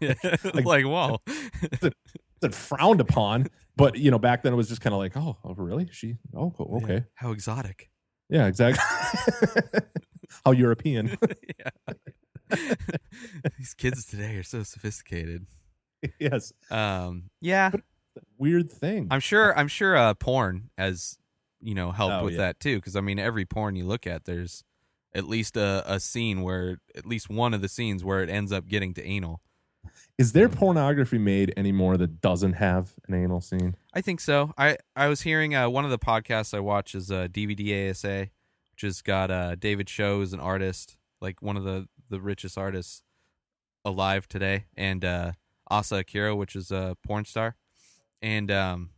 like, 0.54 0.64
like 0.64 0.84
whoa. 0.84 1.18
That 2.40 2.54
frowned 2.54 3.00
upon. 3.00 3.46
But 3.76 3.96
you 3.98 4.10
know, 4.10 4.18
back 4.18 4.42
then 4.42 4.52
it 4.52 4.56
was 4.56 4.68
just 4.68 4.80
kind 4.80 4.94
of 4.94 4.98
like, 4.98 5.16
oh, 5.16 5.36
oh, 5.44 5.54
really? 5.54 5.88
She? 5.92 6.16
Oh, 6.34 6.54
okay, 6.82 7.04
How 7.14 7.32
exotic. 7.32 7.90
yeah, 8.28 8.46
exactly. 8.46 8.82
How 10.44 10.52
European? 10.52 11.16
These 13.58 13.74
kids 13.74 14.04
today 14.04 14.36
are 14.36 14.42
so 14.42 14.62
sophisticated. 14.62 15.46
yes, 16.20 16.52
Um, 16.70 17.24
yeah, 17.40 17.70
weird 18.38 18.70
thing. 18.70 19.08
I'm 19.10 19.20
sure. 19.20 19.56
I'm 19.58 19.68
sure. 19.68 19.96
Uh, 19.96 20.14
porn 20.14 20.70
as 20.78 21.18
you 21.60 21.74
know 21.74 21.90
helped 21.90 22.14
Oh, 22.14 22.24
with 22.24 22.34
yeah. 22.34 22.38
that 22.40 22.60
too. 22.60 22.76
Because 22.76 22.96
I 22.96 23.00
mean, 23.00 23.18
every 23.18 23.44
porn 23.44 23.76
you 23.76 23.84
look 23.84 24.06
at, 24.06 24.24
there's 24.24 24.62
at 25.14 25.24
least 25.26 25.56
a, 25.56 25.82
a 25.86 25.98
scene 25.98 26.42
where 26.42 26.78
at 26.94 27.06
least 27.06 27.28
one 27.30 27.54
of 27.54 27.62
the 27.62 27.68
scenes 27.68 28.04
where 28.04 28.22
it 28.22 28.28
ends 28.30 28.52
up 28.52 28.66
getting 28.68 28.94
to 28.94 29.04
anal. 29.04 29.40
Is 30.18 30.32
there 30.32 30.48
pornography 30.48 31.18
made 31.18 31.52
anymore 31.58 31.98
that 31.98 32.22
doesn't 32.22 32.54
have 32.54 32.94
an 33.06 33.14
anal 33.14 33.42
scene? 33.42 33.76
I 33.92 34.00
think 34.00 34.20
so. 34.20 34.54
I 34.56 34.78
I 34.94 35.08
was 35.08 35.22
hearing 35.22 35.54
uh, 35.54 35.68
one 35.68 35.84
of 35.84 35.90
the 35.90 35.98
podcasts 35.98 36.54
I 36.54 36.60
watch 36.60 36.94
is 36.94 37.10
uh, 37.10 37.28
DVDASA, 37.30 38.30
which 38.72 38.80
has 38.82 39.02
got 39.02 39.30
uh, 39.30 39.56
David 39.56 39.88
Choe 39.88 40.22
as 40.22 40.32
an 40.32 40.40
artist, 40.40 40.96
like 41.20 41.42
one 41.42 41.56
of 41.58 41.64
the 41.64 41.86
the 42.08 42.20
richest 42.20 42.56
artists 42.56 43.02
alive 43.84 44.26
today, 44.26 44.64
and 44.74 45.04
uh, 45.04 45.32
Asa 45.68 45.96
Akira, 45.96 46.34
which 46.34 46.56
is 46.56 46.70
a 46.70 46.96
porn 47.06 47.26
star, 47.26 47.56
and 48.22 48.50
um, 48.50 48.90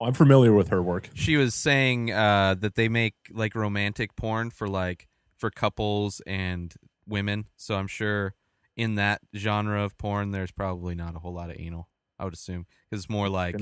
I'm 0.00 0.14
familiar 0.14 0.52
with 0.52 0.68
her 0.68 0.82
work. 0.82 1.10
she 1.14 1.36
was 1.36 1.54
saying 1.54 2.10
uh, 2.10 2.56
that 2.58 2.74
they 2.74 2.88
make 2.88 3.14
like 3.30 3.54
romantic 3.54 4.16
porn 4.16 4.50
for 4.50 4.68
like 4.68 5.06
for 5.38 5.48
couples 5.48 6.20
and 6.26 6.74
women. 7.06 7.46
So 7.56 7.76
I'm 7.76 7.86
sure 7.86 8.34
in 8.76 8.96
that 8.96 9.20
genre 9.34 9.82
of 9.82 9.96
porn, 9.98 10.30
there's 10.32 10.50
probably 10.52 10.94
not 10.94 11.14
a 11.16 11.18
whole 11.18 11.32
lot 11.34 11.50
of 11.50 11.56
anal. 11.58 11.88
I 12.18 12.24
would 12.24 12.34
assume 12.34 12.66
because 12.90 13.04
it's 13.04 13.10
more 13.10 13.28
like, 13.28 13.56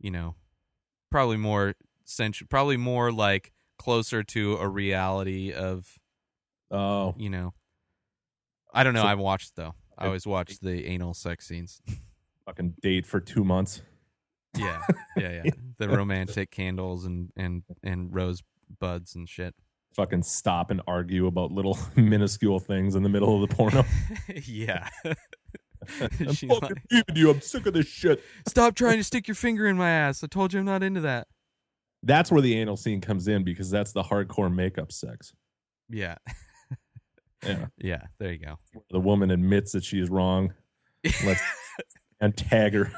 you 0.00 0.10
know, 0.10 0.34
probably 1.10 1.36
more 1.36 1.74
sensual, 2.04 2.46
probably 2.48 2.76
more 2.76 3.10
like 3.12 3.52
closer 3.78 4.22
to 4.22 4.56
a 4.56 4.68
reality 4.68 5.52
of 5.52 5.98
Oh, 6.70 7.14
you 7.16 7.30
know. 7.30 7.52
I 8.72 8.82
don't 8.84 8.94
know. 8.94 9.02
So- 9.02 9.06
I've 9.08 9.18
watched 9.18 9.54
though. 9.56 9.74
I 9.96 10.06
always 10.06 10.26
watch 10.26 10.58
the 10.58 10.86
anal 10.86 11.14
sex 11.14 11.46
scenes. 11.46 11.80
fucking 12.46 12.74
date 12.82 13.06
for 13.06 13.20
two 13.20 13.44
months. 13.44 13.80
Yeah, 14.56 14.82
yeah, 15.16 15.42
yeah. 15.44 15.50
The 15.78 15.88
romantic 15.88 16.50
candles 16.52 17.04
and 17.04 17.30
and 17.36 17.62
and 17.82 18.14
rose 18.14 18.42
buds 18.80 19.14
and 19.16 19.28
shit. 19.28 19.54
Fucking 19.94 20.22
stop 20.24 20.70
and 20.70 20.80
argue 20.86 21.26
about 21.26 21.52
little 21.52 21.78
minuscule 21.96 22.58
things 22.58 22.94
in 22.96 23.02
the 23.02 23.08
middle 23.08 23.42
of 23.42 23.48
the 23.48 23.54
porno. 23.54 23.84
yeah. 24.44 24.88
I'm 26.00 26.08
fucking 26.08 26.48
like, 26.48 26.82
leaving 26.90 27.16
you. 27.16 27.30
I'm 27.30 27.40
sick 27.40 27.66
of 27.66 27.74
this 27.74 27.86
shit. 27.86 28.22
Stop 28.48 28.74
trying 28.74 28.96
to 28.96 29.04
stick 29.04 29.28
your 29.28 29.34
finger 29.34 29.66
in 29.66 29.76
my 29.76 29.90
ass. 29.90 30.24
I 30.24 30.26
told 30.26 30.52
you 30.52 30.60
I'm 30.60 30.64
not 30.64 30.82
into 30.82 31.02
that. 31.02 31.28
That's 32.02 32.32
where 32.32 32.40
the 32.40 32.58
anal 32.58 32.76
scene 32.76 33.00
comes 33.00 33.28
in 33.28 33.44
because 33.44 33.70
that's 33.70 33.92
the 33.92 34.02
hardcore 34.02 34.52
makeup 34.52 34.92
sex. 34.92 35.32
Yeah. 35.90 36.16
Yeah. 37.44 37.66
Yeah. 37.78 38.02
There 38.18 38.32
you 38.32 38.38
go. 38.38 38.58
The 38.90 39.00
woman 39.00 39.30
admits 39.30 39.72
that 39.72 39.84
she 39.84 40.00
is 40.00 40.08
wrong. 40.08 40.54
Let's 41.24 41.42
and 42.20 42.36
tag 42.36 42.72
her. 42.74 42.90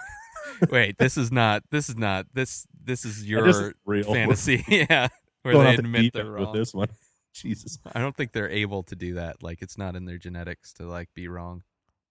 Wait, 0.70 0.96
this 0.98 1.16
is 1.16 1.32
not 1.32 1.62
this 1.70 1.88
is 1.88 1.96
not 1.96 2.26
this 2.32 2.66
this 2.82 3.04
is 3.04 3.16
This 3.18 3.26
your 3.26 3.46
is 3.48 4.06
fantasy. 4.06 4.64
yeah. 4.68 5.08
Where 5.54 5.64
they 5.64 5.72
off 5.74 5.78
admit 5.78 6.12
they're 6.12 6.24
wrong. 6.30 6.46
with 6.46 6.54
this 6.54 6.74
one. 6.74 6.88
Jesus. 7.34 7.78
I 7.94 8.00
don't 8.00 8.16
think 8.16 8.32
they're 8.32 8.48
able 8.50 8.82
to 8.84 8.96
do 8.96 9.14
that. 9.14 9.42
Like 9.42 9.60
it's 9.62 9.76
not 9.76 9.94
in 9.96 10.04
their 10.06 10.18
genetics 10.18 10.72
to 10.74 10.84
like 10.86 11.08
be 11.14 11.28
wrong. 11.28 11.62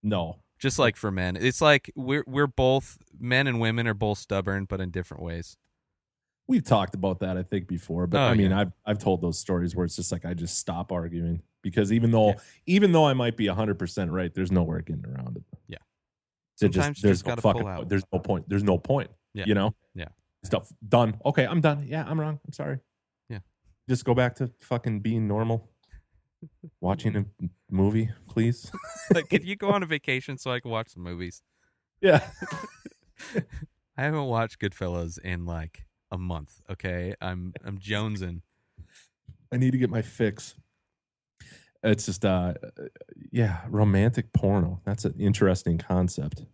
No. 0.04 0.38
Just 0.60 0.78
like 0.80 0.96
for 0.96 1.12
men. 1.12 1.36
It's 1.36 1.62
like 1.62 1.92
we're 1.96 2.24
we're 2.28 2.48
both 2.48 2.98
men 3.20 3.48
and 3.48 3.60
women 3.60 3.88
are 3.88 3.94
both 3.96 4.20
stubborn 4.20 4.66
but 4.66 4.80
in 4.80 4.92
different 4.92 5.24
ways. 5.24 5.58
We've 6.48 6.64
talked 6.64 6.94
about 6.94 7.20
that, 7.22 7.38
I 7.38 7.44
think, 7.44 7.68
before. 7.68 8.06
But 8.06 8.20
Oh, 8.20 8.26
I 8.32 8.34
mean, 8.36 8.52
yeah. 8.52 8.60
I've 8.62 8.72
I've 8.86 9.00
told 9.00 9.22
those 9.22 9.40
stories 9.40 9.76
where 9.76 9.84
it's 9.86 9.96
just 9.96 10.12
like 10.12 10.26
I 10.26 10.34
just 10.36 10.58
stop 10.60 10.92
arguing 10.92 11.42
because 11.64 11.92
even 11.92 12.12
though 12.12 12.30
Yeah. 12.30 12.36
even 12.68 12.92
though 12.92 13.06
I 13.08 13.14
might 13.14 13.36
be 13.36 13.48
hundred 13.48 13.80
percent 13.80 14.12
right, 14.12 14.32
there's 14.34 14.52
nowhere 14.52 14.82
getting 14.82 15.06
around 15.08 15.38
it. 15.38 15.44
Yeah. 15.68 15.78
Sometimes 16.56 17.00
you 17.00 17.08
there's 17.08 17.24
just 17.24 17.28
no 17.28 17.36
fucking 17.42 17.62
pull 17.64 17.68
out. 17.70 17.78
point. 17.78 17.90
There's 17.90 18.04
no 18.14 18.20
point. 18.20 18.48
There's 18.48 18.64
no 18.64 18.78
point. 18.78 19.10
Yeah. 19.34 19.46
You 19.48 19.56
know? 19.56 19.76
Yeah. 19.96 20.10
Stuff 20.44 20.72
done. 20.88 21.20
Okay, 21.26 21.46
I'm 21.46 21.60
done. 21.60 21.86
Yeah, 21.88 22.06
I'm 22.08 22.20
wrong. 22.20 22.40
I'm 22.46 22.54
sorry. 22.54 22.78
Yeah. 23.88 23.94
Just 23.94 24.06
go 24.06 24.14
back 24.14 24.36
to 24.36 24.50
fucking 24.62 25.00
being 25.02 25.28
normal. 25.28 25.70
Watching 26.82 27.16
a 27.16 27.26
movie, 27.72 28.10
please. 28.28 28.72
like 29.14 29.30
could 29.30 29.44
you 29.48 29.56
go 29.56 29.70
on 29.72 29.84
a 29.84 29.86
vacation 29.86 30.38
so 30.38 30.52
I 30.52 30.60
can 30.60 30.72
watch 30.72 30.90
some 30.90 31.04
movies? 31.04 31.42
yeah. 32.02 32.28
I 33.98 34.04
haven't 34.04 34.26
watched 34.26 34.60
Goodfellas 34.60 35.18
in 35.20 35.46
like 35.46 35.86
a 36.12 36.18
month. 36.18 36.62
Okay, 36.70 37.14
I'm 37.22 37.54
I'm 37.64 37.78
jonesing. 37.78 38.42
I 39.54 39.58
need 39.58 39.72
to 39.72 39.78
get 39.78 39.90
my 39.90 40.02
fix. 40.02 40.56
It's 41.82 42.06
just 42.06 42.26
uh 42.26 42.54
yeah, 43.32 43.62
romantic 43.70 44.34
porno. 44.34 44.82
That's 44.86 45.06
an 45.06 45.16
interesting 45.18 45.78
concept. 45.78 46.40
So 46.40 46.46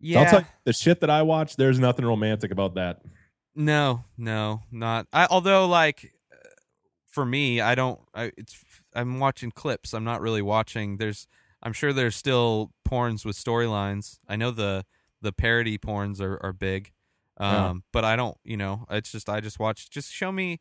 Yeah, 0.00 0.20
I'll 0.20 0.26
tell 0.26 0.40
you, 0.40 0.46
the 0.64 0.72
shit 0.72 1.00
that 1.00 1.10
I 1.10 1.22
watch, 1.22 1.56
there's 1.56 1.78
nothing 1.78 2.06
romantic 2.06 2.50
about 2.50 2.74
that. 2.76 3.02
no, 3.54 4.04
no, 4.16 4.62
not. 4.72 5.06
I 5.12 5.26
although 5.30 5.66
like 5.68 6.10
for 7.10 7.26
me, 7.26 7.60
I 7.60 7.74
don't. 7.74 8.00
I 8.14 8.32
it's 8.36 8.64
I'm 8.94 9.18
watching 9.18 9.50
clips. 9.50 9.92
I'm 9.92 10.04
not 10.04 10.20
really 10.20 10.42
watching. 10.42 10.96
There's 10.96 11.26
I'm 11.62 11.72
sure 11.72 11.92
there's 11.92 12.16
still 12.16 12.72
porns 12.88 13.24
with 13.24 13.36
storylines. 13.36 14.18
I 14.28 14.36
know 14.36 14.50
the 14.50 14.84
the 15.20 15.32
parody 15.32 15.76
porns 15.78 16.20
are 16.20 16.38
are 16.42 16.52
big, 16.52 16.92
um, 17.36 17.52
Yeah. 17.52 17.74
but 17.92 18.04
I 18.04 18.16
don't. 18.16 18.36
You 18.44 18.56
know, 18.56 18.86
it's 18.90 19.12
just 19.12 19.28
I 19.28 19.40
just 19.40 19.58
watch. 19.58 19.90
Just 19.90 20.12
show 20.12 20.32
me. 20.32 20.60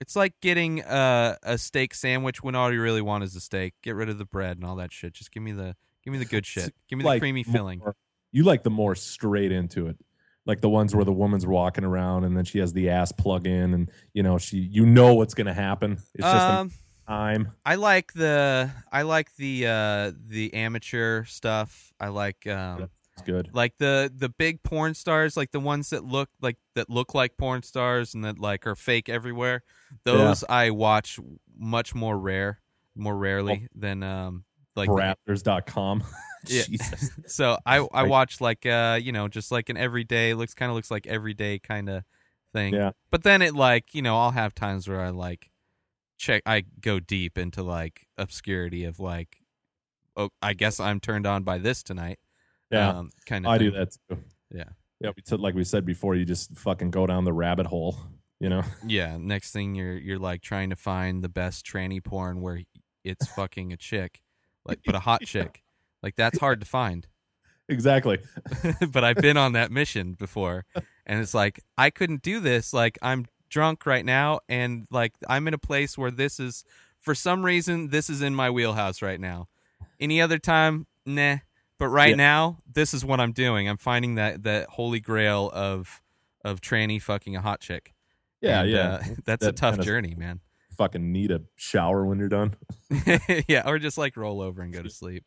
It's 0.00 0.16
like 0.16 0.34
getting 0.40 0.80
a 0.80 1.36
a 1.42 1.58
steak 1.58 1.94
sandwich 1.94 2.42
when 2.42 2.54
all 2.54 2.72
you 2.72 2.80
really 2.82 3.02
want 3.02 3.24
is 3.24 3.36
a 3.36 3.40
steak. 3.40 3.74
Get 3.82 3.94
rid 3.94 4.08
of 4.08 4.18
the 4.18 4.24
bread 4.24 4.56
and 4.56 4.64
all 4.66 4.76
that 4.76 4.92
shit. 4.92 5.12
Just 5.14 5.30
give 5.30 5.42
me 5.42 5.52
the 5.52 5.76
give 6.04 6.12
me 6.12 6.18
the 6.18 6.24
good 6.24 6.46
shit. 6.46 6.74
Give 6.88 6.96
me 6.98 7.02
the 7.04 7.08
Like 7.08 7.20
creamy 7.20 7.42
filling. 7.44 7.78
more- 7.80 7.96
you 8.32 8.44
like 8.44 8.62
the 8.62 8.70
more 8.70 8.94
straight 8.94 9.52
into 9.52 9.86
it. 9.88 9.98
Like 10.46 10.60
the 10.60 10.68
ones 10.68 10.94
where 10.94 11.04
the 11.04 11.12
woman's 11.12 11.46
walking 11.46 11.84
around 11.84 12.24
and 12.24 12.36
then 12.36 12.44
she 12.44 12.58
has 12.58 12.72
the 12.72 12.90
ass 12.90 13.12
plug 13.12 13.46
in 13.46 13.74
and 13.74 13.90
you 14.12 14.22
know, 14.22 14.38
she 14.38 14.58
you 14.58 14.84
know 14.84 15.14
what's 15.14 15.34
gonna 15.34 15.54
happen. 15.54 15.92
It's 16.14 16.24
just 16.24 16.48
Um, 16.48 16.72
time. 17.06 17.52
I 17.64 17.76
like 17.76 18.12
the 18.12 18.70
I 18.90 19.02
like 19.02 19.34
the 19.36 19.66
uh 19.66 20.12
the 20.28 20.52
amateur 20.54 21.24
stuff. 21.24 21.92
I 22.00 22.08
like 22.08 22.46
um 22.46 22.88
It's 23.14 23.22
good. 23.22 23.50
like 23.52 23.76
the 23.78 24.12
the 24.14 24.28
big 24.30 24.62
porn 24.62 24.94
stars, 24.94 25.36
like 25.36 25.52
the 25.52 25.60
ones 25.60 25.90
that 25.90 26.04
look 26.04 26.28
like 26.40 26.56
that 26.74 26.90
look 26.90 27.14
like 27.14 27.36
porn 27.36 27.62
stars 27.62 28.14
and 28.14 28.24
that 28.24 28.38
like 28.38 28.66
are 28.66 28.74
fake 28.76 29.08
everywhere. 29.08 29.62
Those 30.04 30.42
I 30.48 30.70
watch 30.70 31.20
much 31.56 31.94
more 31.94 32.18
rare, 32.18 32.60
more 32.96 33.16
rarely 33.16 33.68
than 33.74 34.02
um 34.02 34.44
like 34.76 34.88
Raptors.com. 34.88 36.04
Yeah. 36.48 36.62
Jesus. 36.64 37.10
so 37.28 37.56
I 37.64 37.86
I 37.94 38.02
watch 38.02 38.40
like 38.40 38.66
uh 38.66 38.98
you 39.00 39.12
know 39.12 39.28
just 39.28 39.52
like 39.52 39.68
an 39.68 39.76
everyday 39.76 40.34
looks 40.34 40.54
kind 40.54 40.70
of 40.70 40.74
looks 40.74 40.90
like 40.90 41.06
everyday 41.06 41.60
kind 41.60 41.88
of 41.88 42.02
thing. 42.52 42.74
Yeah. 42.74 42.90
But 43.12 43.22
then 43.22 43.42
it 43.42 43.54
like 43.54 43.94
you 43.94 44.02
know 44.02 44.18
I'll 44.18 44.32
have 44.32 44.52
times 44.52 44.88
where 44.88 45.00
I 45.00 45.10
like 45.10 45.52
check 46.18 46.42
I 46.44 46.64
go 46.80 46.98
deep 46.98 47.38
into 47.38 47.62
like 47.62 48.08
obscurity 48.18 48.84
of 48.84 48.98
like 48.98 49.36
oh 50.16 50.30
I 50.42 50.54
guess 50.54 50.80
I'm 50.80 50.98
turned 50.98 51.28
on 51.28 51.44
by 51.44 51.58
this 51.58 51.82
tonight. 51.84 52.18
Yeah. 52.72 52.88
um, 52.88 53.10
kind 53.26 53.46
of. 53.46 53.52
I 53.52 53.58
do 53.58 53.70
that 53.70 53.96
too. 54.08 54.18
Yeah. 54.50 54.64
Yeah, 55.00 55.10
we 55.16 55.22
said 55.24 55.40
like 55.40 55.54
we 55.54 55.64
said 55.64 55.84
before, 55.84 56.14
you 56.14 56.24
just 56.24 56.56
fucking 56.56 56.90
go 56.90 57.06
down 57.06 57.24
the 57.24 57.32
rabbit 57.32 57.66
hole, 57.66 57.96
you 58.40 58.48
know? 58.48 58.62
Yeah. 58.86 59.16
Next 59.18 59.52
thing 59.52 59.74
you're 59.74 59.96
you're 59.96 60.18
like 60.18 60.42
trying 60.42 60.70
to 60.70 60.76
find 60.76 61.22
the 61.22 61.28
best 61.28 61.66
tranny 61.66 62.02
porn 62.02 62.40
where 62.40 62.62
it's 63.04 63.26
fucking 63.28 63.72
a 63.72 63.76
chick, 63.76 64.22
like 64.64 64.80
but 64.84 64.94
a 64.94 65.00
hot 65.00 65.22
chick. 65.26 65.62
Like 66.02 66.16
that's 66.16 66.38
hard 66.38 66.60
to 66.60 66.66
find. 66.66 67.06
Exactly. 67.68 68.18
but 68.92 69.04
I've 69.04 69.16
been 69.16 69.36
on 69.36 69.52
that 69.52 69.70
mission 69.70 70.12
before, 70.14 70.64
and 71.06 71.20
it's 71.20 71.32
like 71.34 71.60
I 71.78 71.90
couldn't 71.90 72.22
do 72.22 72.40
this. 72.40 72.72
Like 72.72 72.98
I'm 73.02 73.26
drunk 73.48 73.86
right 73.86 74.04
now, 74.04 74.40
and 74.48 74.86
like 74.90 75.12
I'm 75.28 75.46
in 75.48 75.54
a 75.54 75.58
place 75.58 75.96
where 75.96 76.10
this 76.10 76.40
is, 76.40 76.64
for 77.00 77.14
some 77.14 77.44
reason, 77.44 77.88
this 77.88 78.10
is 78.10 78.20
in 78.20 78.34
my 78.34 78.50
wheelhouse 78.50 79.00
right 79.00 79.20
now. 79.20 79.48
Any 80.00 80.20
other 80.20 80.38
time, 80.38 80.86
nah. 81.06 81.36
But 81.78 81.88
right 81.88 82.10
Yeah. 82.10 82.16
now, 82.16 82.58
this 82.72 82.92
is 82.94 83.04
what 83.04 83.18
I'm 83.20 83.32
doing. 83.32 83.68
I'm 83.68 83.76
finding 83.78 84.16
that 84.16 84.42
that 84.44 84.68
holy 84.70 85.00
grail 85.00 85.50
of 85.54 86.02
of 86.44 86.60
tranny 86.60 87.00
fucking 87.00 87.36
a 87.36 87.40
hot 87.40 87.60
chick. 87.60 87.94
Yeah, 88.40 88.62
And, 88.62 88.70
yeah. 88.70 88.80
uh, 88.94 89.02
that's 89.24 89.46
a 89.46 89.52
tough 89.52 89.74
kinda- 89.74 89.84
journey, 89.86 90.14
man. 90.16 90.40
Fucking 90.76 91.12
need 91.12 91.30
a 91.30 91.42
shower 91.56 92.04
when 92.04 92.18
you're 92.18 92.28
done. 92.28 92.54
yeah, 93.48 93.62
or 93.66 93.78
just 93.78 93.98
like 93.98 94.16
roll 94.16 94.40
over 94.40 94.62
and 94.62 94.72
go 94.72 94.82
to 94.82 94.90
sleep. 94.90 95.24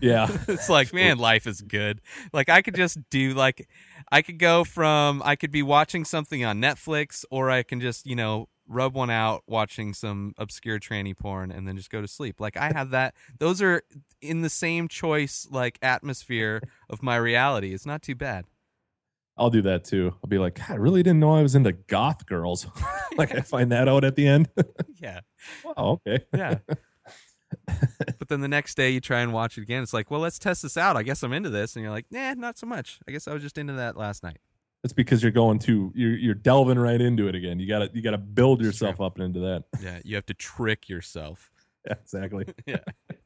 Yeah. 0.00 0.28
it's 0.48 0.68
like 0.68 0.92
man 0.92 1.18
life 1.18 1.46
is 1.46 1.60
good 1.60 2.00
like 2.32 2.48
i 2.48 2.62
could 2.62 2.74
just 2.74 2.98
do 3.10 3.32
like 3.32 3.68
i 4.10 4.22
could 4.22 4.38
go 4.38 4.64
from 4.64 5.22
i 5.24 5.36
could 5.36 5.52
be 5.52 5.62
watching 5.62 6.04
something 6.04 6.44
on 6.44 6.60
netflix 6.60 7.24
or 7.30 7.48
i 7.50 7.62
can 7.62 7.80
just 7.80 8.04
you 8.06 8.16
know 8.16 8.48
rub 8.66 8.94
one 8.94 9.10
out 9.10 9.42
watching 9.46 9.94
some 9.94 10.34
obscure 10.38 10.80
tranny 10.80 11.16
porn 11.16 11.52
and 11.52 11.68
then 11.68 11.76
just 11.76 11.90
go 11.90 12.00
to 12.00 12.08
sleep 12.08 12.40
like 12.40 12.56
i 12.56 12.72
have 12.72 12.90
that 12.90 13.14
those 13.38 13.62
are 13.62 13.82
in 14.20 14.40
the 14.40 14.50
same 14.50 14.88
choice 14.88 15.46
like 15.50 15.78
atmosphere 15.82 16.60
of 16.90 17.02
my 17.02 17.16
reality 17.16 17.72
it's 17.72 17.86
not 17.86 18.02
too 18.02 18.14
bad 18.14 18.46
I'll 19.36 19.50
do 19.50 19.62
that 19.62 19.84
too. 19.84 20.14
I'll 20.22 20.28
be 20.28 20.38
like, 20.38 20.54
God, 20.54 20.70
I 20.70 20.74
really 20.76 21.02
didn't 21.02 21.20
know 21.20 21.34
I 21.34 21.42
was 21.42 21.54
into 21.54 21.72
goth 21.72 22.24
girls. 22.26 22.66
like 23.16 23.34
I 23.34 23.40
find 23.42 23.72
that 23.72 23.88
out 23.88 24.04
at 24.04 24.16
the 24.16 24.26
end. 24.26 24.48
yeah 25.00 25.20
oh, 25.76 26.00
okay. 26.06 26.24
yeah 26.34 26.58
but 28.18 28.28
then 28.28 28.40
the 28.40 28.48
next 28.48 28.74
day 28.76 28.90
you 28.90 29.00
try 29.00 29.20
and 29.20 29.32
watch 29.32 29.56
it 29.58 29.62
again 29.62 29.82
it's 29.82 29.92
like 29.92 30.10
well 30.10 30.20
let's 30.20 30.38
test 30.38 30.62
this 30.62 30.76
out 30.76 30.96
i 30.96 31.02
guess 31.02 31.22
i'm 31.22 31.32
into 31.32 31.50
this 31.50 31.76
and 31.76 31.82
you're 31.84 31.92
like 31.92 32.06
nah 32.10 32.34
not 32.34 32.58
so 32.58 32.66
much 32.66 32.98
i 33.06 33.12
guess 33.12 33.28
i 33.28 33.32
was 33.32 33.42
just 33.42 33.58
into 33.58 33.72
that 33.74 33.96
last 33.96 34.22
night 34.24 34.38
It's 34.82 34.92
because 34.92 35.22
you're 35.22 35.30
going 35.30 35.58
to 35.60 35.92
you're 35.94 36.16
you're 36.16 36.34
delving 36.34 36.78
right 36.78 37.00
into 37.00 37.28
it 37.28 37.34
again. 37.34 37.58
You 37.60 37.68
gotta 37.68 37.90
you 37.94 38.02
gotta 38.02 38.18
build 38.18 38.60
yourself 38.60 39.00
up 39.00 39.18
into 39.20 39.40
that. 39.40 39.64
Yeah, 39.80 40.00
you 40.04 40.14
have 40.16 40.26
to 40.26 40.34
trick 40.34 40.88
yourself. 40.88 41.50
Yeah, 41.86 41.94
exactly. 42.02 42.46
Yeah. 42.66 42.78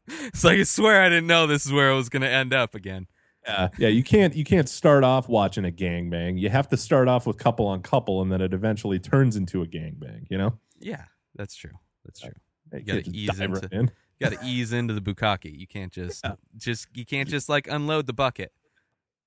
it's 0.07 0.45
like 0.45 0.59
I 0.59 0.63
swear 0.65 1.03
I 1.03 1.09
didn't 1.09 1.27
know 1.27 1.47
this 1.47 1.65
is 1.67 1.73
where 1.73 1.91
it 1.91 1.95
was 1.97 2.09
going 2.09 2.23
to 2.23 2.29
end 2.31 2.53
up 2.55 2.75
again. 2.75 3.07
Yeah, 3.49 3.69
yeah. 3.79 3.89
You 3.89 4.03
can't 4.05 4.35
you 4.37 4.45
can't 4.45 4.69
start 4.69 5.05
off 5.05 5.29
watching 5.29 5.65
a 5.65 5.71
gangbang. 5.71 6.39
You 6.39 6.51
have 6.51 6.69
to 6.69 6.77
start 6.77 7.09
off 7.09 7.27
with 7.27 7.39
couple 7.39 7.67
on 7.67 7.81
couple, 7.83 8.21
and 8.23 8.31
then 8.31 8.41
it 8.41 8.53
eventually 8.53 8.99
turns 8.99 9.37
into 9.37 9.63
a 9.63 9.67
gangbang. 9.67 10.27
You 10.31 10.39
know, 10.39 10.59
Yeah, 10.79 11.05
that's 11.35 11.55
true. 11.57 11.73
That's 12.05 12.21
true. 12.21 12.33
you 12.73 12.81
gotta 12.81 13.03
can't 13.03 13.15
ease 13.17 13.41
into- 13.41 13.61
right 13.61 13.73
in. 13.73 13.91
You 14.21 14.29
got 14.31 14.41
to 14.41 14.47
ease 14.47 14.73
into 14.73 14.95
the 14.95 15.01
bukkake. 15.01 15.57
You 15.57 15.67
can't 15.69 15.93
just 15.93 16.23
Yeah. 16.25 16.35
just 16.57 16.89
you 16.95 17.05
can't 17.07 17.29
just 17.29 17.49
like 17.49 17.69
unload 17.69 18.07
the 18.07 18.13
bucket. 18.13 18.53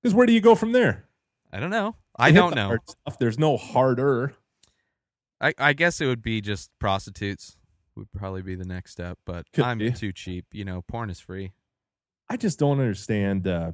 Because 0.02 0.14
where 0.14 0.26
do 0.28 0.34
you 0.34 0.42
go 0.42 0.54
from 0.54 0.74
there? 0.74 1.08
I 1.52 1.60
don't 1.62 1.70
know. 1.70 1.96
I 2.18 2.28
You 2.28 2.34
don't 2.36 2.56
know. 2.56 2.78
There's 3.20 3.40
no 3.40 3.56
harder. 3.58 4.36
I, 5.40 5.54
I 5.58 5.74
guess 5.74 6.02
it 6.02 6.08
would 6.08 6.22
be 6.22 6.42
just 6.42 6.72
prostitutes 6.78 7.58
would 7.96 8.12
probably 8.12 8.42
be 8.42 8.56
the 8.56 8.66
next 8.66 8.92
step, 8.92 9.18
but 9.26 9.52
Could 9.54 9.64
I'm 9.64 9.78
be. 9.80 9.92
too 9.92 10.12
cheap. 10.12 10.46
You 10.52 10.66
know, 10.66 10.82
porn 10.82 11.10
is 11.10 11.20
free. 11.20 11.54
I 12.30 12.36
just 12.38 12.60
don't 12.60 12.80
understand. 12.80 13.48
Uh, 13.48 13.72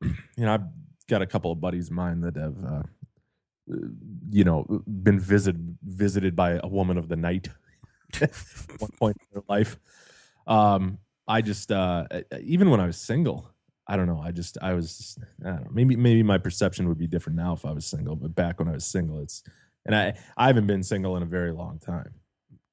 you 0.00 0.14
know, 0.38 0.54
I've 0.54 0.66
got 1.08 1.22
a 1.22 1.26
couple 1.26 1.52
of 1.52 1.60
buddies 1.60 1.88
of 1.88 1.94
mine 1.94 2.20
that 2.22 2.36
have, 2.36 2.56
uh, 2.64 2.82
you 4.30 4.44
know, 4.44 4.64
been 4.86 5.20
visited 5.20 5.78
visited 5.82 6.34
by 6.34 6.60
a 6.62 6.66
woman 6.66 6.96
of 6.98 7.08
the 7.08 7.16
night 7.16 7.48
at 8.20 8.34
one 8.78 8.90
point 8.98 9.16
in 9.20 9.26
their 9.34 9.44
life. 9.48 9.78
Um, 10.46 10.98
I 11.28 11.42
just, 11.42 11.70
uh, 11.70 12.06
even 12.42 12.70
when 12.70 12.80
I 12.80 12.86
was 12.86 12.96
single, 12.96 13.52
I 13.86 13.96
don't 13.96 14.06
know. 14.06 14.20
I 14.20 14.32
just, 14.32 14.58
I 14.60 14.72
was, 14.72 15.18
I 15.44 15.50
don't 15.50 15.64
know. 15.64 15.70
Maybe, 15.70 15.96
maybe 15.96 16.22
my 16.22 16.38
perception 16.38 16.88
would 16.88 16.98
be 16.98 17.06
different 17.06 17.36
now 17.36 17.52
if 17.52 17.64
I 17.64 17.72
was 17.72 17.86
single. 17.86 18.16
But 18.16 18.34
back 18.34 18.58
when 18.58 18.68
I 18.68 18.72
was 18.72 18.84
single, 18.84 19.20
it's, 19.20 19.42
and 19.86 19.94
I, 19.94 20.14
I 20.36 20.48
haven't 20.48 20.66
been 20.66 20.82
single 20.82 21.16
in 21.16 21.22
a 21.22 21.26
very 21.26 21.52
long 21.52 21.78
time. 21.78 22.14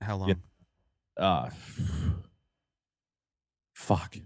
How 0.02 0.18
long? 0.18 0.36
Uh, 1.18 1.50
fuck. 3.74 4.18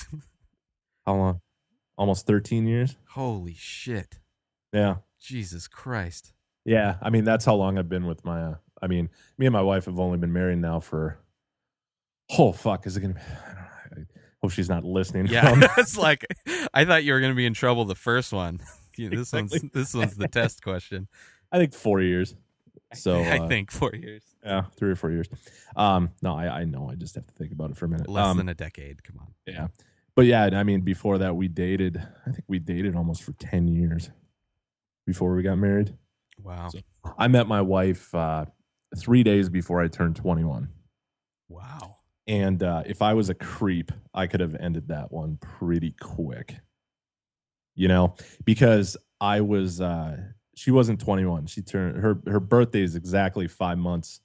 How 1.06 1.16
long? 1.16 1.40
Almost 1.98 2.26
13 2.26 2.66
years. 2.66 2.96
Holy 3.10 3.54
shit. 3.54 4.18
Yeah. 4.72 4.96
Jesus 5.20 5.66
Christ. 5.68 6.32
Yeah. 6.64 6.96
I 7.00 7.10
mean, 7.10 7.24
that's 7.24 7.44
how 7.44 7.54
long 7.54 7.78
I've 7.78 7.88
been 7.88 8.06
with 8.06 8.24
my, 8.24 8.42
uh, 8.42 8.54
I 8.82 8.86
mean, 8.86 9.08
me 9.38 9.46
and 9.46 9.52
my 9.52 9.62
wife 9.62 9.86
have 9.86 9.98
only 9.98 10.18
been 10.18 10.32
married 10.32 10.58
now 10.58 10.80
for, 10.80 11.18
oh, 12.38 12.52
fuck. 12.52 12.86
Is 12.86 12.96
it 12.96 13.00
going 13.00 13.14
to 13.14 13.20
be, 13.20 13.26
I 13.26 13.88
don't 13.88 13.98
know. 14.00 14.06
I 14.36 14.38
hope 14.42 14.50
she's 14.52 14.68
not 14.68 14.84
listening. 14.84 15.26
Yeah, 15.28 15.54
it's 15.78 15.96
like 15.96 16.26
I 16.74 16.84
thought 16.84 17.04
you 17.04 17.14
were 17.14 17.20
going 17.20 17.32
to 17.32 17.36
be 17.36 17.46
in 17.46 17.54
trouble 17.54 17.84
the 17.84 17.94
first 17.94 18.32
one. 18.32 18.60
This 18.98 19.34
Exactly. 19.34 19.58
one's 19.60 19.72
this 19.74 19.92
one's 19.94 20.16
the 20.16 20.26
test 20.26 20.62
question. 20.62 21.06
I 21.52 21.58
think 21.58 21.74
four 21.74 22.00
years. 22.00 22.34
So, 22.94 23.20
I 23.20 23.40
uh, 23.40 23.48
think 23.48 23.70
4 23.70 23.94
years. 23.94 24.22
yeah, 24.42 24.62
three 24.76 24.90
or 24.90 24.96
four 24.96 25.10
years. 25.10 25.28
Um, 25.76 26.12
no, 26.22 26.34
I, 26.34 26.60
I 26.60 26.64
know. 26.64 26.88
I 26.90 26.94
just 26.94 27.14
have 27.16 27.26
to 27.26 27.34
think 27.34 27.52
about 27.52 27.70
it 27.70 27.76
for 27.76 27.84
a 27.84 27.88
minute. 27.88 28.08
Less 28.08 28.24
um, 28.24 28.38
than 28.38 28.48
a 28.48 28.54
decade. 28.54 29.02
Come 29.02 29.18
on. 29.18 29.34
Yeah. 29.46 29.68
But 30.16 30.24
yeah, 30.24 30.48
I 30.54 30.62
mean, 30.62 30.80
before 30.80 31.18
that, 31.18 31.36
we 31.36 31.46
dated, 31.46 31.98
I 32.26 32.30
think 32.30 32.44
we 32.48 32.58
dated 32.58 32.96
almost 32.96 33.22
for 33.22 33.32
10 33.32 33.68
years 33.68 34.10
before 35.06 35.34
we 35.34 35.42
got 35.42 35.58
married. 35.58 35.94
Wow. 36.42 36.70
So- 36.70 36.80
I 37.18 37.28
met 37.28 37.46
my 37.46 37.60
wife 37.60 38.12
uh, 38.14 38.46
three 38.96 39.22
days 39.22 39.48
before 39.50 39.80
I 39.80 39.88
turned 39.88 40.16
21. 40.16 40.68
Wow. 41.48 41.98
And 42.26 42.62
uh, 42.62 42.82
if 42.86 43.02
I 43.02 43.14
was 43.14 43.28
a 43.28 43.34
creep, 43.34 43.92
I 44.14 44.26
could 44.26 44.40
have 44.40 44.56
ended 44.56 44.88
that 44.88 45.12
one 45.12 45.36
pretty 45.36 45.94
quick. 46.00 46.56
You 47.74 47.88
know, 47.88 48.14
because 48.44 48.96
I 49.20 49.42
was, 49.42 49.82
uh, 49.82 50.16
she 50.56 50.70
wasn't 50.70 50.98
21. 50.98 51.46
She 51.46 51.60
turned, 51.60 51.98
her, 52.02 52.18
her 52.26 52.40
birthday 52.40 52.82
is 52.82 52.96
exactly 52.96 53.46
five 53.48 53.76
months 53.76 54.20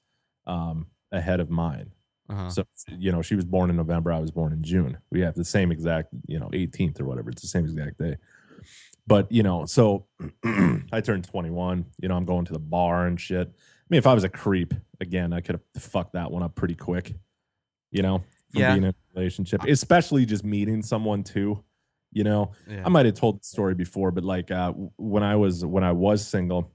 um, 0.48 0.88
ahead 1.12 1.42
of 1.42 1.50
mine. 1.50 1.92
Uh-huh. 2.32 2.50
So, 2.50 2.64
you 2.88 3.12
know, 3.12 3.22
she 3.22 3.36
was 3.36 3.44
born 3.46 3.70
in 3.70 3.76
November. 3.76 4.12
I 4.14 4.20
was 4.20 4.32
born 4.32 4.54
in 4.54 4.64
June. 4.64 4.98
We 5.12 5.20
have 5.22 5.36
the 5.36 5.44
same 5.46 5.72
exact, 5.72 6.10
you 6.28 6.40
know, 6.40 6.48
18th 6.54 7.02
or 7.02 7.06
whatever. 7.06 7.30
It's 7.30 7.42
the 7.42 7.48
same 7.48 7.66
exact 7.66 7.98
day. 7.98 8.16
But, 9.06 9.32
you 9.32 9.44
know, 9.44 9.66
so 9.66 10.06
I 10.94 11.02
turned 11.02 11.26
21. 11.26 11.86
You 12.02 12.08
know, 12.08 12.16
I'm 12.16 12.26
going 12.26 12.46
to 12.46 12.54
the 12.54 12.60
bar 12.60 13.08
and 13.08 13.20
shit. 13.20 13.48
I 13.50 13.86
mean, 13.90 13.98
if 13.98 14.08
I 14.08 14.14
was 14.14 14.24
a 14.24 14.30
creep, 14.30 14.74
again, 15.02 15.34
I 15.34 15.42
could 15.42 15.60
have 15.76 15.84
fucked 15.84 16.14
that 16.14 16.32
one 16.32 16.44
up 16.44 16.56
pretty 16.56 16.76
quick, 16.76 17.14
you 17.92 18.02
know, 18.02 18.20
from 18.52 18.62
Yeah. 18.62 18.72
being 18.74 18.84
in 18.84 18.90
a 18.92 18.96
relationship, 19.14 19.64
especially 19.66 20.26
just 20.26 20.46
meeting 20.46 20.82
someone 20.82 21.24
too. 21.24 21.64
You 22.14 22.26
know, 22.26 22.52
yeah. 22.70 22.84
I 22.86 22.90
might 22.90 23.06
have 23.06 23.16
told 23.16 23.40
the 23.42 23.46
story 23.46 23.74
before, 23.74 24.12
but 24.12 24.24
like 24.26 24.52
uh, 24.52 24.72
when 24.98 25.24
I 25.24 25.38
was 25.38 25.64
when 25.66 25.84
I 25.84 25.94
was 25.94 26.26
single, 26.28 26.72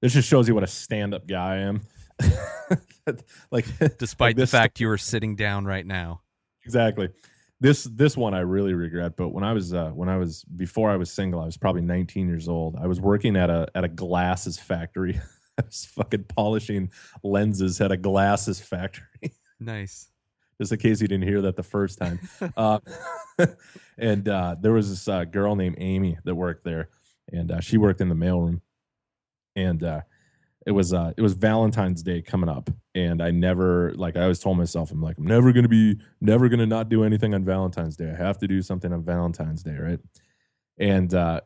this 0.00 0.12
just 0.12 0.28
shows 0.28 0.46
you 0.46 0.54
what 0.54 0.62
a 0.62 0.68
stand 0.68 1.12
up 1.12 1.26
guy 1.26 1.54
I 1.54 1.58
am. 1.58 1.80
like, 3.50 3.66
Despite 3.98 4.36
the 4.36 4.42
this- 4.42 4.50
fact 4.50 4.80
you 4.80 4.88
were 4.88 4.98
sitting 4.98 5.36
down 5.36 5.64
right 5.64 5.86
now. 5.86 6.22
exactly. 6.64 7.08
This 7.60 7.82
this 7.84 8.16
one 8.16 8.34
i 8.34 8.38
really 8.38 8.72
regret 8.72 9.16
but 9.16 9.30
when 9.30 9.42
i 9.42 9.52
was 9.52 9.74
uh 9.74 9.88
when 9.90 10.08
i 10.08 10.16
was 10.16 10.44
before 10.44 10.90
i 10.92 10.96
was 10.96 11.10
single 11.10 11.40
i 11.40 11.44
was 11.44 11.56
probably 11.56 11.82
19 11.82 12.28
years 12.28 12.46
old 12.48 12.76
i 12.80 12.86
was 12.86 13.00
working 13.00 13.34
at 13.34 13.50
a 13.50 13.66
at 13.74 13.82
a 13.82 13.88
glasses 13.88 14.56
factory. 14.60 15.18
I 15.58 15.62
was 15.66 15.84
fucking 15.86 16.26
polishing 16.28 16.92
lenses 17.24 17.80
at 17.80 17.90
a 17.90 17.96
glasses 17.96 18.60
factory. 18.60 19.32
Nice. 19.58 20.08
just 20.60 20.70
in 20.70 20.78
case 20.78 21.00
you 21.00 21.08
didn't 21.08 21.26
hear 21.26 21.40
that 21.42 21.56
the 21.56 21.64
first 21.64 21.98
time. 21.98 22.20
Uh 22.56 22.78
and 23.98 24.28
uh 24.28 24.54
there 24.60 24.72
was 24.72 24.88
this 24.90 25.08
uh, 25.08 25.24
girl 25.24 25.56
named 25.56 25.74
amy 25.80 26.16
that 26.24 26.36
worked 26.36 26.62
there 26.62 26.90
and 27.32 27.50
uh, 27.50 27.58
she 27.60 27.76
worked 27.76 28.00
in 28.00 28.08
the 28.08 28.14
mailroom. 28.14 28.60
And 29.56 29.82
uh 29.82 30.02
it 30.68 30.72
was 30.72 30.92
uh 30.92 31.12
it 31.16 31.22
was 31.22 31.32
valentine's 31.32 32.02
day 32.02 32.20
coming 32.20 32.50
up 32.50 32.68
and 32.94 33.22
i 33.22 33.30
never 33.30 33.94
like 33.94 34.18
i 34.18 34.22
always 34.22 34.38
told 34.38 34.58
myself 34.58 34.90
i'm 34.90 35.00
like 35.00 35.16
i'm 35.16 35.26
never 35.26 35.50
gonna 35.50 35.66
be 35.66 35.98
never 36.20 36.46
gonna 36.50 36.66
not 36.66 36.90
do 36.90 37.04
anything 37.04 37.32
on 37.32 37.42
valentine's 37.42 37.96
day. 37.96 38.12
I 38.12 38.22
have 38.22 38.36
to 38.38 38.46
do 38.46 38.60
something 38.60 38.92
on 38.92 39.02
valentine's 39.02 39.62
day 39.62 39.76
right? 39.76 39.98
And 40.78 41.12
uh 41.14 41.40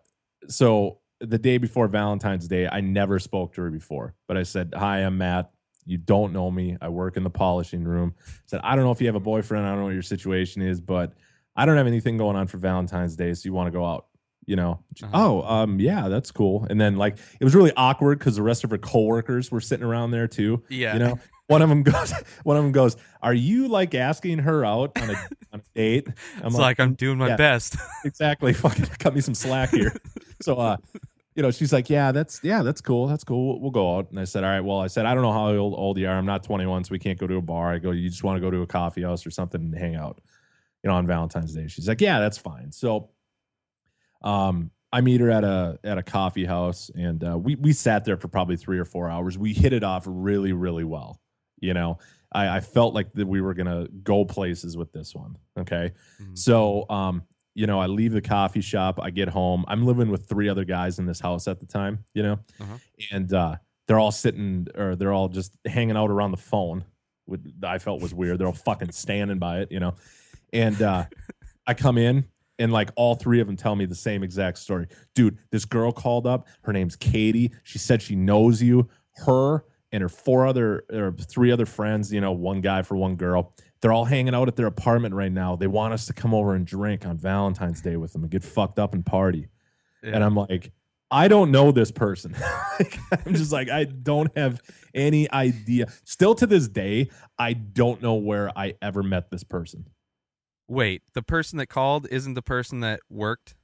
so 0.48 0.98
the 1.20 1.38
day 1.38 1.56
before 1.58 1.86
valentine's 1.86 2.48
day 2.48 2.66
i 2.66 2.80
never 2.80 3.20
spoke 3.20 3.54
to 3.54 3.62
her 3.62 3.70
before 3.70 4.16
but 4.26 4.36
i 4.36 4.42
said 4.42 4.74
hi 4.76 4.98
i'm 4.98 5.18
matt. 5.18 5.52
You 5.84 5.98
don't 5.98 6.32
know 6.32 6.50
me. 6.50 6.76
I 6.80 6.88
work 6.88 7.16
in 7.16 7.22
the 7.22 7.30
polishing 7.30 7.84
room. 7.84 8.14
Said 8.46 8.60
i 8.64 8.74
don't 8.74 8.84
know 8.84 8.90
if 8.90 9.00
you 9.00 9.06
have 9.06 9.14
a 9.14 9.20
boyfriend. 9.20 9.64
I 9.64 9.70
don't 9.70 9.78
know 9.78 9.84
what 9.84 9.94
your 9.94 10.02
situation 10.02 10.62
is 10.62 10.80
but 10.80 11.12
i 11.54 11.64
don't 11.64 11.76
have 11.76 11.86
anything 11.86 12.16
going 12.18 12.34
on 12.34 12.48
for 12.48 12.58
valentine's 12.58 13.14
day 13.14 13.32
so 13.34 13.46
you 13.46 13.52
want 13.52 13.68
to 13.68 13.72
go 13.72 13.86
out 13.86 14.06
you 14.46 14.56
know 14.56 14.80
Uh-huh. 15.02 15.10
oh 15.14 15.42
um 15.42 15.78
yeah 15.80 16.08
that's 16.08 16.30
cool 16.32 16.66
and 16.68 16.80
then 16.80 16.96
like 16.96 17.16
it 17.40 17.44
was 17.44 17.54
really 17.54 17.72
awkward 17.76 18.18
because 18.18 18.36
the 18.36 18.42
rest 18.42 18.64
of 18.64 18.70
her 18.70 18.78
coworkers 18.78 19.50
were 19.50 19.60
sitting 19.60 19.84
around 19.86 20.10
there 20.10 20.26
too 20.28 20.62
Yeah. 20.68 20.94
you 20.94 20.98
know 20.98 21.18
one 21.46 21.62
of 21.62 21.68
them 21.68 21.82
goes 21.92 22.12
one 22.44 22.56
of 22.56 22.62
them 22.64 22.72
goes 22.72 22.96
are 23.22 23.34
you 23.34 23.68
like 23.68 23.94
asking 23.94 24.38
her 24.40 24.64
out 24.64 25.00
on 25.00 25.10
a, 25.10 25.14
on 25.52 25.60
a 25.60 25.62
date 25.74 26.08
i'm 26.40 26.46
it's 26.46 26.56
like, 26.56 26.80
I'm 26.80 26.94
doing 26.94 27.18
my 27.18 27.28
yeah. 27.28 27.36
best. 27.36 27.76
exactly 28.04 28.52
fucking 28.52 28.86
cut 28.98 29.14
me 29.14 29.20
some 29.20 29.34
slack 29.34 29.70
here 29.70 29.94
so 30.40 30.56
uh 30.56 30.76
you 31.36 31.42
know 31.42 31.50
she's 31.50 31.72
like 31.72 31.88
yeah 31.88 32.10
that's 32.12 32.40
yeah 32.42 32.62
that's 32.62 32.80
cool 32.80 33.06
that's 33.06 33.24
cool 33.24 33.46
we'll, 33.52 33.60
we'll 33.60 33.70
go 33.70 33.96
out 33.96 34.10
and 34.10 34.18
i 34.20 34.24
said 34.24 34.42
all 34.44 34.50
right 34.50 34.60
well 34.60 34.80
i 34.80 34.86
said 34.88 35.06
i 35.06 35.14
don't 35.14 35.22
know 35.22 35.32
how 35.32 35.48
old, 35.54 35.74
old 35.78 35.98
you 35.98 36.08
are 36.08 36.16
i'm 36.18 36.26
not 36.26 36.42
21 36.42 36.84
so 36.84 36.90
we 36.90 36.98
can't 36.98 37.18
go 37.18 37.26
to 37.26 37.36
a 37.36 37.40
bar 37.42 37.72
i 37.72 37.78
go 37.78 37.90
you 37.92 38.08
just 38.08 38.24
want 38.24 38.36
to 38.36 38.40
go 38.40 38.50
to 38.50 38.62
a 38.62 38.66
coffee 38.66 39.02
house 39.02 39.24
or 39.24 39.30
something 39.30 39.60
and 39.60 39.74
hang 39.74 39.94
out 39.94 40.20
you 40.82 40.90
know 40.90 40.96
on 40.96 41.06
valentine's 41.06 41.54
day 41.54 41.68
she's 41.68 41.86
like 41.88 42.00
yeah 42.00 42.18
that's 42.18 42.36
fine 42.38 42.70
so 42.72 43.08
um 44.24 44.70
i 44.92 45.00
meet 45.00 45.20
her 45.20 45.30
at 45.30 45.44
a 45.44 45.78
at 45.84 45.98
a 45.98 46.02
coffee 46.02 46.44
house 46.44 46.90
and 46.94 47.24
uh, 47.24 47.36
we 47.38 47.54
we 47.56 47.72
sat 47.72 48.04
there 48.04 48.16
for 48.16 48.28
probably 48.28 48.56
three 48.56 48.78
or 48.78 48.84
four 48.84 49.08
hours 49.10 49.36
we 49.38 49.52
hit 49.52 49.72
it 49.72 49.82
off 49.84 50.04
really 50.06 50.52
really 50.52 50.84
well 50.84 51.20
you 51.60 51.74
know 51.74 51.98
i 52.32 52.56
i 52.56 52.60
felt 52.60 52.94
like 52.94 53.12
that 53.14 53.26
we 53.26 53.40
were 53.40 53.54
gonna 53.54 53.86
go 54.02 54.24
places 54.24 54.76
with 54.76 54.92
this 54.92 55.14
one 55.14 55.36
okay 55.58 55.92
Mhm. 56.20 56.36
so, 56.38 56.86
um, 56.90 57.22
you 57.54 57.66
know, 57.66 57.78
I 57.78 57.84
leave 57.86 58.12
the 58.12 58.22
coffee 58.22 58.62
shop, 58.62 58.98
I 59.02 59.10
get 59.10 59.28
home. 59.28 59.66
I'm 59.68 59.84
living 59.84 60.08
with 60.08 60.26
three 60.26 60.48
other 60.48 60.64
guys 60.64 60.98
in 60.98 61.04
this 61.04 61.20
house 61.20 61.46
at 61.46 61.60
the 61.60 61.66
time, 61.66 61.98
you 62.14 62.22
know, 62.22 62.38
Uh-huh. 62.58 62.78
and 63.10 63.30
uh, 63.34 63.56
they're 63.86 63.98
all 63.98 64.10
sitting 64.10 64.68
or 64.74 64.96
they're 64.96 65.12
all 65.12 65.28
just 65.28 65.58
hanging 65.66 65.94
out 65.94 66.08
around 66.08 66.30
the 66.30 66.38
phone, 66.38 66.82
which 67.26 67.42
I 67.62 67.76
felt 67.76 68.00
was 68.00 68.14
weird. 68.14 68.38
They're 68.38 68.46
all 68.46 68.54
fucking 68.54 68.92
standing 68.92 69.38
by 69.38 69.60
it, 69.60 69.70
you 69.70 69.80
know, 69.80 69.96
and 70.54 70.80
uh, 70.80 71.04
I 71.66 71.74
come 71.74 71.98
in. 71.98 72.24
And 72.58 72.72
like 72.72 72.90
all 72.96 73.14
three 73.14 73.40
of 73.40 73.46
them 73.46 73.56
tell 73.56 73.74
me 73.74 73.86
the 73.86 73.94
same 73.94 74.22
exact 74.22 74.58
story. 74.58 74.86
Dude, 75.14 75.38
this 75.50 75.64
girl 75.64 75.90
called 75.90 76.26
up. 76.26 76.46
Her 76.62 76.72
name's 76.72 76.96
Katie. 76.96 77.52
She 77.62 77.78
said 77.78 78.02
she 78.02 78.14
knows 78.14 78.62
you. 78.62 78.88
Her 79.16 79.64
and 79.90 80.02
her 80.02 80.08
four 80.08 80.46
other 80.46 80.84
or 80.92 81.12
three 81.12 81.50
other 81.50 81.66
friends, 81.66 82.12
you 82.12 82.20
know, 82.20 82.32
one 82.32 82.60
guy 82.60 82.82
for 82.82 82.96
one 82.96 83.16
girl. 83.16 83.54
They're 83.80 83.92
all 83.92 84.04
hanging 84.04 84.34
out 84.34 84.48
at 84.48 84.56
their 84.56 84.66
apartment 84.66 85.14
right 85.14 85.32
now. 85.32 85.56
They 85.56 85.66
want 85.66 85.92
us 85.92 86.06
to 86.06 86.12
come 86.12 86.34
over 86.34 86.54
and 86.54 86.66
drink 86.66 87.04
on 87.04 87.18
Valentine's 87.18 87.80
Day 87.80 87.96
with 87.96 88.12
them 88.12 88.22
and 88.22 88.30
get 88.30 88.44
fucked 88.44 88.78
up 88.78 88.94
and 88.94 89.04
party. 89.04 89.48
Yeah. 90.02 90.12
And 90.14 90.24
I'm 90.24 90.36
like, 90.36 90.72
I 91.10 91.28
don't 91.28 91.50
know 91.50 91.70
this 91.70 91.90
person. 91.90 92.34
Like, 92.78 92.98
I'm 93.26 93.34
just 93.34 93.52
like, 93.52 93.68
I 93.68 93.84
don't 93.84 94.36
have 94.36 94.60
any 94.94 95.30
idea. 95.30 95.86
Still 96.04 96.34
to 96.36 96.46
this 96.46 96.66
day, 96.68 97.10
I 97.38 97.52
don't 97.52 98.00
know 98.00 98.14
where 98.14 98.50
I 98.58 98.74
ever 98.80 99.02
met 99.02 99.30
this 99.30 99.44
person. 99.44 99.84
Wait, 100.68 101.02
the 101.14 101.22
person 101.22 101.58
that 101.58 101.66
called 101.66 102.06
isn't 102.10 102.34
the 102.34 102.42
person 102.42 102.80
that 102.80 103.00
worked? 103.10 103.54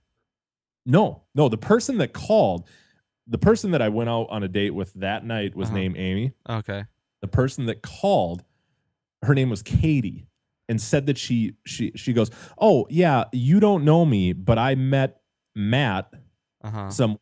No, 0.87 1.23
no, 1.35 1.49
the 1.49 1.59
person 1.59 1.99
that 1.99 2.13
called, 2.13 2.67
the 3.27 3.39
person 3.39 3.71
that 3.73 3.83
I 3.83 3.89
went 3.89 4.09
out 4.11 4.27
on 4.31 4.43
a 4.43 4.49
date 4.49 4.71
with 4.71 4.93
that 4.95 5.25
night 5.25 5.55
was 5.55 5.69
Uh-huh. 5.69 5.79
named 5.79 5.97
Amy. 5.97 6.33
Okay. 6.49 6.85
The 7.21 7.29
person 7.29 7.67
that 7.67 7.83
called, 7.83 8.45
her 9.23 9.35
name 9.35 9.51
was 9.51 9.63
Katie, 9.63 10.27
and 10.69 10.81
said 10.81 11.07
that 11.07 11.19
she 11.19 11.55
she 11.67 11.93
she 11.97 12.13
goes, 12.13 12.31
"Oh 12.59 12.87
yeah, 12.91 13.25
you 13.33 13.59
don't 13.61 13.85
know 13.85 14.05
me, 14.05 14.33
but 14.33 14.59
I 14.59 14.75
met 14.77 15.21
Matt 15.55 16.13
Uh 16.63 16.71
huh. 16.71 16.91
somewhere 16.91 17.19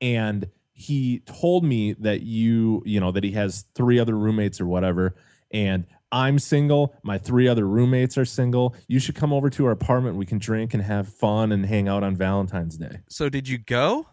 and 0.00 0.50
he 0.72 1.20
told 1.20 1.64
me 1.64 1.92
that 1.94 2.22
you 2.22 2.82
you 2.84 3.00
know 3.00 3.10
that 3.12 3.24
he 3.24 3.30
has 3.32 3.64
three 3.74 3.98
other 3.98 4.16
roommates 4.16 4.60
or 4.60 4.66
whatever 4.66 5.14
and 5.50 5.86
i'm 6.14 6.38
single 6.38 6.94
my 7.02 7.18
three 7.18 7.46
other 7.48 7.66
roommates 7.66 8.16
are 8.16 8.24
single 8.24 8.74
you 8.88 8.98
should 8.98 9.14
come 9.14 9.32
over 9.32 9.50
to 9.50 9.66
our 9.66 9.72
apartment 9.72 10.16
we 10.16 10.24
can 10.24 10.38
drink 10.38 10.72
and 10.72 10.82
have 10.82 11.06
fun 11.08 11.52
and 11.52 11.66
hang 11.66 11.88
out 11.88 12.02
on 12.02 12.14
valentine's 12.16 12.78
day 12.78 13.00
So 13.10 13.28
did 13.28 13.46
you 13.48 13.58
go? 13.58 14.06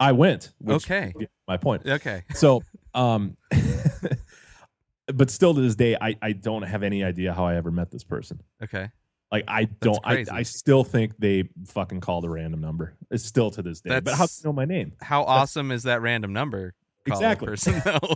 i 0.00 0.10
went 0.12 0.52
Okay. 0.68 1.12
my 1.46 1.56
point 1.56 1.86
Okay. 1.86 2.24
so 2.34 2.62
um 2.94 3.36
but 5.14 5.30
still 5.30 5.54
to 5.54 5.60
this 5.60 5.74
day 5.76 5.96
i 6.00 6.16
i 6.22 6.32
don't 6.32 6.62
have 6.62 6.82
any 6.82 7.04
idea 7.04 7.32
how 7.32 7.44
i 7.44 7.56
ever 7.56 7.70
met 7.70 7.90
this 7.90 8.04
person 8.04 8.40
Okay. 8.62 8.88
like 9.30 9.44
I 9.46 9.64
don't, 9.64 9.98
I. 10.04 10.24
I 10.30 10.42
still 10.44 10.84
think 10.84 11.12
they 11.18 11.48
fucking 11.66 12.00
called 12.00 12.24
a 12.24 12.28
random 12.30 12.60
number. 12.60 12.94
It's 13.10 13.24
still 13.24 13.50
to 13.50 13.62
this 13.62 13.80
day. 13.80 13.98
but 14.00 14.14
how 14.14 14.26
do 14.26 14.32
you 14.38 14.48
know 14.48 14.52
my 14.52 14.64
name? 14.64 14.92
How 15.02 15.24
awesome 15.24 15.70
is 15.72 15.82
that 15.82 16.00
random 16.02 16.32
number? 16.32 16.74
Exactly. 17.04 17.46
Person 17.48 17.82
though. 17.84 18.14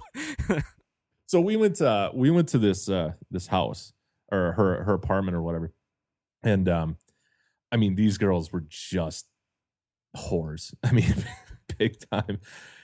So 1.28 1.42
we 1.42 1.56
went 1.56 1.80
uh 1.82 2.10
we 2.14 2.30
went 2.30 2.48
to 2.48 2.58
this 2.58 2.88
uh 2.88 3.12
this 3.30 3.46
house 3.46 3.92
or 4.32 4.52
her 4.52 4.82
her 4.82 4.94
apartment 4.94 5.36
or 5.36 5.42
whatever. 5.42 5.72
And 6.42 6.68
um 6.68 6.96
i 7.70 7.76
mean 7.76 7.94
these 7.94 8.18
girls 8.18 8.50
were 8.50 8.64
just 8.68 9.26
whores. 10.16 10.74
I 10.82 10.90
mean 10.90 11.14
big 11.78 11.98
time. 12.10 12.40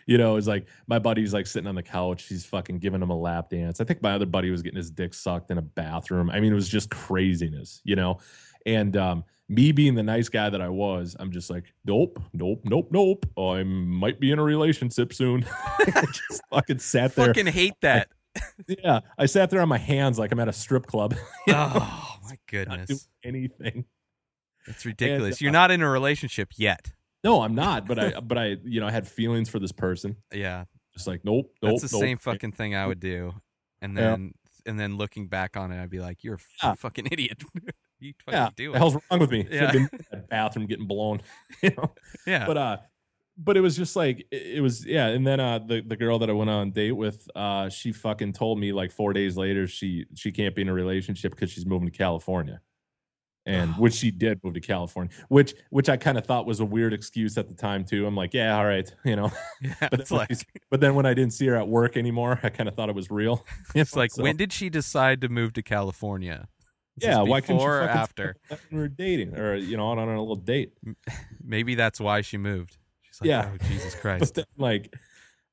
You 0.06 0.18
know 0.18 0.36
it's 0.36 0.46
like 0.46 0.68
my 0.86 0.98
buddy's 0.98 1.32
like 1.32 1.46
sitting 1.46 1.66
on 1.66 1.74
the 1.74 1.82
couch. 1.82 2.24
He's 2.24 2.44
fucking 2.44 2.80
giving 2.80 3.00
him 3.00 3.08
a 3.08 3.18
lap 3.18 3.48
dance. 3.48 3.80
I 3.80 3.84
think 3.84 4.02
my 4.02 4.12
other 4.12 4.26
buddy 4.26 4.50
was 4.50 4.60
getting 4.60 4.76
his 4.76 4.90
dick 4.90 5.14
sucked 5.14 5.50
in 5.50 5.56
a 5.56 5.62
bathroom. 5.62 6.28
I 6.28 6.38
mean 6.38 6.52
it 6.52 6.56
was 6.56 6.68
just 6.68 6.90
craziness 6.90 7.80
you 7.82 7.96
know? 7.96 8.18
And 8.66 8.94
um 8.98 9.24
me 9.48 9.72
being 9.72 9.94
the 9.94 10.02
nice 10.02 10.30
guy 10.30 10.48
that 10.48 10.62
i 10.62 10.70
was 10.70 11.14
i'm 11.20 11.30
just 11.30 11.50
like 11.50 11.64
nope 11.84 12.18
nope 12.34 12.60
nope 12.64 12.88
nope. 12.90 13.24
I 13.38 13.62
might 13.62 14.20
be 14.20 14.32
in 14.32 14.38
a 14.38 14.42
relationship 14.42 15.14
soon. 15.14 15.46
I 15.80 16.04
just 16.06 16.42
fucking 16.50 16.80
sat 16.80 17.14
there. 17.14 17.28
Fucking 17.28 17.46
hate 17.46 17.80
that. 17.80 18.08
Yeah, 18.66 19.00
I 19.18 19.26
sat 19.26 19.50
there 19.50 19.60
on 19.60 19.68
my 19.68 19.78
hands 19.78 20.18
like 20.18 20.32
I'm 20.32 20.40
at 20.40 20.48
a 20.48 20.52
strip 20.52 20.86
club. 20.86 21.14
oh 21.48 22.16
my 22.24 22.36
goodness. 22.50 23.08
anything. 23.24 23.84
That's 24.66 24.84
ridiculous. 24.86 25.36
uh, 25.36 25.38
You're 25.40 25.52
not 25.52 25.70
in 25.70 25.82
a 25.82 25.88
relationship 25.90 26.50
yet. 26.56 26.92
No, 27.22 27.42
I'm 27.42 27.54
not. 27.54 27.86
But 27.86 27.98
I, 27.98 28.20
but 28.20 28.38
I, 28.38 28.56
you 28.64 28.80
know, 28.80 28.86
I 28.86 28.90
had 28.90 29.06
feelings 29.08 29.48
for 29.48 29.58
this 29.58 29.72
person. 29.72 30.16
Yeah. 30.32 30.64
Just 30.94 31.06
like, 31.06 31.24
nope, 31.24 31.50
nope. 31.62 31.80
That's 31.80 31.90
the 31.90 31.96
nope. 31.96 32.02
same 32.02 32.18
fucking 32.18 32.52
thing 32.52 32.74
I 32.74 32.86
would 32.86 33.00
do. 33.00 33.32
And 33.82 33.94
Yeah. 33.96 34.10
then 34.10 34.32
and 34.66 34.80
then 34.80 34.96
looking 34.96 35.28
back 35.28 35.56
on 35.58 35.70
it, 35.72 35.82
I'd 35.82 35.90
be 35.90 36.00
like, 36.00 36.24
You're 36.24 36.34
a 36.36 36.38
Yeah. 36.62 36.74
fucking 36.74 37.08
idiot. 37.10 37.42
you 38.00 38.14
fucking 38.24 38.38
Yeah, 38.40 38.48
do 38.56 38.72
the 38.72 38.78
hell's 38.78 38.94
wrong 39.10 39.20
with 39.20 39.30
me? 39.30 39.46
Yeah. 39.50 39.70
Been 39.72 39.82
in 39.92 39.98
that 40.12 40.28
bathroom 40.28 40.66
getting 40.66 40.86
blown. 40.86 41.20
You 41.62 41.70
know, 41.76 41.94
Yeah. 42.26 42.46
but 42.46 42.56
uh, 42.56 42.76
but 43.36 43.56
it 43.56 43.60
was 43.60 43.76
just 43.76 43.96
like 43.96 44.26
it 44.30 44.62
was 44.62 44.84
yeah. 44.86 45.08
And 45.08 45.26
then 45.26 45.40
uh, 45.40 45.58
the 45.58 45.80
the 45.80 45.96
girl 45.96 46.18
that 46.20 46.30
I 46.30 46.32
went 46.32 46.50
on 46.50 46.68
a 46.68 46.70
date 46.70 46.92
with, 46.92 47.28
uh, 47.34 47.68
she 47.68 47.92
fucking 47.92 48.32
told 48.32 48.58
me 48.58 48.72
like 48.72 48.92
four 48.92 49.12
days 49.12 49.36
later 49.36 49.66
she 49.66 50.06
she 50.14 50.30
can't 50.32 50.54
be 50.54 50.62
in 50.62 50.68
a 50.68 50.72
relationship 50.74 51.32
because 51.32 51.50
she's 51.50 51.66
moving 51.66 51.90
to 51.90 51.96
California. 51.96 52.60
And 53.46 53.74
which 53.74 53.92
she 53.92 54.10
did 54.10 54.42
move 54.42 54.54
to 54.54 54.60
California, 54.60 55.12
which 55.28 55.52
which 55.68 55.90
I 55.90 55.98
kind 55.98 56.16
of 56.16 56.24
thought 56.24 56.46
was 56.46 56.60
a 56.60 56.64
weird 56.64 56.94
excuse 56.94 57.36
at 57.36 57.46
the 57.46 57.54
time 57.54 57.84
too. 57.84 58.06
I'm 58.06 58.16
like, 58.16 58.32
yeah, 58.32 58.56
all 58.56 58.64
right, 58.64 58.90
you 59.04 59.16
know. 59.16 59.30
yeah, 59.60 59.74
But 59.90 60.00
it's 60.00 60.10
like 60.10 60.30
when 60.30 60.38
I- 60.38 60.60
but 60.70 60.80
then 60.80 60.94
when 60.94 61.04
I 61.04 61.12
didn't 61.12 61.34
see 61.34 61.46
her 61.48 61.56
at 61.56 61.68
work 61.68 61.98
anymore, 61.98 62.40
I 62.42 62.48
kind 62.48 62.70
of 62.70 62.74
thought 62.74 62.88
it 62.88 62.94
was 62.94 63.10
real. 63.10 63.44
It's 63.74 63.94
know, 63.94 64.00
like 64.00 64.12
so- 64.12 64.22
when 64.22 64.38
did 64.38 64.50
she 64.50 64.70
decide 64.70 65.20
to 65.20 65.28
move 65.28 65.52
to 65.54 65.62
California? 65.62 66.48
This 66.96 67.08
yeah, 67.08 67.20
why 67.20 67.42
couldn't 67.42 67.56
before 67.56 67.80
or 67.80 67.88
after? 67.88 68.36
we 68.70 68.78
were 68.78 68.88
dating 68.88 69.36
or 69.36 69.56
you 69.56 69.76
know, 69.76 69.88
on, 69.88 69.98
on 69.98 70.08
a 70.08 70.20
little 70.20 70.36
date? 70.36 70.72
Maybe 71.42 71.74
that's 71.74 72.00
why 72.00 72.22
she 72.22 72.38
moved. 72.38 72.78
She's 73.14 73.20
like, 73.20 73.28
Yeah. 73.28 73.50
oh 73.52 73.56
Jesus 73.68 73.94
Christ. 74.00 74.34
then, 74.34 74.44
like, 74.56 74.94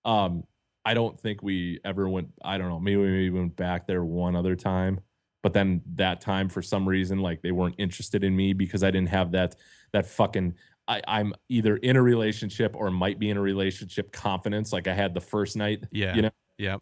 um, 0.05 0.43
I 0.83 0.93
don't 0.95 1.19
think 1.19 1.43
we 1.43 1.79
ever 1.85 2.09
went. 2.09 2.29
I 2.43 2.57
don't 2.57 2.69
know. 2.69 2.79
Maybe 2.79 2.97
we 3.01 3.29
went 3.29 3.55
back 3.55 3.85
there 3.85 4.03
one 4.03 4.35
other 4.35 4.55
time, 4.55 4.99
but 5.43 5.53
then 5.53 5.81
that 5.95 6.21
time 6.21 6.49
for 6.49 6.61
some 6.63 6.89
reason, 6.89 7.19
like 7.19 7.41
they 7.43 7.51
weren't 7.51 7.75
interested 7.77 8.23
in 8.23 8.35
me 8.35 8.53
because 8.53 8.83
I 8.83 8.89
didn't 8.89 9.09
have 9.09 9.31
that 9.33 9.55
that 9.93 10.07
fucking. 10.07 10.55
I, 10.87 10.99
I'm 11.07 11.33
either 11.49 11.77
in 11.77 11.95
a 11.97 12.01
relationship 12.01 12.75
or 12.75 12.89
might 12.89 13.19
be 13.19 13.29
in 13.29 13.37
a 13.37 13.41
relationship 13.41 14.11
confidence, 14.11 14.73
like 14.73 14.87
I 14.87 14.93
had 14.93 15.13
the 15.13 15.21
first 15.21 15.55
night, 15.55 15.83
yeah. 15.91 16.15
you 16.15 16.23
know? 16.23 16.31
Yep. 16.57 16.81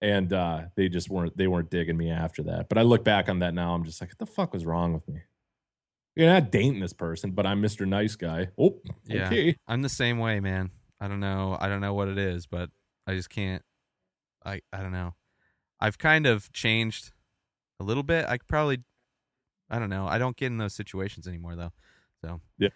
and 0.00 0.32
uh, 0.32 0.60
they 0.76 0.88
just 0.88 1.10
weren't. 1.10 1.36
They 1.36 1.48
weren't 1.48 1.70
digging 1.70 1.96
me 1.96 2.10
after 2.10 2.44
that. 2.44 2.68
But 2.68 2.78
I 2.78 2.82
look 2.82 3.02
back 3.04 3.28
on 3.28 3.40
that 3.40 3.52
now, 3.52 3.74
I'm 3.74 3.84
just 3.84 4.00
like, 4.00 4.10
what 4.10 4.18
the 4.18 4.26
fuck 4.26 4.52
was 4.52 4.64
wrong 4.64 4.92
with 4.94 5.06
me? 5.08 5.20
You're 6.14 6.28
not 6.32 6.50
dating 6.50 6.80
this 6.80 6.92
person, 6.92 7.30
but 7.30 7.46
I'm 7.46 7.62
Mr. 7.62 7.86
Nice 7.86 8.16
Guy. 8.16 8.48
Oh, 8.58 8.78
Yeah. 9.06 9.26
okay. 9.28 9.56
I'm 9.66 9.82
the 9.82 9.88
same 9.88 10.18
way, 10.18 10.40
man. 10.40 10.70
I 11.00 11.08
don't 11.08 11.20
know. 11.20 11.56
I 11.60 11.68
don't 11.68 11.80
know 11.80 11.94
what 11.94 12.08
it 12.08 12.18
is, 12.18 12.46
but 12.46 12.70
I 13.06 13.14
just 13.14 13.30
can't. 13.30 13.62
I 14.44 14.60
I 14.72 14.82
don't 14.82 14.92
know. 14.92 15.14
I've 15.80 15.98
kind 15.98 16.26
of 16.26 16.52
changed 16.52 17.12
a 17.80 17.84
little 17.84 18.02
bit. 18.02 18.26
I 18.28 18.38
probably. 18.38 18.82
I 19.70 19.78
don't 19.78 19.88
know. 19.90 20.06
I 20.06 20.18
don't 20.18 20.36
get 20.36 20.46
in 20.46 20.58
those 20.58 20.74
situations 20.74 21.26
anymore, 21.26 21.56
though. 21.56 21.72
So 22.22 22.40
Yeah. 22.58 22.68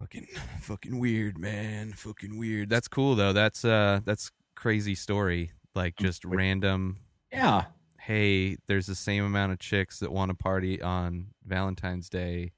fucking 0.00 0.26
fucking 0.62 0.98
weird, 0.98 1.38
man. 1.38 1.92
Fucking 1.92 2.38
weird. 2.38 2.70
That's 2.70 2.88
cool 2.88 3.14
though. 3.14 3.32
That's 3.32 3.64
uh 3.64 4.00
that's 4.04 4.30
crazy 4.56 4.94
story. 4.94 5.52
Like 5.74 5.96
just 5.96 6.24
random. 6.24 6.98
Yeah, 7.32 7.66
Hey, 8.10 8.56
there's 8.66 8.86
the 8.86 8.96
same 8.96 9.24
amount 9.24 9.52
of 9.52 9.60
chicks 9.60 10.00
that 10.00 10.10
want 10.10 10.30
to 10.30 10.34
party 10.34 10.82
on 10.82 11.28
Valentine's 11.46 12.08
Day. 12.08 12.50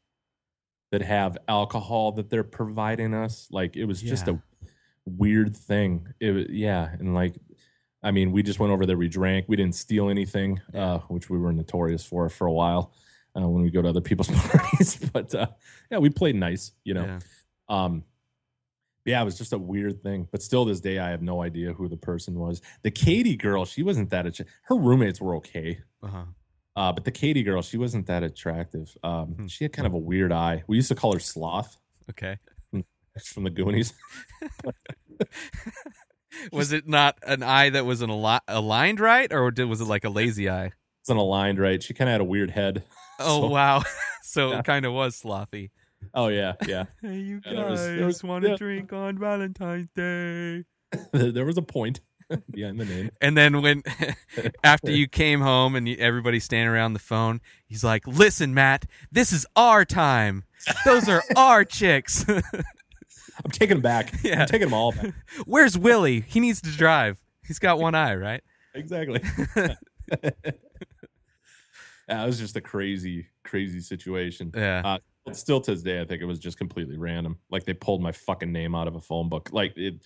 that 0.93 1.03
have 1.03 1.37
alcohol 1.47 2.13
that 2.13 2.31
they're 2.31 2.43
providing 2.43 3.13
us. 3.13 3.49
Like 3.51 3.77
it 3.77 3.85
was 3.85 4.01
just 4.01 4.29
a 4.29 4.41
weird 5.05 5.55
thing. 5.55 6.09
It 6.21 6.49
yeah, 6.49 6.89
and 6.99 7.15
like 7.15 7.35
I 8.03 8.13
mean, 8.13 8.33
we 8.33 8.43
just 8.43 8.61
went 8.61 8.73
over 8.73 8.87
there. 8.87 8.97
We 8.97 9.11
drank. 9.11 9.45
We 9.47 9.57
didn't 9.57 9.75
steal 9.75 10.09
anything, 10.09 10.59
uh, 10.73 11.01
which 11.09 11.29
we 11.29 11.37
were 11.37 11.53
notorious 11.53 12.03
for 12.03 12.31
for 12.31 12.47
a 12.47 12.53
while 12.53 12.95
uh, 13.37 13.47
when 13.47 13.63
we 13.63 13.71
go 13.71 13.83
to 13.83 13.91
other 13.91 14.01
people's 14.01 14.31
parties. 14.49 14.97
but 15.13 15.35
uh, 15.35 15.49
yeah, 15.91 15.99
we 15.99 16.09
played 16.09 16.35
nice, 16.35 16.73
you 16.83 16.95
know. 16.95 17.05
Yeah. 17.05 17.19
Um, 17.69 18.05
yeah, 19.05 19.21
it 19.21 19.25
was 19.25 19.39
just 19.39 19.53
a 19.53 19.59
weird 19.59 20.03
thing. 20.03 20.29
But 20.31 20.43
still, 20.43 20.65
this 20.65 20.81
day, 20.81 20.99
I 20.99 21.11
have 21.11 21.23
no 21.23 21.43
idea 21.43 21.73
who 21.73 21.89
the 21.89 21.97
person 21.97 22.35
was. 22.35 22.61
The 22.83 22.91
Katie 22.91 23.37
girl, 23.37 23.65
she 23.65 23.83
wasn't 23.83 24.11
that. 24.11 24.27
Att- 24.27 24.47
her 24.65 24.77
roommates 24.77 25.21
were 25.21 25.37
okay. 25.37 25.81
Uh-huh. 26.03 26.25
Uh, 26.75 26.93
but 26.93 27.05
the 27.05 27.11
Katie 27.11 27.43
girl, 27.43 27.63
she 27.63 27.77
wasn't 27.77 28.07
that 28.07 28.23
attractive. 28.23 28.97
Um, 29.03 29.29
Hmm. 29.35 29.47
She 29.47 29.65
had 29.65 29.73
kind 29.73 29.87
of 29.87 29.93
a 29.95 29.99
weird 29.99 30.33
eye. 30.33 30.65
We 30.67 30.77
used 30.77 30.89
to 30.89 30.95
call 30.95 31.13
her 31.13 31.21
Sloth 31.21 31.77
Okay. 32.11 32.39
from 33.25 33.45
the 33.45 33.51
Goonies. 33.51 33.93
was 36.53 36.73
it 36.73 36.89
not 36.89 37.19
an 37.27 37.43
eye 37.43 37.71
that 37.71 37.85
was 37.85 38.01
an 38.01 38.11
ali- 38.11 38.41
aligned 38.49 39.01
right, 39.01 39.33
or 39.33 39.51
did, 39.51 39.65
was 39.67 39.81
it 39.81 39.85
like 39.87 40.05
a 40.05 40.11
lazy 40.11 40.49
eye? 40.49 40.73
It's 41.01 41.11
an 41.11 41.17
aligned 41.17 41.59
right? 41.59 41.83
She 41.83 41.95
kind 41.95 42.09
of 42.09 42.13
had 42.13 42.21
a 42.21 42.25
weird 42.25 42.51
head. 42.51 42.85
Oh 43.25 43.43
So- 43.43 43.49
wow! 43.49 43.83
so 44.23 44.51
Yeah. 44.51 44.59
it 44.61 44.65
kind 44.65 44.85
of 44.87 44.95
was 44.95 45.21
slothy. 45.21 45.71
Oh 46.15 46.29
yeah, 46.29 46.55
yeah. 46.67 46.85
Hey, 47.03 47.19
you 47.19 47.41
Yeah, 47.45 47.53
there 47.55 47.71
was- 47.71 47.87
there 47.87 48.07
was- 48.07 48.25
want 48.25 48.45
to 48.45 48.51
yeah. 48.51 48.57
drink 48.57 48.93
on 48.93 49.19
Valentine's 49.19 49.89
Day? 49.95 50.65
there 51.13 51.45
was 51.47 51.57
a 51.59 51.63
point 51.63 52.01
behind 52.51 52.79
the 52.81 52.85
name. 52.85 53.11
And 53.21 53.37
then 53.37 53.63
when 53.63 53.83
after 54.65 54.91
you 54.91 55.09
came 55.09 55.41
home 55.41 55.75
and 55.75 55.89
you, 55.89 55.97
everybody's 55.99 56.45
standing 56.45 56.69
around 56.69 56.93
the 56.93 56.99
phone, 56.99 57.41
he's 57.67 57.83
like, 57.85 58.07
"Listen, 58.07 58.53
Matt, 58.55 58.87
this 59.11 59.33
is 59.33 59.47
our 59.57 59.85
time. 59.85 60.45
Those 60.85 61.09
are 61.09 61.23
our 61.37 61.65
chicks. 61.65 62.25
I'm 62.29 63.51
taking 63.51 63.77
them 63.77 63.83
back. 63.83 64.13
Yeah. 64.23 64.43
I'm 64.43 64.47
taking 64.47 64.69
them 64.69 64.75
all 64.75 64.93
back. 64.93 65.13
Where's 65.47 65.77
Willie? 65.77 66.21
He 66.21 66.39
needs 66.41 66.61
to 66.63 66.71
drive. 66.71 67.19
He's 67.47 67.59
got 67.59 67.79
one 67.79 67.95
eye, 67.95 68.15
right? 68.15 68.43
Exactly. 68.75 69.21
it 70.17 70.47
was 72.09 72.39
just 72.39 72.57
a 72.57 72.61
crazy, 72.61 73.27
crazy 73.45 73.81
situation. 73.81 74.53
Yeah. 74.55 74.83
Uh, 74.85 74.99
but 75.25 75.37
still 75.37 75.61
to 75.61 75.73
this 75.73 75.83
day, 75.83 76.01
I 76.01 76.05
think 76.05 76.23
it 76.23 76.27
was 76.27 76.39
just 76.39 76.59
completely 76.59 76.97
random. 76.99 77.39
Like 77.51 77.65
they 77.65 77.75
pulled 77.75 78.03
my 78.03 78.13
fucking 78.13 78.53
name 78.53 78.75
out 78.75 78.89
of 78.89 78.95
a 78.97 79.01
phone 79.01 79.29
book. 79.29 79.51
Like 79.53 79.77
it, 79.77 80.03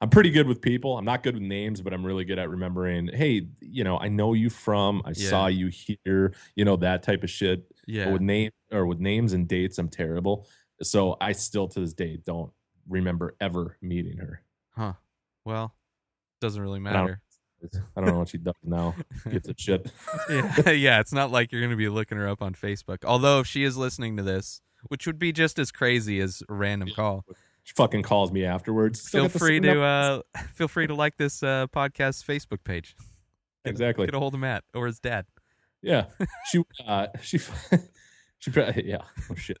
I'm 0.00 0.10
pretty 0.10 0.30
good 0.30 0.46
with 0.46 0.60
people. 0.60 0.96
I'm 0.96 1.04
not 1.04 1.22
good 1.22 1.34
with 1.34 1.42
names, 1.42 1.80
but 1.80 1.92
I'm 1.92 2.04
really 2.04 2.24
good 2.24 2.38
at 2.38 2.48
remembering. 2.50 3.08
Hey, 3.08 3.48
you 3.60 3.82
know, 3.84 3.98
I 3.98 4.08
know 4.08 4.32
you 4.34 4.50
from. 4.50 5.02
I 5.04 5.12
Yeah. 5.16 5.30
saw 5.30 5.46
you 5.48 5.68
here. 5.68 6.34
You 6.54 6.64
know 6.64 6.76
that 6.76 7.02
type 7.02 7.24
of 7.24 7.30
shit. 7.30 7.68
But 7.68 7.88
yeah. 7.94 8.12
with 8.12 8.22
name 8.22 8.50
or 8.70 8.86
with 8.86 9.00
names 9.00 9.32
and 9.32 9.48
dates, 9.48 9.78
I'm 9.78 9.88
terrible. 9.88 10.46
So 10.82 11.16
I 11.20 11.32
still 11.32 11.66
to 11.68 11.80
this 11.80 11.94
day 11.94 12.18
don't 12.24 12.52
remember 12.88 13.34
ever 13.40 13.76
meeting 13.82 14.18
her. 14.18 14.42
Huh. 14.70 14.92
Well, 15.44 15.74
doesn't 16.40 16.62
really 16.62 16.78
matter. 16.80 17.20
I 17.96 18.00
don't 18.00 18.10
know 18.10 18.18
what 18.18 18.28
she 18.28 18.38
does 18.38 18.54
now. 18.62 18.94
Gives 19.28 19.48
a 19.48 19.54
shit. 19.56 19.90
yeah, 20.30 20.70
yeah. 20.70 21.00
It's 21.00 21.12
not 21.12 21.30
like 21.30 21.52
you're 21.52 21.60
going 21.60 21.72
to 21.72 21.76
be 21.76 21.88
looking 21.88 22.18
her 22.18 22.28
up 22.28 22.42
on 22.42 22.54
Facebook. 22.54 23.04
Although 23.04 23.40
if 23.40 23.46
she 23.46 23.64
is 23.64 23.76
listening 23.76 24.16
to 24.16 24.22
this, 24.22 24.60
which 24.86 25.06
would 25.06 25.18
be 25.18 25.32
just 25.32 25.58
as 25.58 25.70
crazy 25.70 26.20
as 26.20 26.42
a 26.48 26.54
random 26.54 26.90
call. 26.94 27.24
She 27.64 27.74
fucking 27.74 28.02
calls 28.02 28.32
me 28.32 28.44
afterwards. 28.44 29.02
Still 29.02 29.28
Feel 29.28 29.38
free 29.38 29.60
to 29.60 29.82
uh, 29.82 30.20
feel 30.54 30.68
free 30.68 30.86
to 30.86 30.94
like 30.94 31.16
this 31.16 31.42
uh, 31.42 31.66
podcast 31.66 32.24
Facebook 32.24 32.64
page. 32.64 32.96
exactly. 33.64 34.06
Get 34.06 34.14
a 34.14 34.18
hold 34.18 34.34
of 34.34 34.40
Matt 34.40 34.64
or 34.74 34.86
his 34.86 35.00
dad. 35.00 35.26
Yeah, 35.82 36.06
she 36.46 36.62
uh, 36.86 37.08
she 37.20 37.38
she 38.38 38.50
yeah. 38.84 39.02
Oh 39.30 39.34
shit, 39.34 39.58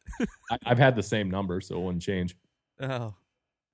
I, 0.50 0.58
I've 0.64 0.78
had 0.78 0.96
the 0.96 1.02
same 1.02 1.30
number, 1.30 1.60
so 1.60 1.76
it 1.76 1.80
wouldn't 1.80 2.02
change. 2.02 2.34
Oh, 2.80 3.14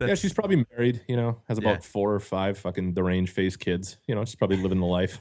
yeah, 0.01 0.15
she's 0.15 0.33
probably 0.33 0.65
married. 0.73 1.03
You 1.09 1.17
know, 1.17 1.41
has 1.49 1.59
about 1.59 1.77
Yeah. 1.77 1.81
four 1.81 2.15
or 2.15 2.21
five 2.21 2.59
fucking 2.59 2.95
deranged 2.95 3.33
face 3.33 3.57
kids. 3.57 3.99
You 4.07 4.15
know, 4.15 4.25
she's 4.25 4.35
probably 4.37 4.57
living 4.59 4.81
the 4.81 4.87
life. 4.87 5.19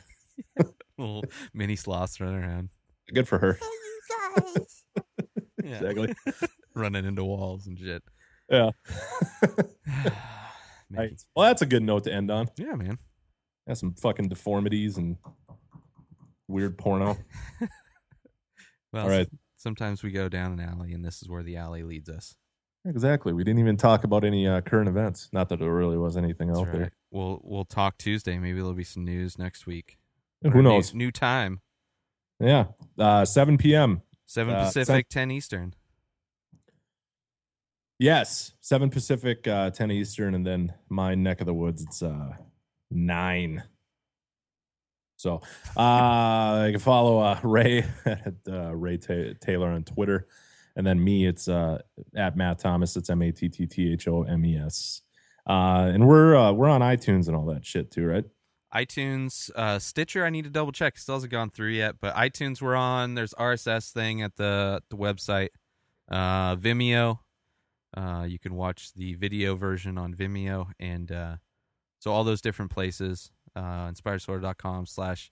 little 0.97 1.23
mini 1.53 1.75
sloths 1.75 2.19
running 2.19 2.43
around. 2.43 2.69
Good 3.13 3.27
for 3.27 3.37
her. 3.39 3.59
Exactly. 5.63 6.13
running 6.75 7.05
into 7.05 7.23
walls 7.23 7.67
and 7.67 7.79
shit. 7.79 8.03
Yeah. 8.49 8.71
Right. 10.91 11.19
Well, 11.35 11.47
that's 11.47 11.61
a 11.61 11.65
good 11.65 11.83
note 11.83 12.03
to 12.03 12.13
end 12.13 12.29
on. 12.29 12.47
Yeah, 12.57 12.75
man. 12.75 12.97
Has 13.67 13.79
some 13.79 13.93
fucking 13.95 14.27
deformities 14.29 14.97
and 14.97 15.17
weird 16.47 16.77
porno. 16.77 17.17
Well, 18.91 19.03
All 19.03 19.09
right. 19.09 19.27
sometimes 19.55 20.03
we 20.03 20.11
go 20.11 20.29
down 20.29 20.51
an 20.51 20.59
alley, 20.59 20.93
and 20.93 21.03
this 21.03 21.21
is 21.21 21.29
where 21.29 21.43
the 21.43 21.55
alley 21.57 21.81
leads 21.83 22.09
us. 22.09 22.35
Exactly. 22.85 23.31
We 23.33 23.43
didn't 23.43 23.59
even 23.59 23.77
talk 23.77 24.03
about 24.03 24.23
any 24.25 24.45
uh, 24.47 24.59
current 24.61 24.89
events. 24.89 25.29
Not 25.31 25.47
that 25.49 25.59
there 25.59 25.73
really 25.73 25.97
was 25.97 26.17
anything 26.17 26.47
That's 26.49 26.59
out 26.59 26.67
right. 26.67 26.77
there. 26.77 26.91
We'll 27.11 27.39
we'll 27.43 27.65
talk 27.65 27.97
Tuesday. 27.97 28.37
Maybe 28.37 28.57
there'll 28.57 28.73
be 28.73 28.83
some 28.83 29.05
news 29.05 29.37
next 29.37 29.65
week. 29.65 29.97
Who 30.41 30.49
Or 30.49 30.53
new- 30.55 30.63
knows? 30.63 30.93
New, 30.93 31.09
time, 31.11 31.61
Yeah. 32.39 32.65
Uh, 32.99 33.23
7 33.23 33.57
p.m. 33.57 34.01
seven 34.25 34.53
Uh, 34.53 34.65
Pacific, 34.65 35.07
ten 35.09 35.31
Eastern. 35.31 35.73
Yes, 37.99 38.53
seven 38.59 38.89
Pacific, 38.89 39.47
uh, 39.47 39.69
ten 39.69 39.89
Eastern, 39.91 40.33
and 40.35 40.45
then 40.45 40.73
my 40.89 41.15
neck 41.15 41.39
of 41.39 41.45
the 41.47 41.53
woods. 41.53 41.83
It's 41.83 42.01
uh, 42.03 42.33
nine. 42.91 43.63
So 45.15 45.41
uh, 45.77 46.63
you 46.65 46.73
can 46.73 46.79
follow 46.81 47.19
uh, 47.19 47.39
Ray 47.43 47.85
at 48.05 48.33
uh, 48.49 48.75
Ray 48.75 48.97
Ta- 48.97 49.35
Taylor 49.39 49.69
on 49.69 49.83
Twitter, 49.85 50.27
and 50.75 50.85
then 50.85 51.03
me. 51.03 51.25
It's 51.25 51.47
uh, 51.47 51.81
at 52.15 52.35
Matt 52.35 52.59
Thomas. 52.59 52.95
It's 52.95 53.09
M 53.09 53.21
A 53.21 53.31
T 53.31 53.49
T 53.49 53.65
T 53.65 53.93
H 53.93 54.07
O 54.07 54.23
M 54.23 54.45
E 54.45 54.57
S. 54.57 55.01
Uh, 55.47 55.91
and 55.93 56.07
we're 56.07 56.35
uh, 56.35 56.51
we're 56.51 56.69
on 56.69 56.81
iTunes 56.81 57.27
and 57.27 57.35
all 57.35 57.45
that 57.45 57.65
shit 57.65 57.91
too, 57.91 58.05
right? 58.05 58.25
iTunes, 58.73 59.51
uh, 59.55 59.77
Stitcher. 59.77 60.25
I 60.25 60.29
need 60.29 60.45
to 60.45 60.49
double 60.49 60.71
check. 60.71 60.97
Still 60.97 61.15
hasn't 61.15 61.31
gone 61.31 61.51
through 61.51 61.69
yet, 61.69 61.95
but 62.01 62.15
iTunes 62.15 62.61
we're 62.61 62.75
on. 62.75 63.13
There's 63.13 63.33
RSS 63.35 63.91
thing 63.91 64.21
at 64.21 64.35
the 64.37 64.81
the 64.89 64.97
website. 64.97 65.49
Uh, 66.09 66.55
Vimeo. 66.55 67.19
Uh, 67.95 68.25
you 68.27 68.39
can 68.39 68.55
watch 68.55 68.93
the 68.93 69.13
video 69.13 69.55
version 69.55 69.99
on 69.99 70.15
Vimeo, 70.15 70.71
and 70.79 71.11
uh, 71.11 71.35
so 71.99 72.11
all 72.11 72.23
those 72.23 72.41
different 72.41 72.71
places. 72.71 73.31
Uh, 73.55 73.87
inspiredsorter.com 73.87 74.87
slash 74.87 75.29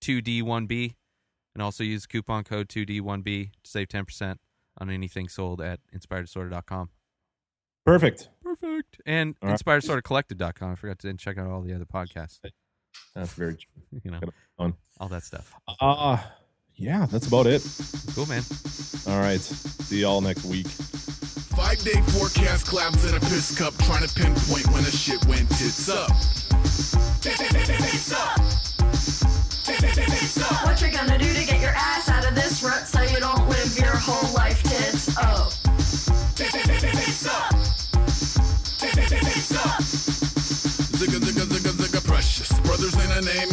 2D1B, 0.00 0.94
and 1.54 1.62
also 1.62 1.82
use 1.82 2.06
coupon 2.06 2.44
code 2.44 2.68
2D1B 2.68 3.50
to 3.50 3.70
save 3.70 3.88
10% 3.88 4.36
on 4.78 4.90
anything 4.90 5.28
sold 5.28 5.60
at 5.60 5.80
inspiredsorter.com. 5.96 6.90
Perfect. 7.84 8.28
Perfect. 8.42 9.00
And 9.06 9.36
All 9.42 9.48
right. 9.50 9.58
inspiredsortercollective.com. 9.58 10.72
I 10.72 10.74
forgot 10.74 10.98
to 11.00 11.14
check 11.14 11.38
out 11.38 11.46
all 11.46 11.62
the 11.62 11.72
other 11.74 11.84
podcasts. 11.84 12.40
That's 13.14 13.32
very 13.34 13.56
true. 13.92 14.00
You 14.02 14.10
know, 14.10 14.20
Got 14.20 14.34
fun. 14.56 14.74
all 14.98 15.08
that 15.08 15.22
stuff. 15.22 15.54
Uh 15.80 16.18
yeah, 16.78 17.06
that's 17.06 17.26
about 17.26 17.46
it. 17.46 17.62
Cool, 18.14 18.26
man. 18.26 18.42
All 19.08 19.18
right. 19.20 19.40
See 19.40 20.02
y'all 20.02 20.20
next 20.20 20.44
week. 20.44 20.66
Five 20.66 21.78
day 21.78 22.00
forecast 22.12 22.66
clouds 22.66 23.08
in 23.08 23.16
a 23.16 23.20
piss 23.20 23.56
cup, 23.58 23.74
trying 23.84 24.06
to 24.06 24.14
pinpoint 24.14 24.66
when 24.74 24.84
the 24.84 24.90
shit 24.90 25.24
went 25.26 25.48
tits 25.50 25.88
up. 25.88 26.10
What 30.64 30.82
you 30.82 30.90
gonna 30.90 31.16
do 31.18 31.32
to 31.32 31.44
get 31.46 31.60
your 31.60 31.70
ass 31.70 32.08
out 32.08 32.26
of 32.28 32.34
this 32.34 32.62
rut 32.62 32.86
so 32.86 33.00
you 33.02 33.18
don't 33.20 33.48
live 33.48 33.76
your 33.78 33.94
whole 33.96 34.34
life 34.34 34.45
tits? 34.45 34.45
Zigga 40.96 41.18
zigga 41.20 41.44
zigga 41.44 41.72
zigga 41.72 42.00
precious. 42.06 42.52
Brothers 42.60 42.94
in 42.94 43.10
a 43.12 43.20
name 43.22 43.52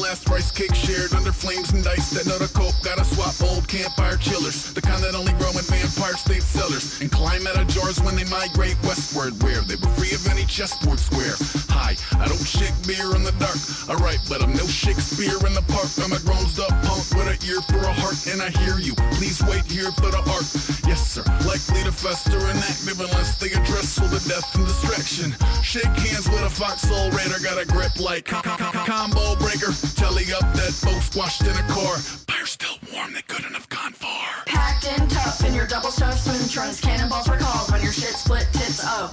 like 0.00 0.16
Celeste 0.16 0.28
rice 0.28 0.50
cake 0.50 0.74
shared 0.74 1.12
under 1.14 1.32
flames 1.32 1.72
and 1.72 1.82
dice 1.82 2.10
that 2.10 2.26
know 2.26 2.38
the 2.38 2.48
coke. 2.52 2.74
Gotta 2.82 3.04
swap 3.04 3.34
old 3.50 3.68
campfire 3.68 4.16
chillers, 4.16 4.72
the 4.72 4.80
kind 4.80 5.02
that 5.02 5.14
only 5.14 5.32
grow 5.34 5.50
in 5.50 5.64
vampire 5.66 6.16
state 6.16 6.42
cellars. 6.42 7.00
And 7.00 7.10
climb 7.10 7.46
out 7.46 7.58
of 7.58 7.66
jars 7.68 8.00
when 8.00 8.16
they 8.16 8.24
migrate 8.24 8.76
westward, 8.82 9.34
where 9.42 9.60
they 9.62 9.76
were 9.76 9.92
free 9.96 10.12
of 10.14 10.26
any 10.28 10.44
chessboard 10.44 11.00
square. 11.00 11.34
Hi, 11.72 11.96
I 12.18 12.26
don't 12.28 12.46
shake 12.46 12.74
beer 12.86 13.14
in 13.16 13.24
the 13.24 13.34
dark. 13.40 13.58
Alright, 13.88 14.20
but 14.28 14.42
I'm 14.42 14.52
no 14.52 14.66
Shakespeare 14.66 15.38
in 15.46 15.54
the 15.54 15.64
park. 15.72 15.90
I'm 16.02 16.12
a 16.12 16.20
grown 16.22 16.44
up 16.60 16.72
punk 16.84 17.04
with 17.16 17.28
an 17.28 17.38
ear 17.48 17.60
for 17.66 17.80
a 17.82 17.92
heart, 17.92 18.18
and 18.28 18.40
I 18.40 18.50
hear 18.62 18.78
you. 18.78 18.94
Please 19.18 19.42
wait 19.44 19.64
here 19.66 19.90
for 19.98 20.10
the 20.12 20.22
art. 20.30 20.46
Yes, 20.86 21.02
sir. 21.02 21.24
Likely 21.46 21.82
to 21.84 21.92
fester 21.92 22.38
and 22.38 22.58
active 22.62 23.00
unless 23.00 23.38
they 23.38 23.50
address 23.52 23.98
all 23.98 24.08
the 24.08 24.22
death 24.28 24.46
and 24.54 24.66
distraction. 24.66 25.34
Shake 25.62 25.90
hands 26.06 26.28
with 26.28 26.42
a 26.42 26.50
foxhole 26.50 27.10
raider, 27.10 27.38
got 27.42 27.58
a 27.58 27.66
grip 27.66 27.98
like 27.98 28.24
com- 28.24 28.42
com- 28.42 28.58
com- 28.58 28.86
combo 28.86 29.36
breaker. 29.36 29.72
Telly 29.94 30.24
up 30.32 30.42
that 30.54 30.74
boat 30.84 31.02
squashed 31.02 31.42
in 31.42 31.54
a 31.54 31.66
car. 31.68 31.96
Fire 32.26 32.46
still 32.46 32.76
warm, 32.92 33.12
they 33.12 33.22
couldn't 33.22 33.54
have 33.54 33.68
gone 33.68 33.92
far. 33.92 34.44
Packed 34.46 34.86
in 34.86 35.08
tough 35.08 35.44
in 35.44 35.54
your 35.54 35.66
double 35.66 35.90
stuffed 35.90 36.24
swim 36.24 36.48
trunks. 36.48 36.80
Cannonballs 36.80 37.28
were 37.28 37.36
called 37.36 37.70
when 37.70 37.82
your 37.82 37.92
shit 37.92 38.14
split 38.14 38.46
tits. 38.52 38.80
Oh. 38.82 39.10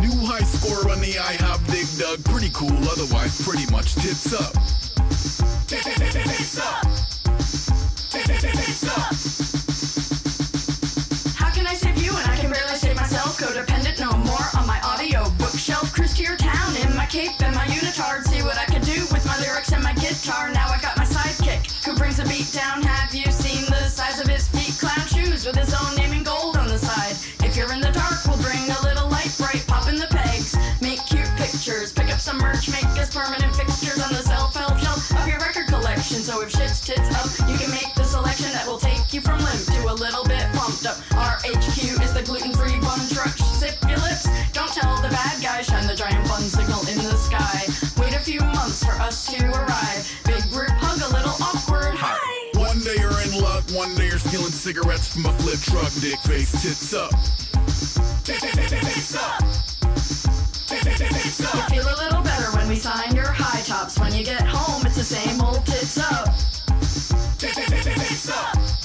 New 0.00 0.26
high 0.26 0.44
score 0.44 0.90
on 0.90 1.00
the 1.00 1.12
IHOP 1.18 1.66
Dig 1.72 1.88
Dug. 1.98 2.24
Pretty 2.24 2.50
cool, 2.54 2.76
otherwise 2.88 3.40
pretty 3.42 3.70
much 3.72 3.94
tits 3.94 4.32
up. 4.32 4.54
How 8.86 9.13
up. 41.44 41.54
RHQ 41.54 42.02
is 42.02 42.12
the 42.14 42.22
gluten-free 42.22 42.78
bun 42.80 43.00
truck. 43.08 43.36
Zip 43.58 43.76
your 43.88 43.98
lips. 43.98 44.28
Don't 44.52 44.72
tell 44.72 44.96
the 45.02 45.08
bad 45.08 45.42
guy. 45.42 45.62
Shine 45.62 45.86
the 45.86 45.94
giant 45.94 46.26
bun 46.28 46.42
signal 46.42 46.80
in 46.88 46.98
the 46.98 47.16
sky. 47.16 47.64
Wait 48.00 48.14
a 48.14 48.18
few 48.18 48.40
months 48.40 48.84
for 48.84 48.92
us 48.92 49.26
to 49.32 49.44
arrive. 49.50 50.20
Big 50.24 50.42
group 50.50 50.70
hug, 50.80 51.00
a 51.00 51.08
little 51.14 51.34
awkward. 51.42 51.94
Hi. 51.96 52.18
One 52.58 52.80
day 52.80 52.96
you're 52.98 53.20
in 53.22 53.40
luck, 53.42 53.64
one 53.72 53.94
day 53.94 54.08
you're 54.08 54.18
stealing 54.18 54.52
cigarettes 54.52 55.08
from 55.12 55.26
a 55.26 55.32
flip 55.38 55.60
truck. 55.60 55.92
Dick 56.00 56.18
face 56.20 56.50
tits 56.62 56.94
up. 56.94 57.12
You 58.26 58.34
feel 61.68 61.86
a 61.86 61.96
little 62.02 62.22
better 62.22 62.50
when 62.56 62.68
we 62.68 62.76
sign 62.76 63.14
your 63.14 63.30
high 63.30 63.60
tops. 63.62 63.98
When 63.98 64.14
you 64.14 64.24
get 64.24 64.46
home, 64.46 64.84
it's 64.86 64.96
the 64.96 65.04
same 65.04 65.40
old 65.40 65.64
tits 65.66 65.98
up. 65.98 66.28
Mm, 67.44 68.83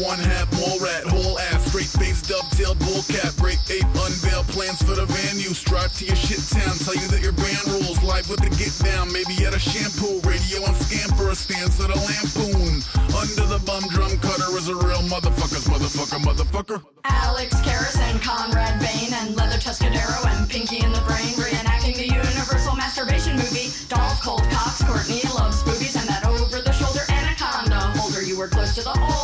one 0.00 0.18
half 0.18 0.48
mole 0.56 0.80
rat, 0.80 1.04
whole 1.04 1.38
ass, 1.52 1.68
straight 1.68 1.92
face, 2.00 2.22
dovetail, 2.22 2.74
bull 2.76 3.02
cap, 3.08 3.34
great 3.36 3.60
ape, 3.70 3.84
unveil 3.92 4.44
plans 4.54 4.82
for 4.82 4.94
the. 4.94 5.04
You 5.34 5.52
strive 5.52 5.92
to 6.00 6.04
your 6.06 6.16
shit 6.16 6.40
town, 6.48 6.72
tell 6.80 6.96
you 6.96 7.06
that 7.12 7.20
your 7.20 7.36
band 7.36 7.60
rules, 7.68 8.00
live 8.02 8.28
with 8.30 8.40
the 8.40 8.48
get 8.56 8.72
down, 8.80 9.12
maybe 9.12 9.44
at 9.44 9.52
a 9.52 9.60
shampoo, 9.60 10.24
radio 10.24 10.64
and 10.64 10.76
for 11.16 11.30
a 11.30 11.36
stance 11.36 11.76
of 11.80 11.92
the 11.92 11.98
lampoon. 12.00 12.80
Under 13.12 13.44
the 13.44 13.60
bum 13.66 13.84
drum 13.92 14.16
cutter 14.24 14.50
is 14.56 14.68
a 14.68 14.76
real 14.76 15.04
motherfucker's 15.06 15.68
motherfucker, 15.68 16.20
motherfucker. 16.24 16.82
Alex 17.04 17.54
Karras 17.60 17.98
and 18.08 18.20
Conrad 18.22 18.80
Bain 18.80 19.12
and 19.12 19.36
Leather 19.36 19.60
Tuscadero 19.60 20.24
and 20.32 20.48
Pinky 20.48 20.80
in 20.80 20.90
the 20.92 21.04
Brain 21.04 21.36
reenacting 21.36 21.96
the 21.96 22.08
Universal 22.08 22.76
masturbation 22.76 23.36
movie. 23.36 23.68
Dolph 23.88 24.20
Cold 24.22 24.42
Cox, 24.50 24.82
Courtney 24.82 25.22
loves 25.36 25.62
boobies 25.62 25.96
and 25.96 26.08
that 26.08 26.24
over-the-shoulder 26.24 27.04
anaconda 27.12 27.92
holder. 28.00 28.22
You 28.22 28.38
were 28.38 28.48
close 28.48 28.74
to 28.76 28.82
the 28.82 28.96
hole, 28.96 29.23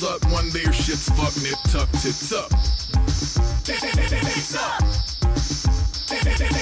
suck. 0.00 0.32
One 0.32 0.48
day 0.48 0.64
shit's 0.72 1.10
fuck, 1.10 1.36
nip 1.44 1.60
tuck, 1.68 1.90
tits 2.00 2.32
up. 2.32 2.48
Tits 3.64 4.56
up. 4.56 4.82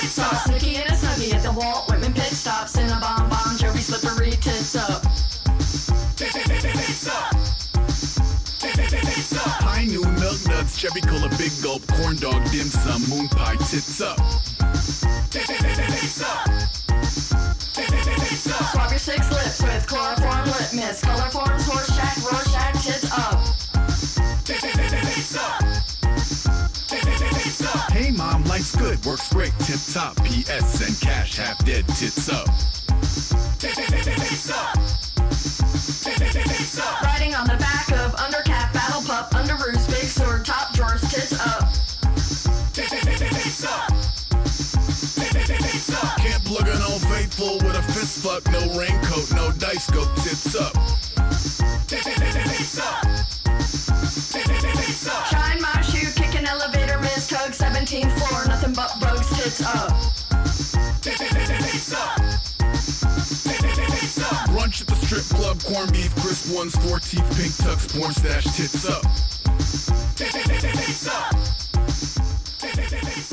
Sauce, 0.09 0.49
Nikki 0.49 0.77
and 0.77 0.91
a 0.91 0.95
snuggie 0.95 1.33
at 1.35 1.43
the 1.45 1.53
Walt 1.53 1.89
Whitman 1.89 2.13
pit 2.15 2.33
stop. 2.33 2.67
Cinnabon, 2.67 3.31
Bon 3.31 3.55
Jovi, 3.57 3.79
slippery 3.79 4.33
tits 4.33 4.75
up. 4.75 5.05
High 9.63 9.85
noon, 9.85 10.15
milk 10.19 10.41
nuts, 10.49 10.81
cherry 10.81 11.01
cola, 11.03 11.29
big 11.39 11.53
gulp, 11.63 11.87
corn 11.87 12.17
dog, 12.17 12.43
dim 12.51 12.67
sum, 12.67 13.03
moon 13.09 13.29
pie, 13.29 13.55
tits 13.57 14.01
up. 14.01 14.19
Tits 15.31 16.23
up. 16.23 16.78
Swab 18.49 18.91
your 18.91 18.99
six 18.99 19.31
lips 19.31 19.63
with 19.63 19.87
chloroform 19.87 20.47
lip 20.47 20.73
mist. 20.75 21.05
Color 21.05 21.29
forms, 21.29 21.67
horse 21.67 21.95
shack, 21.95 22.17
Rorschach, 22.25 22.83
tits 22.83 23.13
up. 23.13 23.45
Hey 27.93 28.11
mom, 28.11 28.45
life's 28.45 28.75
good, 28.75 29.05
works 29.05 29.31
great, 29.33 29.53
tip 29.61 29.81
top. 29.93 30.17
PS 30.25 30.81
and 30.81 30.99
cash, 31.01 31.37
half 31.37 31.63
dead, 31.67 31.87
tits 31.89 32.31
up. 32.31 32.49
Riding 37.03 37.35
on 37.35 37.47
the 37.47 37.57
back 37.59 37.93
of 37.93 38.13
undercap, 38.17 38.73
battle 38.73 39.03
pup, 39.03 39.35
under 39.35 39.57
roost, 39.57 39.91
big 39.91 40.05
sword, 40.05 40.47
top 40.47 40.73
drawers, 40.73 41.03
tits 41.03 41.39
up. 41.39 41.78
Fuck, 48.19 48.45
no 48.51 48.61
raincoat, 48.77 49.33
no 49.35 49.53
dice 49.53 49.89
go, 49.91 50.05
tits 50.17 50.57
up. 50.57 50.75
Shine 55.31 55.61
my 55.61 55.81
shoe, 55.83 56.11
kick 56.13 56.35
an 56.35 56.47
elevator, 56.47 56.99
missed 56.99 57.33
hug, 57.33 57.53
17th 57.53 58.13
floor, 58.19 58.47
nothing 58.47 58.73
but 58.75 58.91
bugs, 59.01 59.29
tits 59.31 59.63
up. 59.63 59.91
Brunch 64.51 64.81
at 64.81 64.87
the 64.89 64.97
strip 64.97 65.25
club, 65.39 65.63
corned 65.63 65.93
beef, 65.93 66.15
crisp 66.17 66.55
ones, 66.55 66.75
four 66.77 66.99
teeth, 66.99 67.29
pink 67.37 67.53
tux, 67.63 67.87
porn 67.97 68.13
stash, 68.13 68.45
tits 68.57 68.89
up. 68.89 69.05
Jody 72.99 73.28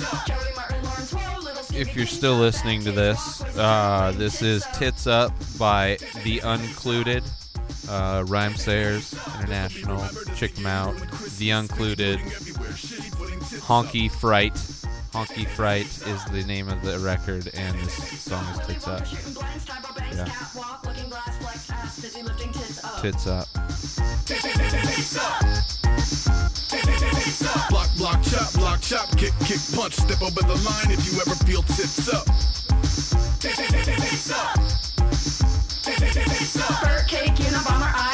If 1.77 1.93
you're 1.93 2.05
still 2.05 2.35
listening 2.35 2.85
to 2.85 2.93
this, 2.93 3.43
uh, 3.57 4.13
this 4.15 4.41
is 4.41 4.65
Tits 4.73 5.07
Up 5.07 5.33
by 5.59 5.97
The 6.23 6.39
Uncluded, 6.39 7.21
uh, 7.89 8.23
International. 8.25 10.07
Check 10.35 10.53
them 10.53 10.67
out. 10.67 10.95
The 11.37 11.51
Uncluded, 11.51 12.21
Hokey 13.61 14.07
Fright. 14.07 14.57
Hokey 15.13 15.43
Fright 15.43 15.85
is 15.85 16.23
the 16.31 16.45
name 16.47 16.69
of 16.69 16.81
the 16.81 16.97
record, 16.99 17.51
and 17.53 17.77
this 17.79 18.21
song 18.21 18.45
is 18.53 18.59
Tits 18.67 18.87
Up. 18.87 19.05
Yeah. 20.13 20.29
tits 23.01 23.27
up. 23.27 23.47
Tits 24.25 25.17
Up. 27.43 27.74
Lock 28.05 28.21
chop, 28.21 28.55
lock 28.61 28.81
chop, 28.81 29.17
kick, 29.17 29.33
kick, 29.45 29.57
punch. 29.73 29.95
Step 29.95 30.21
over 30.21 30.41
the 30.41 30.53
line 30.63 30.91
if 30.91 31.11
you 31.11 31.19
ever 31.21 31.33
feel 31.43 31.63
tips 31.63 32.07
up. 32.13 32.25
Tips 33.39 33.59
up. 33.59 33.79
Tips 33.83 34.31
up. 34.31 34.53
Tips. 35.81 36.83
Bird 36.83 37.07
cake 37.07 37.39
in 37.39 37.55
a 37.55 37.63
bomber. 37.63 38.04